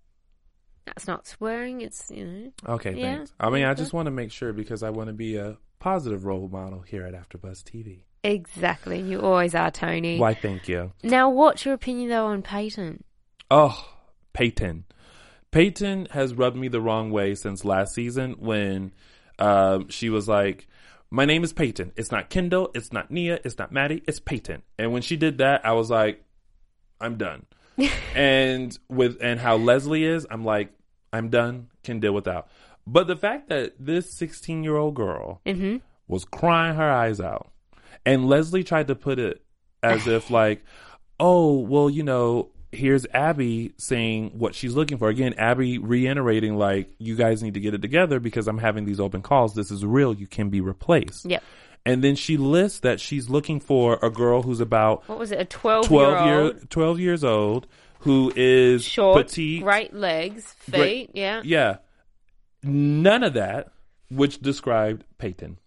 That's 0.86 1.06
not 1.06 1.26
swearing. 1.26 1.80
It's 1.80 2.10
you 2.10 2.24
know. 2.26 2.52
Okay, 2.74 2.94
Yeah. 2.94 3.16
thanks. 3.16 3.32
I 3.38 3.50
mean, 3.50 3.64
I 3.64 3.74
just 3.74 3.92
want 3.92 4.06
to 4.06 4.10
make 4.10 4.32
sure 4.32 4.52
because 4.52 4.82
I 4.82 4.90
want 4.90 5.08
to 5.08 5.12
be 5.12 5.36
a 5.36 5.56
positive 5.78 6.24
role 6.24 6.48
model 6.48 6.80
here 6.80 7.04
at 7.04 7.14
AfterBuzz 7.14 7.62
TV. 7.64 8.02
Exactly. 8.24 9.00
You 9.00 9.20
always 9.20 9.54
are, 9.54 9.70
Tony. 9.70 10.18
Why, 10.18 10.34
thank 10.34 10.68
you. 10.68 10.92
Now, 11.02 11.30
what's 11.30 11.64
your 11.64 11.74
opinion 11.74 12.08
though 12.10 12.26
on 12.26 12.42
Payton? 12.42 13.02
Oh, 13.50 13.88
Payton. 14.32 14.84
Payton 15.50 16.08
has 16.12 16.34
rubbed 16.34 16.56
me 16.56 16.68
the 16.68 16.80
wrong 16.80 17.10
way 17.10 17.34
since 17.34 17.64
last 17.64 17.94
season 17.94 18.36
when 18.38 18.92
um, 19.38 19.88
she 19.88 20.08
was 20.10 20.28
like, 20.28 20.66
"My 21.10 21.24
name 21.24 21.44
is 21.44 21.52
Payton. 21.52 21.92
It's 21.96 22.10
not 22.12 22.30
Kendall. 22.30 22.70
It's 22.74 22.92
not 22.92 23.10
Nia. 23.10 23.38
It's 23.44 23.58
not 23.58 23.72
Maddie. 23.72 24.02
It's 24.06 24.20
Payton." 24.20 24.62
And 24.78 24.92
when 24.92 25.02
she 25.02 25.16
did 25.16 25.38
that, 25.38 25.64
I 25.66 25.72
was 25.72 25.90
like, 25.90 26.24
"I'm 27.00 27.16
done." 27.16 27.46
and 28.14 28.78
with 28.88 29.18
and 29.20 29.40
how 29.40 29.56
Leslie 29.56 30.04
is, 30.04 30.26
I'm 30.30 30.44
like, 30.44 30.72
"I'm 31.12 31.28
done. 31.30 31.68
Can 31.84 32.00
deal 32.00 32.12
without." 32.12 32.48
But 32.86 33.06
the 33.06 33.16
fact 33.16 33.48
that 33.48 33.74
this 33.78 34.12
16 34.12 34.64
year 34.64 34.76
old 34.76 34.94
girl 34.94 35.40
Mm-hmm. 35.46 35.76
was 36.08 36.24
crying 36.24 36.74
her 36.76 36.90
eyes 36.90 37.20
out. 37.20 37.50
And 38.04 38.26
Leslie 38.28 38.64
tried 38.64 38.88
to 38.88 38.94
put 38.96 39.18
it 39.20 39.44
as 39.84 40.06
if 40.08 40.30
like, 40.30 40.64
oh, 41.20 41.58
well, 41.60 41.88
you 41.88 42.02
know, 42.02 42.50
here's 42.72 43.06
Abby 43.12 43.72
saying 43.76 44.32
what 44.38 44.54
she's 44.54 44.74
looking 44.74 44.96
for. 44.98 45.08
Again, 45.08 45.34
Abby 45.34 45.78
reiterating 45.78 46.56
like, 46.56 46.90
you 46.98 47.14
guys 47.16 47.42
need 47.42 47.54
to 47.54 47.60
get 47.60 47.74
it 47.74 47.82
together 47.82 48.18
because 48.18 48.48
I'm 48.48 48.58
having 48.58 48.84
these 48.86 48.98
open 48.98 49.20
calls. 49.22 49.54
This 49.54 49.70
is 49.70 49.84
real. 49.84 50.14
You 50.14 50.26
can 50.26 50.48
be 50.48 50.60
replaced. 50.60 51.26
Yep. 51.26 51.42
And 51.84 52.02
then 52.02 52.14
she 52.16 52.36
lists 52.36 52.80
that 52.80 52.98
she's 53.00 53.28
looking 53.28 53.60
for 53.60 53.98
a 54.02 54.08
girl 54.10 54.42
who's 54.42 54.60
about 54.60 55.06
What 55.08 55.18
was 55.18 55.32
it? 55.32 55.40
A 55.40 55.44
twelve, 55.44 55.86
12 55.86 56.26
year 56.26 56.42
year, 56.44 56.52
12 56.70 56.98
years 57.00 57.24
old 57.24 57.66
who 58.00 58.32
is 58.34 58.82
short, 58.84 59.26
petite. 59.26 59.62
great 59.62 59.92
legs, 59.94 60.44
feet. 60.58 60.74
Great- 60.74 61.10
Yeah. 61.14 61.42
Yeah. 61.44 61.76
None 62.62 63.22
of 63.24 63.34
that, 63.34 63.68
which 64.10 64.40
described 64.40 65.04
Payton. 65.18 65.58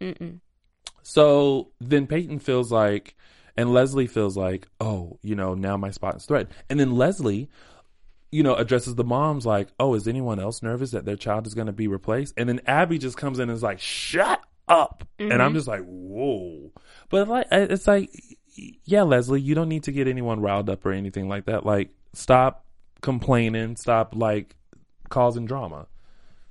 So 1.04 1.72
then 1.80 2.08
Payton 2.08 2.40
feels 2.40 2.72
like, 2.72 3.16
and 3.58 3.74
Leslie 3.74 4.08
feels 4.08 4.36
like, 4.36 4.68
oh, 4.80 5.20
you 5.22 5.36
know, 5.36 5.54
now 5.54 5.78
my 5.78 5.92
spot 5.92 6.16
is 6.16 6.26
threatened. 6.26 6.54
And 6.70 6.80
then 6.80 6.96
Leslie, 6.96 7.50
you 8.32 8.44
know, 8.44 8.56
addresses 8.56 8.96
the 8.96 9.04
moms 9.04 9.46
like, 9.46 9.70
oh, 9.80 9.94
is 9.94 10.08
anyone 10.08 10.40
else 10.40 10.62
nervous 10.62 10.92
that 10.92 11.06
their 11.06 11.16
child 11.16 11.48
is 11.48 11.54
going 11.54 11.68
to 11.68 11.74
be 11.74 11.88
replaced? 11.88 12.34
And 12.38 12.50
then 12.50 12.62
Abby 12.66 12.98
just 12.98 13.18
comes 13.18 13.40
in 13.40 13.50
and 13.50 13.56
is 13.56 13.64
like, 13.64 13.80
shut 13.80 14.42
up. 14.68 15.08
And 15.20 15.34
I'm 15.34 15.40
mm-hmm. 15.40 15.56
just 15.56 15.68
like, 15.68 15.84
whoa. 15.86 16.72
But 17.10 17.28
like, 17.28 17.48
it's 17.52 17.88
like, 17.88 18.10
yeah, 18.84 19.04
Leslie, 19.04 19.42
you 19.42 19.56
don't 19.56 19.70
need 19.70 19.84
to 19.84 19.92
get 19.92 20.08
anyone 20.08 20.42
riled 20.42 20.70
up 20.70 20.86
or 20.86 20.92
anything 20.92 21.30
like 21.30 21.46
that. 21.46 21.66
Like, 21.66 21.92
stop 22.14 22.66
complaining, 23.02 23.76
stop 23.76 24.16
like 24.16 24.56
causing 25.10 25.46
drama. 25.46 25.88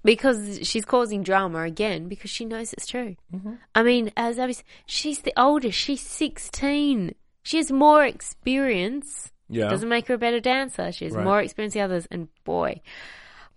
Because 0.04 0.60
she's 0.62 0.84
causing 0.84 1.22
drama 1.22 1.62
again 1.62 2.08
because 2.08 2.30
she 2.30 2.44
knows 2.44 2.72
it's 2.74 2.86
true. 2.86 3.16
Mm-hmm. 3.34 3.54
I 3.74 3.82
mean, 3.82 4.12
as 4.16 4.38
Abby 4.38 4.56
she's 4.86 5.22
the 5.22 5.32
oldest. 5.36 5.78
She's 5.78 6.02
16. 6.02 7.14
She 7.42 7.56
has 7.56 7.72
more 7.72 8.04
experience. 8.04 9.32
Yeah. 9.48 9.68
Doesn't 9.68 9.88
make 9.88 10.06
her 10.08 10.14
a 10.14 10.18
better 10.18 10.40
dancer. 10.40 10.92
She 10.92 11.06
has 11.06 11.14
Right. 11.14 11.24
more 11.24 11.40
experience 11.40 11.74
than 11.74 11.82
others. 11.84 12.06
And 12.10 12.28
boy, 12.44 12.80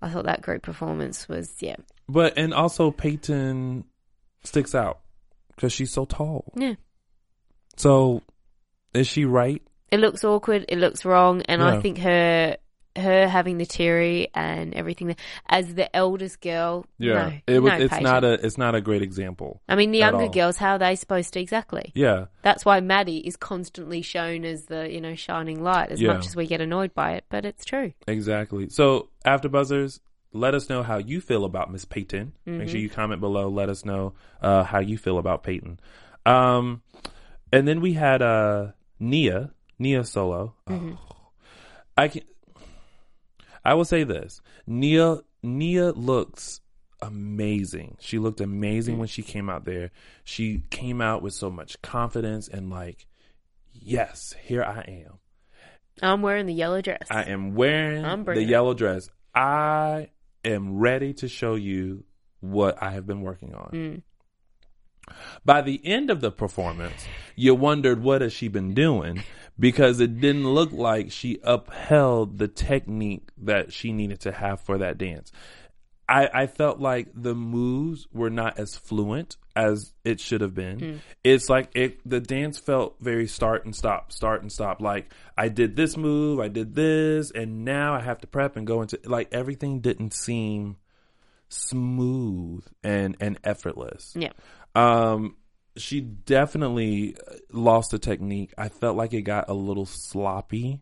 I 0.01 0.09
thought 0.09 0.25
that 0.25 0.41
group 0.41 0.63
performance 0.63 1.27
was, 1.27 1.51
yeah. 1.59 1.75
But 2.07 2.37
and 2.37 2.53
also 2.53 2.91
Payton 2.91 3.83
sticks 4.43 4.73
out 4.73 4.99
because 5.55 5.73
she's 5.73 5.91
so 5.91 6.05
tall. 6.05 6.53
Yeah. 6.55 6.75
So 7.75 8.23
is 8.93 9.07
she 9.07 9.25
right? 9.25 9.61
It 9.91 9.99
looks 9.99 10.23
awkward. 10.23 10.65
It 10.69 10.77
looks 10.77 11.03
wrong. 11.05 11.41
And 11.43 11.61
Yeah. 11.61 11.77
I 11.77 11.81
think 11.81 11.97
her 11.99 12.57
her 12.97 13.27
having 13.27 13.57
the 13.57 13.65
teary 13.65 14.27
and 14.33 14.73
everything 14.73 15.15
as 15.47 15.75
the 15.75 15.93
eldest 15.95 16.41
girl. 16.41 16.85
no, 16.99 17.31
it 17.47 17.59
was. 17.59 17.71
no 17.71 17.77
it's 17.85 17.99
not 18.01 18.23
a. 18.23 18.33
It's 18.45 18.57
not 18.57 18.75
a 18.75 18.81
great 18.81 19.01
example. 19.01 19.61
I 19.69 19.75
mean, 19.75 19.91
the 19.91 19.99
younger 19.99 20.27
girls, 20.27 20.57
how 20.57 20.73
are 20.73 20.79
they 20.79 20.95
supposed 20.95 21.33
to 21.33 21.39
exactly? 21.39 21.91
Yeah, 21.95 22.25
That's 22.41 22.65
why 22.65 22.79
Maddie 22.81 23.19
is 23.19 23.37
constantly 23.37 24.01
shown 24.01 24.43
as 24.45 24.65
the 24.65 24.91
you 24.91 24.99
know 25.01 25.15
shining 25.15 25.63
light. 25.63 25.91
As 25.91 26.01
Yeah. 26.01 26.13
much 26.13 26.25
as 26.27 26.35
we 26.35 26.47
get 26.47 26.61
annoyed 26.61 26.93
by 26.93 27.13
it, 27.13 27.25
but 27.29 27.45
it's 27.45 27.63
true. 27.65 27.93
exactly. 28.07 28.69
So 28.69 29.09
after 29.25 29.47
buzzers, 29.49 29.99
let 30.33 30.53
us 30.53 30.69
know 30.69 30.83
how 30.83 30.97
you 30.97 31.21
feel 31.21 31.45
about 31.45 31.71
Miss 31.71 31.85
Payton. 31.85 32.33
Make 32.45 32.59
Mm-hmm. 32.59 32.67
sure 32.69 32.79
you 32.79 32.89
comment 32.89 33.21
below. 33.21 33.47
Let 33.49 33.69
us 33.69 33.85
know 33.85 34.13
uh, 34.41 34.63
how 34.63 34.79
you 34.79 34.97
feel 34.97 35.17
about 35.17 35.43
Payton. 35.43 35.79
Um, 36.25 36.81
and 37.53 37.67
then 37.67 37.79
we 37.81 37.93
had 37.93 38.21
uh 38.21 38.71
Nia 38.99 39.51
Nia 39.79 40.03
solo. 40.03 40.53
Mm-hmm. 40.67 40.93
Oh, 40.93 41.15
I 41.95 42.07
can. 42.09 42.21
I 43.67 43.73
will 43.73 43.83
say 43.83 44.05
this: 44.05 44.39
Nia 44.65 45.17
Nia 45.43 45.91
looks 45.91 46.61
amazing. 47.01 47.97
She 47.99 48.17
looked 48.17 48.39
amazing 48.39 48.97
when 48.97 49.09
she 49.09 49.21
came 49.21 49.49
out 49.49 49.65
there. 49.65 49.91
She 50.23 50.63
came 50.69 51.01
out 51.01 51.21
with 51.21 51.33
so 51.33 51.51
much 51.51 51.81
confidence 51.81 52.47
and 52.47 52.69
like, 52.69 53.07
yes, 53.73 54.33
here 54.41 54.63
I 54.63 55.03
am. 55.05 55.19
I'm 56.01 56.21
wearing 56.21 56.45
the 56.45 56.53
yellow 56.53 56.81
dress. 56.81 57.07
I 57.11 57.23
am 57.23 57.55
wearing 57.55 58.03
the 58.23 58.43
yellow 58.43 58.73
dress. 58.73 59.09
I 59.35 60.11
am 60.45 60.77
ready 60.77 61.13
to 61.15 61.27
show 61.27 61.55
you 61.55 62.05
what 62.39 62.81
I 62.81 62.91
have 62.91 63.05
been 63.05 63.21
working 63.21 63.53
on. 63.53 63.71
Mm. 63.73 64.01
By 65.45 65.61
the 65.61 65.81
end 65.85 66.09
of 66.09 66.21
the 66.21 66.31
performance, 66.31 67.05
you 67.35 67.55
wondered 67.55 68.01
what 68.01 68.21
has 68.21 68.33
she 68.33 68.47
been 68.47 68.73
doing 68.73 69.23
because 69.59 69.99
it 69.99 70.19
didn't 70.19 70.47
look 70.47 70.71
like 70.71 71.11
she 71.11 71.39
upheld 71.43 72.37
the 72.37 72.47
technique 72.47 73.29
that 73.37 73.73
she 73.73 73.91
needed 73.91 74.19
to 74.21 74.31
have 74.31 74.61
for 74.61 74.77
that 74.77 74.97
dance. 74.97 75.31
I, 76.09 76.29
I 76.33 76.47
felt 76.47 76.79
like 76.79 77.09
the 77.13 77.35
moves 77.35 78.07
were 78.13 78.29
not 78.29 78.57
as 78.57 78.75
fluent 78.75 79.35
as 79.55 79.93
it 80.05 80.21
should 80.21 80.41
have 80.41 80.53
been. 80.53 80.79
Mm. 80.79 80.99
It's 81.23 81.49
like 81.49 81.69
it 81.75 81.99
the 82.07 82.21
dance 82.21 82.59
felt 82.59 82.95
very 83.01 83.27
start 83.27 83.65
and 83.65 83.75
stop, 83.75 84.11
start 84.13 84.41
and 84.41 84.51
stop. 84.51 84.79
Like 84.79 85.11
I 85.37 85.49
did 85.49 85.75
this 85.75 85.97
move, 85.97 86.39
I 86.39 86.47
did 86.47 86.75
this, 86.75 87.31
and 87.31 87.65
now 87.65 87.93
I 87.93 88.01
have 88.01 88.21
to 88.21 88.27
prep 88.27 88.55
and 88.55 88.65
go 88.65 88.81
into 88.81 88.99
like 89.03 89.27
everything 89.33 89.81
didn't 89.81 90.13
seem 90.13 90.77
smooth 91.49 92.65
and 92.83 93.17
and 93.19 93.37
effortless. 93.43 94.13
yeah. 94.17 94.31
Um, 94.77 95.35
she 95.75 96.01
definitely 96.01 97.15
lost 97.51 97.91
the 97.91 97.99
technique. 97.99 98.53
I 98.57 98.69
felt 98.69 98.95
like 98.97 99.13
it 99.13 99.23
got 99.23 99.49
a 99.49 99.53
little 99.53 99.85
sloppy. 99.85 100.81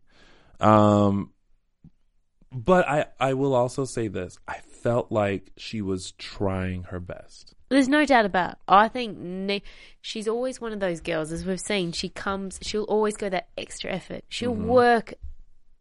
Um, 0.60 1.32
but 2.52 2.88
I, 2.88 3.06
I 3.20 3.34
will 3.34 3.54
also 3.54 3.84
say 3.84 4.08
this. 4.08 4.38
I 4.48 4.58
felt 4.82 5.10
like 5.12 5.50
she 5.56 5.82
was 5.82 6.12
trying 6.12 6.84
her 6.84 7.00
best. 7.00 7.54
There's 7.68 7.88
no 7.88 8.04
doubt 8.06 8.24
about. 8.24 8.52
It. 8.52 8.58
I 8.68 8.88
think 8.88 9.18
Ne- 9.18 9.62
she's 10.00 10.28
always 10.28 10.60
one 10.60 10.72
of 10.72 10.80
those 10.80 11.00
girls, 11.00 11.32
as 11.32 11.44
we've 11.44 11.60
seen. 11.60 11.92
She 11.92 12.08
comes, 12.08 12.58
she'll 12.62 12.84
always 12.84 13.16
go 13.16 13.28
that 13.28 13.48
extra 13.58 13.90
effort. 13.90 14.24
She'll 14.28 14.54
Mm-hmm. 14.54 14.68
work 14.68 15.14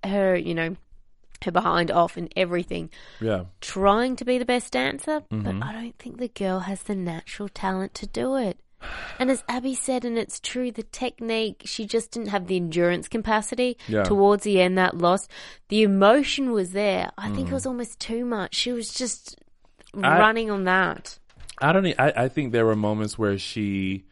her, 0.03 0.36
you 0.36 0.55
know, 0.55 0.76
her 1.43 1.51
behind 1.51 1.91
off 1.91 2.15
and 2.17 2.31
everything, 2.36 2.89
Yeah. 3.19 3.45
trying 3.61 4.15
to 4.17 4.25
be 4.25 4.38
the 4.38 4.45
best 4.45 4.71
dancer. 4.73 5.21
Mm-hmm. 5.31 5.59
But 5.59 5.65
I 5.67 5.73
don't 5.73 5.97
think 5.99 6.17
the 6.17 6.27
girl 6.29 6.59
has 6.61 6.83
the 6.83 6.95
natural 6.95 7.49
talent 7.49 7.93
to 7.95 8.07
do 8.07 8.36
it. 8.36 8.59
And 9.19 9.31
as 9.31 9.43
Abby 9.49 9.73
said, 9.73 10.05
and 10.05 10.17
it's 10.17 10.39
true, 10.39 10.71
the 10.71 10.83
technique, 10.83 11.63
she 11.65 11.86
just 11.88 12.11
didn't 12.11 12.27
have 12.29 12.45
the 12.47 12.57
endurance 12.57 13.07
capacity 13.07 13.77
Yeah. 13.88 14.03
towards 14.03 14.43
the 14.43 14.61
end 14.61 14.77
that 14.77 14.97
lost. 14.97 15.29
The 15.69 15.81
emotion 15.81 16.51
was 16.51 16.71
there. 16.71 17.11
I 17.17 17.29
think 17.31 17.47
it 17.47 17.51
Mm. 17.51 17.53
was 17.55 17.65
almost 17.65 17.99
too 17.99 18.25
much. 18.25 18.53
She 18.53 18.71
was 18.71 18.93
just 18.93 19.39
I- 19.95 20.19
running 20.19 20.51
on 20.51 20.65
that. 20.65 21.17
I 21.59 21.71
don't. 21.71 21.88
I 21.97 22.27
think 22.27 22.51
there 22.51 22.65
were 22.65 22.75
moments 22.75 23.17
where 23.17 23.38
she, 23.39 24.03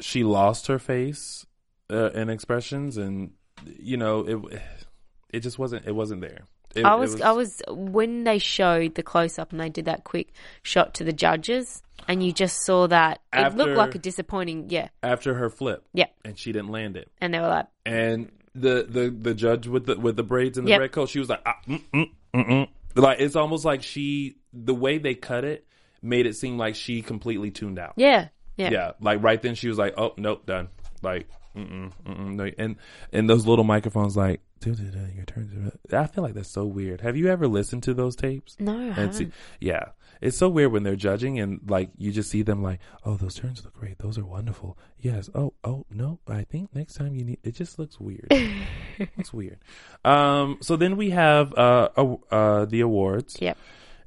she 0.00 0.24
lost 0.24 0.66
her 0.68 0.78
face, 0.78 1.44
uh, 1.90 2.10
and 2.14 2.30
expressions, 2.30 2.96
and 2.96 3.32
you 3.78 3.96
know 3.98 4.20
it. 4.26 4.86
It 5.30 5.40
just 5.40 5.58
wasn't. 5.58 5.86
It 5.86 5.94
wasn't 5.94 6.20
there. 6.20 6.42
It, 6.74 6.84
I 6.84 6.94
it 6.94 6.98
was, 6.98 7.20
I 7.20 7.32
was 7.32 7.62
when 7.68 8.24
they 8.24 8.38
showed 8.38 8.94
the 8.94 9.02
close 9.02 9.38
up 9.38 9.52
and 9.52 9.60
they 9.60 9.70
did 9.70 9.86
that 9.86 10.04
quick 10.04 10.32
shot 10.62 10.94
to 10.94 11.04
the 11.04 11.12
judges, 11.12 11.82
and 12.06 12.22
you 12.24 12.32
just 12.32 12.64
saw 12.64 12.86
that 12.88 13.20
it 13.32 13.54
looked 13.54 13.76
like 13.76 13.94
a 13.94 13.98
disappointing, 13.98 14.66
yeah, 14.68 14.88
after 15.02 15.34
her 15.34 15.48
flip. 15.50 15.84
yeah, 15.94 16.06
and 16.24 16.38
she 16.38 16.52
didn't 16.52 16.68
land 16.70 16.96
it. 16.96 17.10
and 17.20 17.32
they 17.32 17.40
were 17.40 17.48
like, 17.48 17.66
and 17.86 18.30
the 18.54 18.86
the 18.88 19.10
the 19.10 19.34
judge 19.34 19.66
with 19.66 19.86
the 19.86 19.98
with 19.98 20.16
the 20.16 20.22
braids 20.22 20.58
and 20.58 20.66
the 20.66 20.70
Yep. 20.72 20.80
red 20.80 20.92
coat, 20.92 21.08
she 21.08 21.18
was 21.18 21.28
like, 21.28 21.40
ah, 21.46 21.56
mm, 21.66 21.82
mm, 21.94 22.10
mm, 22.34 22.46
mm. 22.48 22.68
like 22.96 23.20
it's 23.20 23.36
almost 23.36 23.64
like 23.64 23.82
she 23.82 24.36
the 24.52 24.74
way 24.74 24.98
they 24.98 25.14
cut 25.14 25.44
it 25.44 25.66
made 26.02 26.26
it 26.26 26.36
seem 26.36 26.58
like 26.58 26.74
she 26.74 27.02
completely 27.02 27.50
tuned 27.50 27.78
out. 27.78 27.94
yeah, 27.96 28.28
yeah, 28.56 28.70
Yeah, 28.70 28.92
like 29.00 29.22
right 29.22 29.40
then 29.40 29.54
she 29.54 29.68
was 29.68 29.78
like, 29.78 29.94
oh 29.96 30.12
nope, 30.16 30.44
done. 30.46 30.68
Like, 31.02 31.28
mm-mm, 31.58 31.92
mm-mm, 32.06 32.34
no. 32.34 32.50
and 32.58 32.76
and 33.12 33.28
those 33.28 33.46
little 33.46 33.64
microphones, 33.64 34.16
like, 34.16 34.40
"Duh, 34.60 34.70
duh, 34.70 34.90
duh, 34.90 35.06
your 35.14 35.24
turn. 35.24 35.50
duh, 35.64 35.70
duh." 35.88 36.02
I 36.02 36.06
feel 36.06 36.24
like 36.24 36.34
that's 36.34 36.48
so 36.48 36.64
weird. 36.64 37.00
Have 37.00 37.16
you 37.16 37.28
ever 37.28 37.48
listened 37.48 37.82
to 37.84 37.94
those 37.94 38.16
tapes? 38.16 38.56
No, 38.58 38.78
I 38.78 38.92
haven't. 38.92 39.32
yeah, 39.60 39.86
it's 40.20 40.36
so 40.36 40.48
weird 40.48 40.72
when 40.72 40.82
they're 40.82 40.96
judging 40.96 41.38
and 41.38 41.60
like 41.68 41.90
you 41.96 42.12
just 42.12 42.30
see 42.30 42.42
them 42.42 42.62
like, 42.62 42.80
oh, 43.04 43.16
those 43.16 43.34
turns 43.34 43.64
look 43.64 43.74
great. 43.74 43.98
Those 43.98 44.18
are 44.18 44.24
wonderful. 44.24 44.78
Yes. 44.98 45.30
Oh, 45.34 45.54
oh 45.64 45.86
no. 45.90 46.18
I 46.26 46.42
think 46.42 46.74
next 46.74 46.94
time 46.94 47.14
you 47.14 47.24
need. 47.24 47.38
It 47.42 47.54
just 47.54 47.78
looks 47.78 48.00
weird. 48.00 48.26
it's 48.98 49.32
weird. 49.32 49.58
Um. 50.04 50.58
So 50.60 50.76
then 50.76 50.96
we 50.96 51.10
have 51.10 51.56
uh, 51.56 51.90
aw- 51.96 52.18
uh 52.30 52.64
the 52.64 52.80
awards. 52.80 53.36
Yep. 53.40 53.58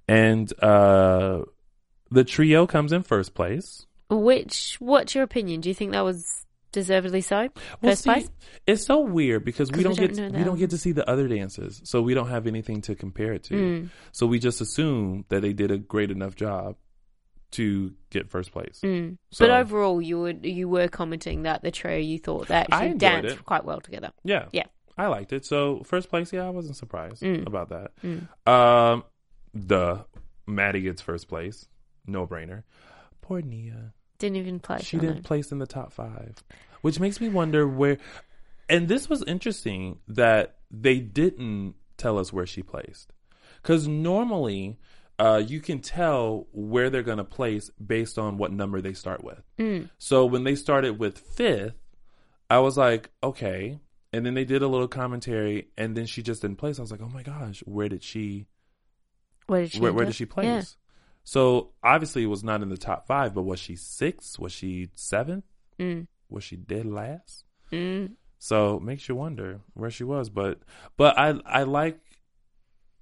And 0.08 0.52
uh, 0.62 1.44
the 2.10 2.24
trio 2.26 2.68
comes 2.68 2.92
in 2.92 3.04
first 3.04 3.34
place. 3.34 3.86
Which, 4.10 4.76
what's 4.80 5.16
your 5.16 5.24
opinion? 5.24 5.62
Do 5.62 5.70
you 5.70 5.76
think 5.76 5.94
that 5.94 6.04
was 6.04 6.46
deservedly 6.72 7.22
so? 7.22 7.38
Well, 7.82 7.92
First 7.92 8.04
see, 8.04 8.10
place. 8.12 8.30
It's 8.68 8.86
so 8.86 9.02
weird 9.02 9.44
because 9.46 9.72
we 9.72 9.84
don't 9.84 9.98
we 10.00 10.08
get 10.08 10.16
don't 10.16 10.32
know 10.32 10.38
we 10.40 10.44
don't 10.44 10.58
get 10.60 10.70
to 10.72 10.78
see 10.78 10.92
the 10.92 11.08
other 11.10 11.28
dances, 11.28 11.82
so 11.84 12.02
we 12.02 12.14
don't 12.14 12.30
have 12.30 12.48
anything 12.48 12.82
to 12.82 12.96
compare 12.96 13.34
it 13.34 13.44
to. 13.46 13.54
Mm. 13.54 13.90
So 14.12 14.26
we 14.28 14.40
just 14.40 14.62
assume 14.62 15.26
that 15.30 15.42
they 15.42 15.54
did 15.54 15.72
a 15.72 15.78
great 15.78 16.12
enough 16.12 16.36
job 16.36 16.76
to 17.52 17.94
get 18.10 18.30
first 18.30 18.52
place. 18.54 18.80
Mm. 18.84 19.18
So- 19.32 19.46
but 19.46 19.52
overall, 19.52 20.02
you 20.02 20.20
would 20.22 20.46
you 20.46 20.70
were 20.70 20.88
commenting 20.88 21.44
that 21.44 21.62
the 21.64 21.72
trio 21.72 21.98
you 21.98 22.18
thought 22.20 22.48
that 22.48 22.68
I 22.72 22.90
danced 22.94 23.36
it. 23.38 23.46
quite 23.46 23.66
well 23.66 23.82
together. 23.82 24.12
Yeah, 24.24 24.46
Yeah. 24.52 24.64
I 24.98 25.08
liked 25.08 25.34
it. 25.34 25.46
So 25.46 25.82
first 25.84 26.10
place, 26.10 26.32
yeah, 26.32 26.46
I 26.46 26.50
wasn't 26.50 26.76
surprised 26.78 27.24
Mm. 27.24 27.46
about 27.48 27.70
that. 27.70 27.92
Mm. 28.04 28.28
Um, 28.50 29.04
the 29.54 30.06
Maddie 30.48 30.82
gets 30.82 31.02
first 31.02 31.28
place, 31.28 31.68
no 32.06 32.26
brainer. 32.28 32.64
Poor 33.22 33.42
Nia. 33.42 33.94
Didn't 34.22 34.38
even 34.38 34.60
play. 34.60 34.80
she 34.82 34.98
didn't 34.98 35.24
place 35.24 35.52
in 35.52 35.58
the 35.58 35.66
top 35.66 35.92
five, 35.92 36.36
which 36.82 37.00
makes 37.00 37.20
me 37.20 37.28
wonder 37.28 37.68
where. 37.68 37.98
And 38.70 38.88
this 38.88 39.10
was 39.10 39.24
interesting 39.24 39.98
that 40.08 40.58
they 40.70 41.00
didn't 41.00 41.74
tell 41.98 42.20
us 42.20 42.32
where 42.32 42.46
she 42.46 42.62
placed, 42.62 43.12
because 43.62 43.88
normally 43.88 44.78
uh, 45.18 45.42
you 45.46 45.60
can 45.60 45.80
tell 45.80 46.48
where 46.52 46.90
they're 46.90 47.02
going 47.02 47.18
to 47.18 47.24
place 47.24 47.70
based 47.84 48.20
on 48.20 48.38
what 48.38 48.52
number 48.52 48.80
they 48.80 48.94
start 48.94 49.24
with. 49.24 49.42
Mm. 49.58 49.90
So 49.98 50.26
when 50.26 50.44
they 50.44 50.56
started 50.56 51.00
with 51.00 51.18
fifth, 51.18 51.76
I 52.50 52.60
was 52.60 52.78
like, 52.78 53.10
okay. 53.24 53.80
And 54.14 54.26
then 54.26 54.36
they 54.36 54.46
did 54.46 54.62
a 54.62 54.68
little 54.68 54.88
commentary, 54.88 55.70
and 55.78 55.98
then 55.98 56.06
she 56.06 56.22
just 56.22 56.44
didn't 56.44 56.58
place. 56.58 56.78
I 56.78 56.84
was 56.84 56.92
like, 56.92 57.02
oh 57.02 57.10
my 57.10 57.24
gosh, 57.24 57.62
where 57.66 57.90
did 57.90 58.04
she? 58.04 58.46
Where 59.48 59.62
did 59.62 59.72
she? 59.72 59.80
where, 59.80 59.94
where 59.94 60.06
did 60.06 60.16
she 60.16 60.26
place? 60.26 60.78
So 61.24 61.72
obviously, 61.84 62.24
it 62.24 62.28
was 62.28 62.44
not 62.44 62.62
in 62.62 62.70
the 62.70 62.78
top 62.78 63.06
five, 63.08 63.34
but 63.34 63.44
was 63.44 63.60
she 63.60 63.76
sixth? 63.76 64.40
Was 64.40 64.52
she 64.52 64.90
seventh? 64.96 65.46
Mm. 65.80 66.08
Was 66.30 66.44
she 66.44 66.56
dead 66.56 66.86
last? 66.86 67.46
Mm. 67.72 68.14
So 68.40 68.80
makes 68.80 69.08
you 69.08 69.16
wonder 69.16 69.62
where 69.74 69.92
she 69.92 70.04
was. 70.04 70.30
But 70.30 70.60
but 70.98 71.18
I 71.18 71.40
I 71.46 71.64
like 71.64 72.00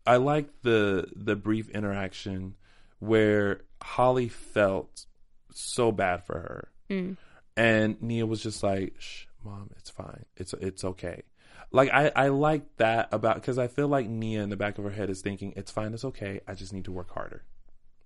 I 0.05 0.17
like 0.17 0.49
the 0.63 1.07
the 1.15 1.35
brief 1.35 1.69
interaction 1.69 2.55
where 2.99 3.61
Holly 3.81 4.27
felt 4.27 5.05
so 5.51 5.91
bad 5.91 6.25
for 6.25 6.39
her, 6.39 6.67
Mm. 6.89 7.17
and 7.55 8.01
Nia 8.01 8.25
was 8.25 8.43
just 8.43 8.61
like, 8.63 8.95
"Shh, 8.99 9.25
mom, 9.45 9.69
it's 9.77 9.89
fine. 9.89 10.25
It's 10.35 10.53
it's 10.53 10.83
okay." 10.83 11.23
Like 11.71 11.89
I 11.91 12.11
I 12.15 12.27
like 12.29 12.77
that 12.77 13.09
about 13.13 13.35
because 13.35 13.57
I 13.57 13.67
feel 13.67 13.87
like 13.87 14.07
Nia 14.09 14.41
in 14.43 14.49
the 14.49 14.57
back 14.57 14.77
of 14.77 14.83
her 14.83 14.89
head 14.89 15.09
is 15.09 15.21
thinking, 15.21 15.53
"It's 15.55 15.71
fine. 15.71 15.93
It's 15.93 16.05
okay. 16.05 16.41
I 16.47 16.53
just 16.55 16.73
need 16.73 16.85
to 16.85 16.91
work 16.91 17.11
harder." 17.11 17.43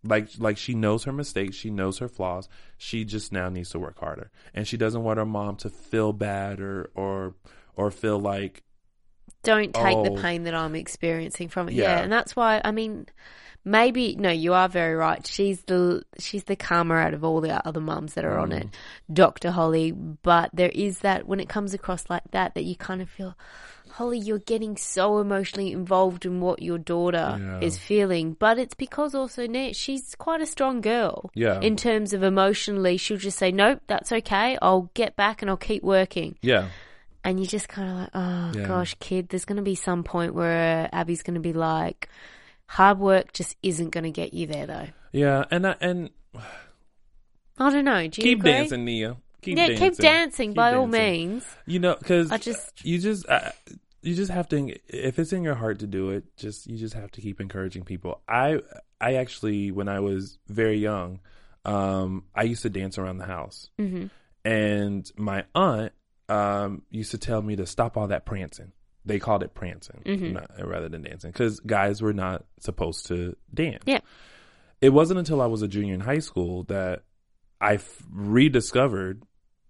Like 0.04 0.28
like 0.38 0.58
she 0.58 0.74
knows 0.76 1.06
her 1.06 1.14
mistakes, 1.14 1.56
she 1.56 1.70
knows 1.70 1.99
her 1.99 2.08
flaws. 2.10 2.49
She 2.78 3.06
just 3.06 3.32
now 3.32 3.47
needs 3.49 3.70
to 3.70 3.80
work 3.80 3.99
harder, 3.99 4.32
and 4.54 4.68
she 4.68 4.76
doesn't 4.78 5.04
want 5.04 5.18
her 5.18 5.26
mom 5.26 5.56
to 5.58 5.70
feel 5.70 6.12
bad 6.14 6.60
or 6.60 6.89
or 6.95 7.36
or 7.76 7.89
feel 7.91 8.20
like 8.20 8.64
Don't 9.43 9.74
take 9.74 9.95
Oh. 9.97 10.04
the 10.04 10.22
pain 10.22 10.43
that 10.43 10.54
I'm 10.56 10.76
experiencing 10.76 11.47
from 11.49 11.70
it. 11.70 11.76
Yeah. 11.76 11.84
Yeah. 11.97 12.04
and 12.04 12.12
that's 12.12 12.36
why 12.36 12.62
I 12.66 12.72
mean, 12.72 13.06
maybe 13.64 14.16
no, 14.18 14.30
you 14.30 14.54
are 14.54 14.68
very 14.68 14.95
right. 14.95 15.26
She's 15.26 15.62
the 15.64 16.04
she's 16.20 16.43
the 16.45 16.56
calmer 16.58 16.97
out 16.99 17.14
of 17.14 17.24
all 17.24 17.39
the 17.39 17.66
other 17.66 17.80
mums 17.82 18.16
that 18.16 18.26
are 18.26 18.38
on 18.38 18.49
Mm. 18.49 18.62
it, 18.62 18.68
Doctor 19.12 19.51
Holly. 19.51 19.91
But 19.93 20.49
there 20.54 20.72
is 20.74 20.99
that 20.99 21.28
when 21.28 21.39
it 21.39 21.47
comes 21.49 21.74
across 21.74 22.10
like 22.10 22.24
that, 22.32 22.56
that 22.56 22.64
you 22.66 22.76
kind 22.76 23.01
of 23.01 23.10
feel. 23.10 23.38
Holly, 23.98 24.18
you're 24.18 24.39
getting 24.39 24.76
so 24.76 25.20
emotionally 25.20 25.72
involved 25.72 26.26
in 26.26 26.41
what 26.41 26.62
your 26.64 26.80
daughter 26.80 27.38
Yeah. 27.39 27.60
is 27.62 27.78
feeling, 27.78 28.34
but 28.34 28.58
it's 28.58 28.74
because 28.74 29.14
also 29.14 29.46
Nat, 29.46 29.76
she's 29.76 30.16
quite 30.16 30.41
a 30.41 30.48
strong 30.48 30.82
girl. 30.82 31.30
Yeah. 31.36 31.60
In 31.62 31.76
terms 31.76 32.12
of 32.14 32.24
emotionally, 32.24 32.98
she'll 32.98 33.18
just 33.18 33.38
say, 33.38 33.52
"Nope, 33.52 33.82
that's 33.86 34.12
okay. 34.12 34.58
I'll 34.62 34.89
get 34.96 35.16
back 35.16 35.41
and 35.44 35.50
I'll 35.52 35.58
keep 35.58 35.84
working." 35.84 36.38
yeah 36.41 36.70
And 37.24 37.39
you're 37.39 37.48
just 37.48 37.70
kind 37.70 37.89
of 37.89 37.96
like, 37.98 38.10
oh 38.16 38.52
Yeah. 38.60 38.68
gosh, 38.68 38.96
kid, 39.00 39.30
there's 39.30 39.46
going 39.46 39.58
to 39.58 39.62
be 39.64 39.76
some 39.76 40.04
point 40.04 40.34
where 40.34 40.89
Abby's 40.91 41.22
going 41.24 41.36
to 41.36 41.39
be 41.39 41.54
like, 41.54 42.10
hard 42.66 42.98
work 43.00 43.32
just 43.32 43.56
isn't 43.62 43.91
going 43.91 44.04
to 44.06 44.12
get 44.12 44.34
you 44.34 44.48
there, 44.48 44.66
though. 44.66 44.88
yeah 45.12 45.46
and 45.52 45.68
I, 45.68 45.76
and 45.80 46.10
I 47.60 47.70
don't 47.70 47.86
know. 47.86 48.08
Do 48.08 48.22
you 48.22 48.24
keep 48.30 48.39
agree? 48.39 48.52
dancing, 48.54 48.86
Nia. 48.86 49.18
Keep 49.41 49.58
yeah, 49.58 49.68
dancing. 49.68 49.89
keep 49.89 49.98
dancing 50.00 50.50
Keep 50.52 50.56
by 50.56 50.74
all 50.74 50.88
means. 50.88 51.46
You 51.66 51.80
know, 51.80 51.96
because 51.96 52.32
I 52.32 52.38
just- 52.38 52.84
you 52.84 52.98
just 52.98 53.28
uh, 53.30 53.52
you 54.04 54.14
just 54.16 54.32
have 54.32 54.47
to 54.49 54.74
if 54.88 55.18
it's 55.20 55.34
in 55.34 55.43
your 55.43 55.56
heart 55.56 55.80
to 55.80 55.88
do 55.88 56.10
it 56.12 56.24
just 56.38 56.68
you 56.68 56.78
just 56.78 56.93
have 56.93 57.10
to 57.12 57.22
keep 57.22 57.39
encouraging 57.41 57.84
people 57.84 58.22
i 58.28 58.60
i 59.01 59.16
actually 59.16 59.72
when 59.72 59.88
i 59.88 59.99
was 59.99 60.38
very 60.47 60.78
young 60.78 61.20
um 61.66 62.24
i 62.36 62.43
used 62.43 62.62
to 62.64 62.70
dance 62.70 62.97
around 62.97 63.18
the 63.18 63.26
house 63.26 63.70
Mm-hmm. 63.80 64.08
and 64.45 65.12
my 65.18 65.45
aunt 65.56 65.93
um 66.30 66.82
used 66.91 67.12
to 67.12 67.18
tell 67.18 67.41
me 67.41 67.56
to 67.56 67.66
stop 67.66 67.97
all 67.97 68.08
that 68.08 68.26
prancing 68.26 68.72
they 69.06 69.20
called 69.20 69.43
it 69.43 69.54
prancing 69.54 70.01
Mm-hmm. 70.06 70.34
not, 70.34 70.49
rather 70.68 70.89
than 70.89 71.01
dancing 71.04 71.32
because 71.32 71.60
guys 71.62 72.01
were 72.01 72.14
not 72.14 72.45
supposed 72.60 73.08
to 73.08 73.36
dance 73.54 73.84
Yeah. 73.86 73.99
it 74.82 74.89
wasn't 74.89 75.20
until 75.20 75.41
i 75.41 75.45
was 75.47 75.62
a 75.62 75.68
junior 75.68 75.93
in 75.93 75.99
high 76.01 76.20
school 76.20 76.64
that 76.66 77.04
i 77.62 77.76
f- 77.76 78.04
rediscovered 78.12 79.24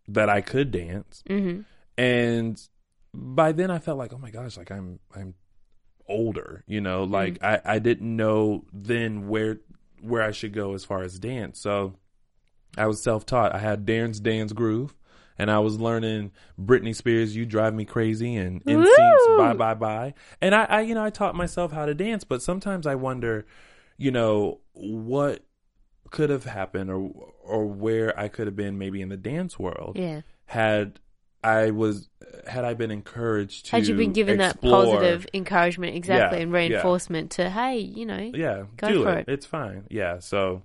that 0.07 0.29
i 0.29 0.41
could 0.41 0.71
dance 0.71 1.23
Mm-hmm. 1.29 1.61
and 1.97 2.59
by 3.14 3.51
then 3.51 3.72
I 3.72 3.80
felt 3.80 3.97
like, 3.97 4.14
oh 4.14 4.18
my 4.18 4.32
gosh, 4.32 4.57
like 4.57 4.72
I'm 4.72 4.99
I'm 5.16 5.36
older, 6.07 6.64
you 6.68 6.82
know, 6.82 7.03
mm-hmm. 7.03 7.14
like 7.14 7.43
I 7.43 7.61
I 7.64 7.80
didn't 7.80 8.16
know 8.16 8.66
then 8.74 9.28
where 9.28 9.59
where 10.01 10.22
I 10.22 10.32
should 10.32 10.53
go 10.53 10.74
as 10.74 10.84
far 10.84 11.03
as 11.03 11.20
dance. 11.20 11.59
So 11.59 11.95
I 12.78 12.88
was 12.88 13.01
self 13.01 13.26
taught. 13.26 13.53
I 13.53 13.59
had 13.59 13.86
Darrin's 13.86 14.20
dance 14.20 14.51
groove, 14.51 14.95
and 15.38 15.49
I 15.51 15.59
was 15.59 15.80
learning 15.80 16.32
Britney 16.59 16.95
Spears, 16.95 17.36
"You 17.36 17.45
Drive 17.45 17.74
Me 17.74 17.86
Crazy," 17.86 18.36
and 18.36 18.64
NSYNC's! 18.66 19.38
"Bye 19.38 19.53
Bye 19.53 19.74
Bye." 19.76 20.14
And 20.41 20.55
I, 20.55 20.64
I 20.66 20.82
you 20.82 20.95
know 20.95 21.03
I 21.03 21.09
taught 21.09 21.36
myself 21.36 21.72
how 21.72 21.86
to 21.86 21.93
dance, 21.93 22.24
but 22.24 22.41
sometimes 22.41 22.88
I 22.88 22.95
wonder, 22.95 23.45
you 23.97 24.11
know, 24.11 24.59
what 24.74 25.45
could 26.09 26.30
have 26.30 26.45
happened 26.45 26.89
or 26.89 27.11
or 27.43 27.66
where 27.66 28.18
I 28.20 28.28
could 28.28 28.47
have 28.47 28.55
been 28.55 28.78
maybe 28.78 29.01
in 29.01 29.09
the 29.09 29.18
dance 29.18 29.57
world 29.57 29.97
Yeah. 29.97 30.22
had 30.45 30.99
I 31.43 31.71
was 31.71 32.09
had 32.47 32.65
I 32.65 32.73
been 32.73 32.91
encouraged 32.91 33.65
to 33.67 33.71
Had 33.71 33.87
you 33.87 33.95
been 33.95 34.13
given 34.13 34.39
explore- 34.41 34.85
that 34.85 34.91
positive 34.91 35.27
encouragement 35.33 35.95
exactly 35.95 36.39
Yeah, 36.39 36.43
and 36.43 36.51
yeah. 36.51 36.57
reinforcement 36.57 37.31
to 37.31 37.49
hey, 37.49 37.77
you 37.79 38.05
know, 38.05 38.31
yeah 38.33 38.63
Go 38.77 38.87
do 38.89 39.03
for 39.03 39.13
it. 39.13 39.27
it. 39.27 39.31
it's 39.33 39.45
fine 39.45 39.85
yeah 39.89 40.19
so 40.19 40.63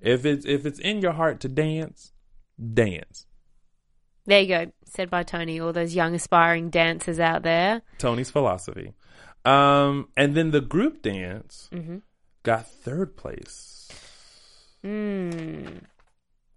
if 0.00 0.24
it's 0.24 0.44
if 0.46 0.64
it's 0.66 0.78
in 0.78 1.00
your 1.00 1.12
heart 1.12 1.40
to 1.40 1.48
dance 1.48 2.12
dance 2.74 3.26
there 4.24 4.40
you 4.40 4.46
go. 4.48 4.72
Said 4.84 5.10
by 5.10 5.24
Tony, 5.24 5.58
all 5.58 5.72
those 5.72 5.96
young 5.96 6.14
aspiring 6.14 6.70
dancers 6.70 7.18
out 7.18 7.42
there. 7.42 7.82
Tony's 7.98 8.30
philosophy 8.30 8.92
um 9.44 10.08
and 10.16 10.34
then 10.36 10.50
the 10.52 10.60
group 10.60 11.02
dance 11.02 11.68
Mm-hmm. 11.72 11.96
got 12.44 12.66
third 12.66 13.16
place 13.16 13.88
Mm. 14.84 15.82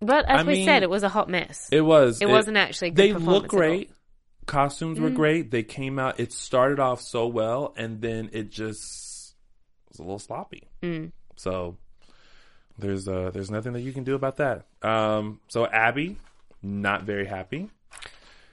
But 0.02 0.26
as 0.30 0.42
I 0.42 0.44
we 0.44 0.54
mean, 0.54 0.66
said, 0.66 0.84
it 0.84 0.90
was 0.90 1.04
a 1.04 1.10
hot 1.10 1.30
mess. 1.30 1.70
it 1.72 1.82
was 1.82 2.22
It 2.22 2.30
wasn't 2.30 2.58
actually 2.58 2.90
a 2.90 2.92
good 2.92 2.98
they 3.04 3.14
look 3.14 3.48
great 3.48 3.92
costumes 4.46 5.00
Mm. 5.00 5.02
were 5.02 5.10
great 5.10 5.50
they 5.50 5.64
came 5.64 5.98
out 5.98 6.20
it 6.20 6.32
started 6.32 6.80
off 6.80 7.02
so 7.02 7.26
well 7.26 7.74
and 7.78 8.00
then 8.00 8.30
it 8.32 8.52
just 8.52 9.34
was 9.90 9.98
a 9.98 10.04
little 10.04 10.20
sloppy 10.20 10.68
Mm. 10.84 11.12
So 11.36 11.78
there's 12.78 13.08
uh 13.08 13.32
there's 13.34 13.50
nothing 13.50 13.74
that 13.74 13.82
you 13.82 13.92
can 13.94 14.04
do 14.04 14.14
about 14.16 14.38
that. 14.38 14.66
Um 14.84 15.40
so 15.48 15.66
Abby 15.66 16.18
not 16.62 17.04
very 17.04 17.26
happy. 17.26 17.70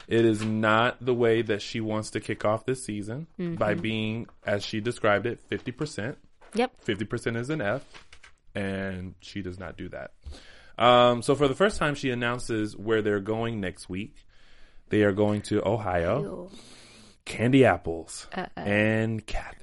It 0.09 0.25
is 0.25 0.43
not 0.45 1.05
the 1.05 1.15
way 1.15 1.43
that 1.43 1.61
she 1.63 1.81
wants 1.81 2.11
to 2.13 2.21
kick 2.21 2.45
off 2.45 2.65
this 2.65 2.85
season 2.85 3.27
by 3.59 3.75
being 3.75 4.27
as 4.45 4.65
she 4.65 4.81
described 4.81 5.27
it 5.27 5.41
50%. 5.51 6.17
Yep. 6.55 6.85
50% 6.85 7.37
is 7.37 7.51
an 7.51 7.61
F 7.61 7.85
and 8.55 9.15
she 9.21 9.43
does 9.43 9.59
not 9.59 9.77
do 9.77 9.89
that. 9.91 10.13
Um 10.79 11.23
so 11.23 11.35
for 11.35 11.49
the 11.49 11.55
first 11.55 11.79
time 11.79 11.95
she 11.95 12.11
announces 12.11 12.77
where 12.77 13.03
they're 13.03 13.21
going 13.21 13.61
next 13.61 13.89
week. 13.89 14.27
They 14.89 15.03
are 15.05 15.13
going 15.13 15.41
to 15.43 15.67
Ohio. 15.67 16.51
Candy 17.25 17.65
Apples 17.65 18.27
and 18.57 19.25
Cathy. 19.27 19.59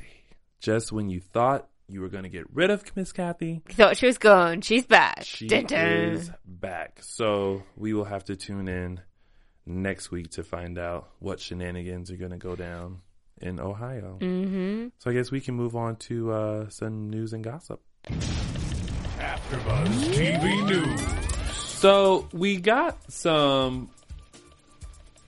Just 0.60 0.92
when 0.92 1.10
you 1.10 1.20
thought 1.20 1.68
you 1.88 2.02
were 2.02 2.10
going 2.10 2.24
to 2.24 2.30
get 2.30 2.46
rid 2.54 2.70
of 2.70 2.84
Miss 2.96 3.12
Cathy, 3.12 3.62
Thought 3.70 3.98
she 3.98 4.06
was 4.06 4.18
gone. 4.18 4.62
She's 4.62 4.86
back. 4.86 5.24
she 5.24 5.48
Dun, 5.48 5.66
dun. 5.66 5.88
is 5.88 6.32
back. 6.46 7.00
So 7.02 7.64
we 7.76 7.94
will 7.94 8.06
have 8.06 8.24
to 8.26 8.36
tune 8.36 8.68
in 8.68 9.02
next 9.66 10.10
week 10.12 10.32
to 10.32 10.44
find 10.44 10.78
out 10.80 11.10
what 11.20 11.40
shenanigans 11.40 12.12
are 12.12 12.18
going 12.18 12.32
to 12.32 12.38
go 12.38 12.56
down 12.56 13.02
in 13.42 13.60
Ohio. 13.60 14.18
Mm-hmm. 14.22 14.88
So 15.00 15.10
I 15.10 15.14
guess 15.14 15.32
we 15.32 15.42
can 15.42 15.56
move 15.56 15.76
on 15.76 15.96
to 15.98 16.32
uh, 16.32 16.70
some 16.70 17.10
news 17.10 17.34
and 17.34 17.44
gossip. 17.44 17.82
AfterBuzz 19.50 20.14
TV 20.14 20.68
News. 20.68 21.02
So 21.58 22.28
we 22.32 22.58
got 22.58 22.98
some 23.12 23.90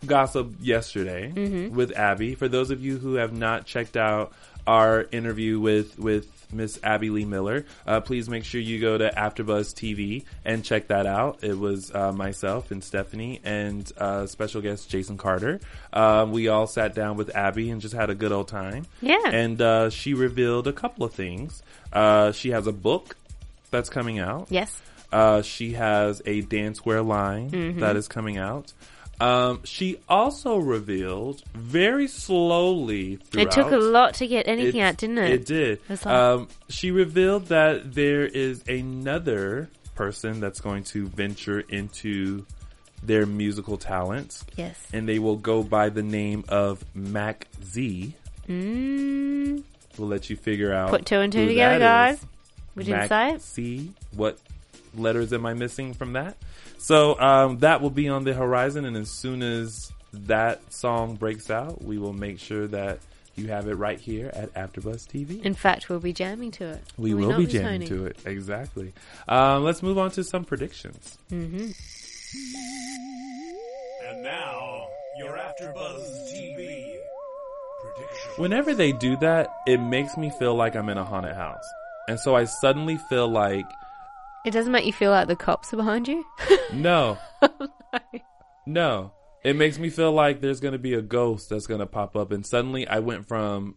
gossip 0.06 0.54
yesterday 0.62 1.32
Mm-hmm. 1.36 1.76
with 1.76 1.98
Abby. 1.98 2.36
For 2.36 2.48
those 2.48 2.70
of 2.70 2.84
you 2.86 3.00
who 3.00 3.16
have 3.16 3.34
not 3.34 3.66
checked 3.66 3.98
out 3.98 4.32
our 4.68 5.08
interview 5.12 5.60
with 5.60 5.98
with 5.98 6.28
Miss 6.54 6.78
Abby 6.84 7.10
Lee 7.10 7.26
Miller, 7.26 7.66
uh, 7.88 8.02
please 8.02 8.30
make 8.30 8.44
sure 8.44 8.62
you 8.62 8.80
go 8.80 8.96
to 8.96 9.10
AfterBuzz 9.10 9.74
TV 9.74 10.24
and 10.46 10.64
check 10.64 10.90
that 10.90 11.08
out. 11.08 11.44
It 11.44 11.58
was 11.58 11.90
uh, 11.96 12.12
myself 12.12 12.70
and 12.70 12.84
Stephanie 12.84 13.40
and 13.44 13.92
uh, 13.98 14.28
special 14.28 14.62
guest 14.62 14.88
Jason 14.88 15.18
Carter. 15.18 15.62
Um, 15.94 16.32
we 16.32 16.48
all 16.48 16.68
sat 16.68 16.94
down 16.94 17.16
with 17.18 17.36
Abby 17.36 17.72
and 17.72 17.82
just 17.82 17.96
had 17.96 18.12
a 18.12 18.16
good 18.16 18.32
old 18.32 18.50
time. 18.50 18.86
Yeah. 19.02 19.18
and 19.32 19.60
uh, 19.62 19.90
she 19.90 20.14
revealed 20.14 20.68
a 20.68 20.74
couple 20.74 21.06
of 21.06 21.14
things. 21.14 21.64
Uh, 21.92 22.32
she 22.34 22.52
has 22.52 22.68
a 22.68 22.72
book 22.74 23.16
that's 23.72 23.90
coming 23.90 24.20
out. 24.20 24.48
Yes. 24.50 24.80
Uh, 25.12 25.42
she 25.42 25.74
has 25.74 26.22
a 26.26 26.42
dancewear 26.44 27.06
line 27.06 27.52
Mm-hmm. 27.52 27.80
that 27.80 27.96
is 27.96 28.08
coming 28.08 28.38
out. 28.38 28.72
Um, 29.20 29.62
she 29.66 29.98
also 30.10 30.58
revealed 30.58 31.44
very 31.54 32.08
slowly. 32.08 33.20
It 33.34 33.52
took 33.52 33.72
a 33.72 33.78
lot 33.78 34.16
to 34.16 34.28
get 34.28 34.48
anything 34.48 34.82
out, 34.82 34.98
didn't 34.98 35.20
it? 35.20 35.32
It 35.32 35.46
did. 35.46 36.06
Um, 36.08 36.48
she 36.70 36.90
revealed 36.92 37.48
that 37.48 37.94
there 37.94 38.26
is 38.26 38.64
another 38.68 39.70
person 39.94 40.40
that's 40.40 40.60
going 40.60 40.86
to 40.86 41.06
venture 41.08 41.60
into 41.60 42.46
their 43.04 43.26
musical 43.28 43.78
talents, 43.78 44.44
Yes. 44.58 44.76
and 44.94 45.08
they 45.08 45.20
will 45.20 45.36
go 45.38 45.62
by 45.64 45.90
the 45.90 46.02
name 46.04 46.44
of 46.50 46.84
Mack 46.96 47.48
Z. 47.64 48.16
Mm, 48.48 49.64
We'll 49.98 50.08
let 50.08 50.30
you 50.30 50.36
figure 50.36 50.74
out. 50.74 50.90
put 50.90 51.06
two 51.06 51.18
and 51.20 51.32
two 51.34 51.46
together, 51.48 51.80
that 51.80 52.14
is. 52.16 52.26
Guys. 52.72 52.76
We 52.76 52.84
didn't 52.84 53.00
Mac 53.00 53.10
say 53.10 53.36
it. 53.36 53.42
C. 53.42 53.94
What 54.16 54.38
letters 54.96 55.34
am 55.34 55.46
I 55.46 55.54
missing 55.54 55.94
from 55.94 56.14
that? 56.14 56.38
So 56.78 57.20
um, 57.20 57.60
that 57.60 57.82
will 57.82 57.90
be 57.90 58.10
on 58.10 58.24
the 58.24 58.34
horizon, 58.34 58.86
and 58.86 58.98
as 58.98 59.12
soon 59.12 59.44
as 59.44 59.92
that 60.14 60.74
song 60.74 61.16
breaks 61.16 61.50
out, 61.50 61.84
we 61.84 61.98
will 61.98 62.14
make 62.14 62.40
sure 62.40 62.68
that 62.68 63.00
you 63.36 63.48
have 63.48 63.68
it 63.68 63.76
right 63.76 64.00
here 64.00 64.30
at 64.34 64.54
AfterBuzz 64.54 65.08
TV. 65.08 65.42
In 65.44 65.54
fact, 65.54 65.90
we'll 65.90 66.00
be 66.00 66.14
jamming 66.14 66.52
to 66.52 66.66
it. 66.72 66.82
we 66.98 67.14
will 67.14 67.38
be 67.38 67.46
jamming 67.46 67.88
to 67.88 68.06
it 68.06 68.18
exactly. 68.26 68.94
Um, 69.28 69.64
let's 69.64 69.82
move 69.82 69.98
on 69.98 70.12
to 70.12 70.24
some 70.24 70.44
predictions. 70.44 71.18
And 71.30 71.74
now, 74.22 74.88
your 75.18 75.38
AfterBuzz 75.38 76.34
TV 76.34 76.98
prediction. 77.82 78.32
Whenever 78.38 78.74
they 78.74 78.92
do 78.92 79.16
that, 79.18 79.50
it 79.66 79.78
makes 79.78 80.18
me 80.18 80.32
feel 80.38 80.56
like 80.56 80.76
I'm 80.76 80.90
in 80.90 80.98
a 80.98 81.06
haunted 81.06 81.36
house, 81.36 81.64
and 82.08 82.20
so 82.20 82.36
I 82.36 82.46
suddenly 82.46 82.98
feel 83.10 83.28
like 83.28 83.66
It 84.46 84.52
doesn't 84.52 84.72
make 84.72 84.86
you 84.86 84.94
feel 84.94 85.12
like 85.12 85.28
the 85.28 85.36
cops 85.36 85.74
are 85.74 85.78
behind 85.78 86.08
you. 86.08 86.26
No. 86.74 87.18
no. 88.66 89.14
It 89.44 89.56
makes 89.56 89.80
me 89.80 89.90
feel 89.90 90.12
like 90.12 90.40
there's 90.42 90.60
going 90.60 90.74
to 90.74 90.80
be 90.80 90.94
a 90.94 91.02
ghost 91.02 91.50
that's 91.50 91.68
going 91.68 91.80
to 91.80 91.86
pop 91.88 92.16
up. 92.16 92.32
And 92.32 92.46
suddenly 92.46 92.88
I 92.88 93.00
went 93.00 93.28
from 93.28 93.76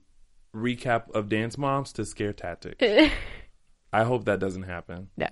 recap 0.55 1.11
of 1.13 1.29
Dance 1.29 1.57
Moms 1.59 1.93
to 1.95 2.05
Scare 2.05 2.33
Tactic. 2.33 2.81
I 3.93 4.05
hope 4.05 4.25
that 4.27 4.41
doesn't 4.41 4.65
happen. 4.65 5.09
no. 5.17 5.29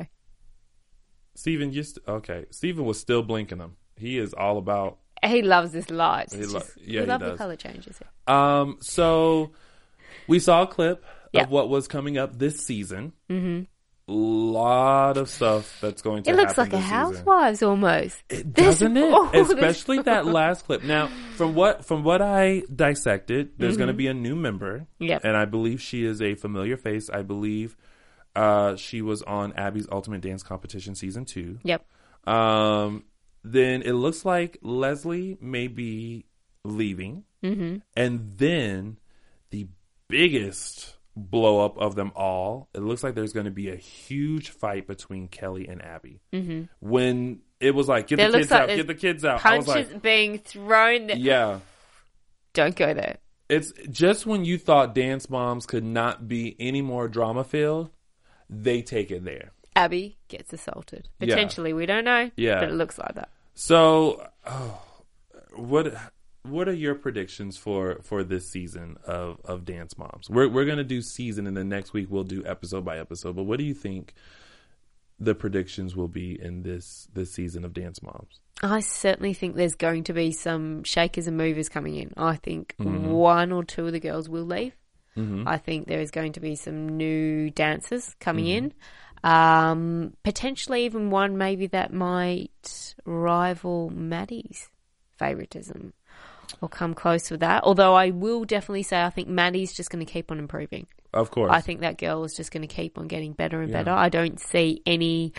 Steven, 1.34 1.72
you 1.72 1.82
st- 1.82 2.06
okay. 2.06 2.44
Steven 2.50 2.84
was 2.84 3.00
still 3.00 3.22
blinking 3.22 3.56
them. 3.58 3.76
He 3.96 4.18
is 4.18 4.34
all 4.34 4.58
about. 4.58 4.98
He 5.24 5.40
loves 5.40 5.72
this 5.72 5.88
light. 5.88 6.30
He 6.32 6.44
lo- 6.44 6.60
just- 6.60 6.76
yeah, 6.78 7.00
we 7.00 7.06
he 7.06 7.06
love 7.06 7.20
the 7.20 7.36
color 7.36 7.56
changes. 7.56 7.98
Um, 8.26 8.76
so 8.80 9.52
we 10.28 10.38
saw 10.38 10.62
a 10.62 10.66
clip 10.66 11.02
Yeah. 11.32 11.44
of 11.44 11.50
what 11.50 11.68
was 11.68 11.88
coming 11.88 12.18
up 12.18 12.38
this 12.38 12.60
season. 12.60 13.12
Mm-hmm. 13.30 13.62
Lot 14.08 15.16
of 15.16 15.28
stuff 15.30 15.78
that's 15.80 16.02
going 16.02 16.24
to 16.24 16.30
It 16.30 16.36
looks 16.36 16.58
like 16.58 16.68
a 16.68 16.72
this 16.72 16.80
season. 16.80 16.96
Housewives 16.96 17.62
almost. 17.62 18.22
It 18.28 18.52
doesn't 18.52 18.96
it? 18.96 19.32
this- 19.32 19.50
Especially 19.52 20.02
that 20.02 20.26
last 20.40 20.66
clip. 20.66 20.82
Now, 20.82 21.08
from 21.36 21.54
what 21.54 21.84
from 21.84 22.02
what 22.02 22.20
I 22.20 22.62
dissected, 22.74 23.52
there's 23.58 23.76
going 23.76 23.88
to 23.88 23.94
be 23.94 24.08
a 24.08 24.14
new 24.14 24.34
member. 24.34 24.80
Mm-hmm. 24.80 25.04
Yep. 25.04 25.24
And 25.24 25.36
I 25.36 25.44
believe 25.44 25.80
she 25.80 26.04
is 26.04 26.20
a 26.20 26.34
familiar 26.34 26.76
face. 26.76 27.08
I 27.10 27.22
believe 27.22 27.76
uh, 28.34 28.76
she 28.76 29.02
was 29.02 29.22
on 29.22 29.52
Abby's 29.54 29.86
Ultimate 29.90 30.20
Dance 30.20 30.42
Competition 30.42 30.94
season 30.94 31.24
two. 31.24 31.58
Yep. 31.62 31.84
Um, 32.26 33.04
then 33.44 33.82
it 33.82 33.92
looks 33.92 34.24
like 34.24 34.58
Leslie 34.62 35.36
may 35.40 35.68
be 35.68 36.26
leaving, 36.64 37.24
mm-hmm. 37.42 37.78
and 37.96 38.32
then 38.36 38.98
the 39.50 39.68
biggest 40.08 40.96
blow 41.16 41.64
up 41.64 41.78
of 41.78 41.94
them 41.94 42.12
all. 42.14 42.68
It 42.74 42.80
looks 42.80 43.02
like 43.02 43.14
there's 43.14 43.32
going 43.32 43.46
to 43.46 43.52
be 43.52 43.70
a 43.70 43.76
huge 43.76 44.50
fight 44.50 44.86
between 44.86 45.28
Kelly 45.28 45.68
and 45.68 45.82
Abby. 45.82 46.20
Mm-hmm. 46.32 46.62
When 46.80 47.40
it 47.60 47.74
was 47.74 47.88
like, 47.88 48.06
get 48.08 48.16
There 48.16 48.30
the 48.30 48.38
kids 48.38 48.50
like 48.50 48.60
out, 48.60 48.68
get 48.68 48.86
the 48.86 48.94
kids 48.94 49.24
out. 49.24 49.40
Punches 49.40 49.68
like, 49.68 50.02
being 50.02 50.38
thrown. 50.38 51.10
yeah. 51.16 51.60
Don't 52.54 52.76
go 52.76 52.92
there. 52.92 53.18
It's 53.48 53.72
just 53.90 54.26
when 54.26 54.44
you 54.44 54.58
thought 54.58 54.94
Dance 54.94 55.28
Moms 55.28 55.66
could 55.66 55.84
not 55.84 56.28
be 56.28 56.56
any 56.58 56.82
more 56.82 57.08
drama 57.08 57.44
filled, 57.44 57.90
they 58.48 58.82
take 58.82 59.10
it 59.10 59.24
there. 59.24 59.52
Abby 59.74 60.18
gets 60.28 60.52
assaulted. 60.52 61.08
Yeah. 61.20 61.34
Potentially, 61.34 61.72
we 61.72 61.86
don't 61.86 62.04
know. 62.04 62.30
Yeah. 62.36 62.60
but 62.60 62.68
it 62.68 62.74
looks 62.74 62.98
like 62.98 63.14
that. 63.14 63.28
So, 63.54 64.26
oh, 64.46 64.82
what 65.54 65.94
what 66.44 66.68
are 66.68 66.74
your 66.74 66.94
predictions 66.94 67.56
for 67.56 67.98
for 68.02 68.24
this 68.24 68.48
season 68.50 68.96
of 69.06 69.40
of 69.44 69.64
Dance 69.64 69.96
Moms? 69.98 70.28
We're 70.30 70.48
we're 70.48 70.64
gonna 70.64 70.84
do 70.84 71.00
season, 71.02 71.46
and 71.46 71.56
then 71.56 71.68
next 71.68 71.92
week 71.92 72.08
we'll 72.10 72.24
do 72.24 72.44
episode 72.46 72.84
by 72.84 72.98
episode. 72.98 73.36
But 73.36 73.44
what 73.44 73.58
do 73.58 73.64
you 73.64 73.74
think 73.74 74.14
the 75.20 75.34
predictions 75.34 75.94
will 75.94 76.08
be 76.08 76.40
in 76.40 76.62
this 76.62 77.08
this 77.14 77.32
season 77.32 77.64
of 77.64 77.72
Dance 77.72 78.02
Moms? 78.02 78.40
I 78.62 78.80
certainly 78.80 79.34
think 79.34 79.56
there's 79.56 79.74
going 79.74 80.04
to 80.04 80.12
be 80.12 80.30
some 80.32 80.84
shakers 80.84 81.26
and 81.26 81.36
movers 81.36 81.68
coming 81.68 81.96
in. 81.96 82.12
I 82.16 82.36
think 82.36 82.74
Mm-hmm. 82.78 83.08
one 83.10 83.52
or 83.52 83.64
two 83.64 83.86
of 83.86 83.92
the 83.92 84.00
girls 84.00 84.28
will 84.28 84.44
leave. 84.44 84.74
I 85.14 85.58
think 85.58 85.88
there 85.88 86.00
is 86.00 86.10
going 86.10 86.32
to 86.32 86.40
be 86.40 86.54
some 86.54 86.96
new 86.96 87.50
dancers 87.50 88.16
coming 88.18 88.46
Mm-hmm. 88.46 88.64
in. 89.24 89.30
Um, 89.30 90.14
potentially 90.24 90.86
even 90.86 91.10
one 91.10 91.36
maybe 91.38 91.66
that 91.68 91.92
might 91.92 92.94
rival 93.04 93.90
Maddie's 93.90 94.68
favoritism 95.18 95.92
or 96.60 96.68
come 96.68 96.94
close 96.94 97.30
with 97.30 97.40
that. 97.40 97.64
Although 97.64 97.94
I 97.94 98.10
will 98.10 98.44
definitely 98.44 98.82
say 98.84 99.02
I 99.02 99.10
think 99.10 99.28
Maddie's 99.28 99.72
just 99.72 99.90
going 99.90 100.04
to 100.04 100.10
keep 100.12 100.30
on 100.30 100.38
improving. 100.38 100.86
Of 101.12 101.30
course, 101.30 101.50
I 101.52 101.60
think 101.60 101.80
that 101.80 101.98
girl 101.98 102.24
is 102.24 102.34
just 102.34 102.50
going 102.52 102.66
to 102.66 102.74
keep 102.74 102.96
on 102.98 103.06
getting 103.08 103.32
better 103.32 103.60
and 103.60 103.70
Yeah. 103.70 103.78
better. 103.82 103.90
I 103.92 104.08
don't 104.08 104.40
see 104.40 104.80
any 104.86 105.32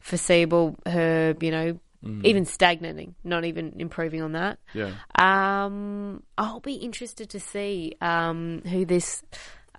foreseeable 0.00 0.76
her, 0.86 1.34
you 1.40 1.50
know, 1.50 1.78
Mm. 2.04 2.24
even 2.24 2.44
stagnating, 2.44 3.16
not 3.24 3.44
even 3.44 3.74
improving 3.80 4.22
on 4.22 4.30
that. 4.32 4.60
yeah. 4.72 4.92
Um, 5.16 6.22
I'll 6.38 6.60
be 6.60 6.74
interested 6.74 7.28
to 7.30 7.40
see 7.40 7.96
um, 8.00 8.62
who 8.66 8.84
this 8.84 9.24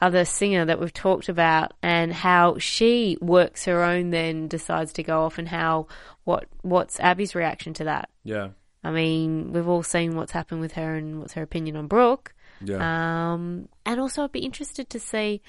other 0.02 0.26
singer 0.26 0.66
that 0.66 0.80
we've 0.82 0.94
talked 0.94 1.30
about 1.30 1.72
and 1.82 2.12
how 2.14 2.58
she 2.58 3.18
works 3.22 3.64
her 3.66 3.82
own, 3.84 4.10
then 4.12 4.50
decides 4.50 4.92
to 4.94 5.04
go 5.04 5.24
off, 5.24 5.38
and 5.38 5.48
how 5.48 5.88
what 6.26 6.46
what's 6.62 7.00
Abby's 7.00 7.36
reaction 7.36 7.74
to 7.76 7.86
that. 7.86 8.10
Yeah, 8.26 8.50
I 8.84 8.92
mean, 8.92 9.52
we've 9.52 9.68
all 9.68 9.84
seen 9.84 10.16
what's 10.16 10.32
happened 10.32 10.62
with 10.62 10.74
her 10.74 10.96
and 10.96 11.20
what's 11.20 11.34
her 11.34 11.42
opinion 11.42 11.76
on 11.76 11.88
Brooke. 11.88 12.34
yeah. 12.64 13.34
Um, 13.34 13.68
and 13.86 14.00
also, 14.00 14.24
I'd 14.24 14.32
be 14.32 14.40
interested 14.40 14.90
to 14.90 15.00
see. 15.00 15.42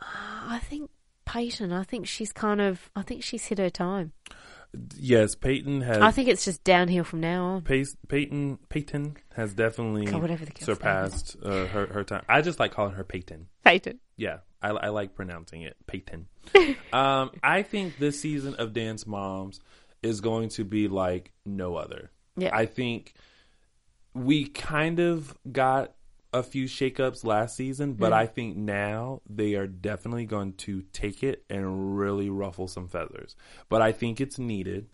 Uh, 0.00 0.04
I 0.04 0.58
think 0.58 0.90
Payton. 1.24 1.72
I 1.72 1.84
think 1.84 2.06
she's 2.06 2.32
kind 2.32 2.60
of. 2.60 2.90
I 2.96 3.02
think 3.02 3.22
she's 3.22 3.44
hit 3.44 3.58
her 3.58 3.70
time. 3.70 4.12
yes, 4.96 5.34
Payton 5.34 5.82
has. 5.82 5.98
I 5.98 6.10
think 6.10 6.28
it's 6.28 6.44
just 6.44 6.64
downhill 6.64 7.04
from 7.04 7.20
now 7.20 7.44
on. 7.44 7.62
Pace, 7.62 7.96
Payton 8.08 8.58
Payton 8.68 9.16
has 9.36 9.54
definitely 9.54 10.06
God, 10.06 10.22
whatever 10.22 10.44
the 10.44 10.52
surpassed 10.64 11.36
uh, 11.44 11.66
her 11.66 11.86
her 11.86 12.04
time. 12.04 12.24
I 12.28 12.42
just 12.42 12.58
like 12.58 12.72
calling 12.72 12.94
her 12.94 13.04
Payton. 13.04 13.46
Payton. 13.64 14.00
Yeah, 14.16 14.38
I, 14.60 14.70
I 14.70 14.88
like 14.88 15.14
pronouncing 15.14 15.62
it 15.62 15.76
Payton. 15.86 16.26
um, 16.92 17.30
I 17.42 17.62
think 17.62 17.98
this 17.98 18.20
season 18.20 18.54
of 18.56 18.72
Dance 18.72 19.06
Moms 19.06 19.60
is 20.02 20.20
going 20.20 20.48
to 20.50 20.64
be 20.64 20.88
like 20.88 21.32
no 21.44 21.76
other. 21.76 22.10
Yeah. 22.36 22.54
I 22.54 22.66
think 22.66 23.14
we 24.14 24.46
kind 24.46 25.00
of 25.00 25.36
got 25.50 25.94
a 26.32 26.42
few 26.42 26.64
shakeups 26.64 27.24
last 27.24 27.56
season, 27.56 27.92
but 27.94 28.12
mm. 28.12 28.16
I 28.16 28.26
think 28.26 28.56
now 28.56 29.20
they 29.28 29.54
are 29.54 29.66
definitely 29.66 30.24
going 30.24 30.54
to 30.54 30.82
take 30.92 31.22
it 31.22 31.44
and 31.50 31.98
really 31.98 32.30
ruffle 32.30 32.68
some 32.68 32.88
feathers. 32.88 33.36
But 33.68 33.82
I 33.82 33.92
think 33.92 34.20
it's 34.20 34.38
needed 34.38 34.88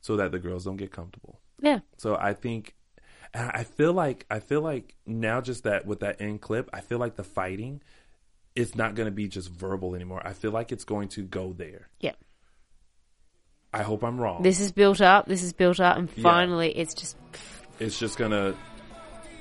so 0.00 0.16
that 0.16 0.32
the 0.32 0.38
girls 0.38 0.64
don't 0.64 0.76
get 0.76 0.92
comfortable. 0.92 1.40
Yeah. 1.60 1.80
So 1.96 2.16
I 2.20 2.34
think 2.34 2.74
and 3.32 3.50
I 3.50 3.64
feel 3.64 3.92
like 3.92 4.26
I 4.30 4.38
feel 4.38 4.60
like 4.60 4.96
now 5.06 5.40
just 5.40 5.64
that 5.64 5.86
with 5.86 6.00
that 6.00 6.20
end 6.20 6.40
clip, 6.40 6.70
I 6.72 6.80
feel 6.80 6.98
like 6.98 7.16
the 7.16 7.24
fighting 7.24 7.82
is 8.54 8.76
not 8.76 8.94
going 8.94 9.06
to 9.06 9.12
be 9.12 9.26
just 9.26 9.50
verbal 9.50 9.94
anymore. 9.94 10.22
I 10.24 10.32
feel 10.32 10.52
like 10.52 10.70
it's 10.70 10.84
going 10.84 11.08
to 11.08 11.22
go 11.22 11.52
there. 11.52 11.88
Yeah. 12.00 12.12
I 13.74 13.82
hope 13.82 14.04
I'm 14.04 14.20
wrong. 14.20 14.42
This 14.42 14.60
is 14.60 14.70
built 14.72 15.00
up. 15.00 15.26
This 15.26 15.42
is 15.42 15.52
built 15.52 15.80
up, 15.80 15.96
and 15.98 16.08
Yeah. 16.16 16.22
finally, 16.22 16.70
it's 16.70 16.94
just 16.94 17.16
it's 17.80 17.98
just 17.98 18.16
going 18.18 18.30
to 18.30 18.54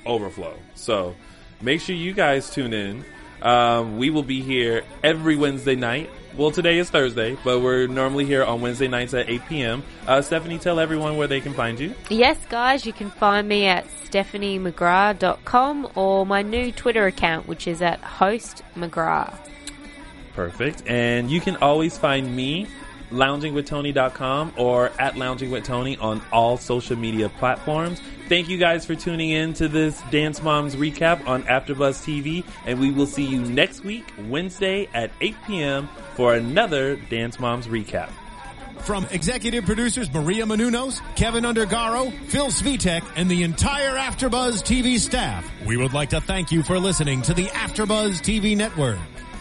overflow. 0.08 0.56
So 0.74 1.14
make 1.62 1.82
sure 1.82 1.96
you 1.96 2.12
guys 2.14 2.50
tune 2.50 2.74
in. 2.74 3.06
Um, 3.44 3.98
we 4.00 4.10
will 4.10 4.24
be 4.24 4.42
here 4.42 4.84
every 5.04 5.36
Wednesday 5.36 5.76
night. 5.76 6.10
Well, 6.36 6.50
today 6.50 6.80
is 6.80 6.90
Thursday, 6.90 7.38
but 7.44 7.60
we're 7.62 7.86
normally 7.86 8.26
here 8.26 8.44
on 8.44 8.60
Wednesday 8.62 8.88
nights 8.88 9.14
at 9.14 9.30
8 9.30 9.42
p.m. 9.48 9.84
Uh, 10.08 10.22
Stephanie, 10.24 10.58
tell 10.58 10.80
everyone 10.80 11.16
where 11.18 11.28
they 11.28 11.42
can 11.42 11.54
find 11.54 11.80
you. 11.80 11.94
yes, 12.10 12.40
guys. 12.50 12.88
You 12.88 12.94
can 12.94 13.12
find 13.12 13.48
me 13.48 13.68
at 13.68 13.86
stephaniemcgrath.com 14.06 15.90
or 15.96 16.26
my 16.26 16.42
new 16.42 16.72
Twitter 16.72 17.06
account, 17.06 17.48
which 17.48 17.68
is 17.68 17.82
at 17.84 18.00
host 18.00 18.64
McGrath. 18.76 19.38
Perfect. 20.34 20.82
And 20.88 21.30
you 21.30 21.40
can 21.40 21.56
always 21.58 21.98
find 22.00 22.36
me 22.36 22.66
loungingwithtony.com 23.14 24.53
or 24.57 24.91
at 24.99 25.16
loungingwithtony 25.16 26.01
on 26.01 26.22
all 26.32 26.57
social 26.57 26.97
media 26.97 27.30
platforms. 27.30 28.01
Thank 28.30 28.49
you 28.49 28.57
guys 28.57 28.86
for 28.86 28.95
tuning 28.95 29.30
in 29.30 29.53
to 29.55 29.68
this 29.68 30.01
Dance 30.11 30.41
Moms 30.41 30.76
recap 30.76 31.28
on 31.28 31.43
AfterBuzz 31.43 32.03
TV, 32.03 32.45
and 32.66 32.80
we 32.80 32.91
will 32.91 33.05
see 33.05 33.24
you 33.24 33.41
next 33.41 33.84
week, 33.84 34.05
Wednesday 34.28 34.88
at 34.93 35.11
8 35.22 35.36
p.m. 35.45 35.89
for 36.16 36.34
another 36.34 36.95
Dance 36.95 37.39
Moms 37.39 37.68
recap. 37.68 38.09
From 38.80 39.05
executive 39.11 39.66
producers 39.66 40.14
Maria 40.14 40.45
Menounos, 40.45 41.01
Kevin 41.16 41.45
Undergaro, 41.45 42.11
Phil 42.28 42.47
Svitek, 42.47 43.03
and 43.16 43.32
the 43.32 43.43
entire 43.43 43.95
AfterBuzz 43.95 44.61
TV 44.61 44.99
staff, 44.99 45.49
we 45.66 45.78
would 45.78 45.93
like 45.93 46.09
to 46.09 46.20
thank 46.20 46.51
you 46.51 46.64
for 46.64 46.78
listening 46.78 47.22
to 47.22 47.34
the 47.34 47.45
AfterBuzz 47.45 48.20
TV 48.20 48.57
network. 48.57 48.99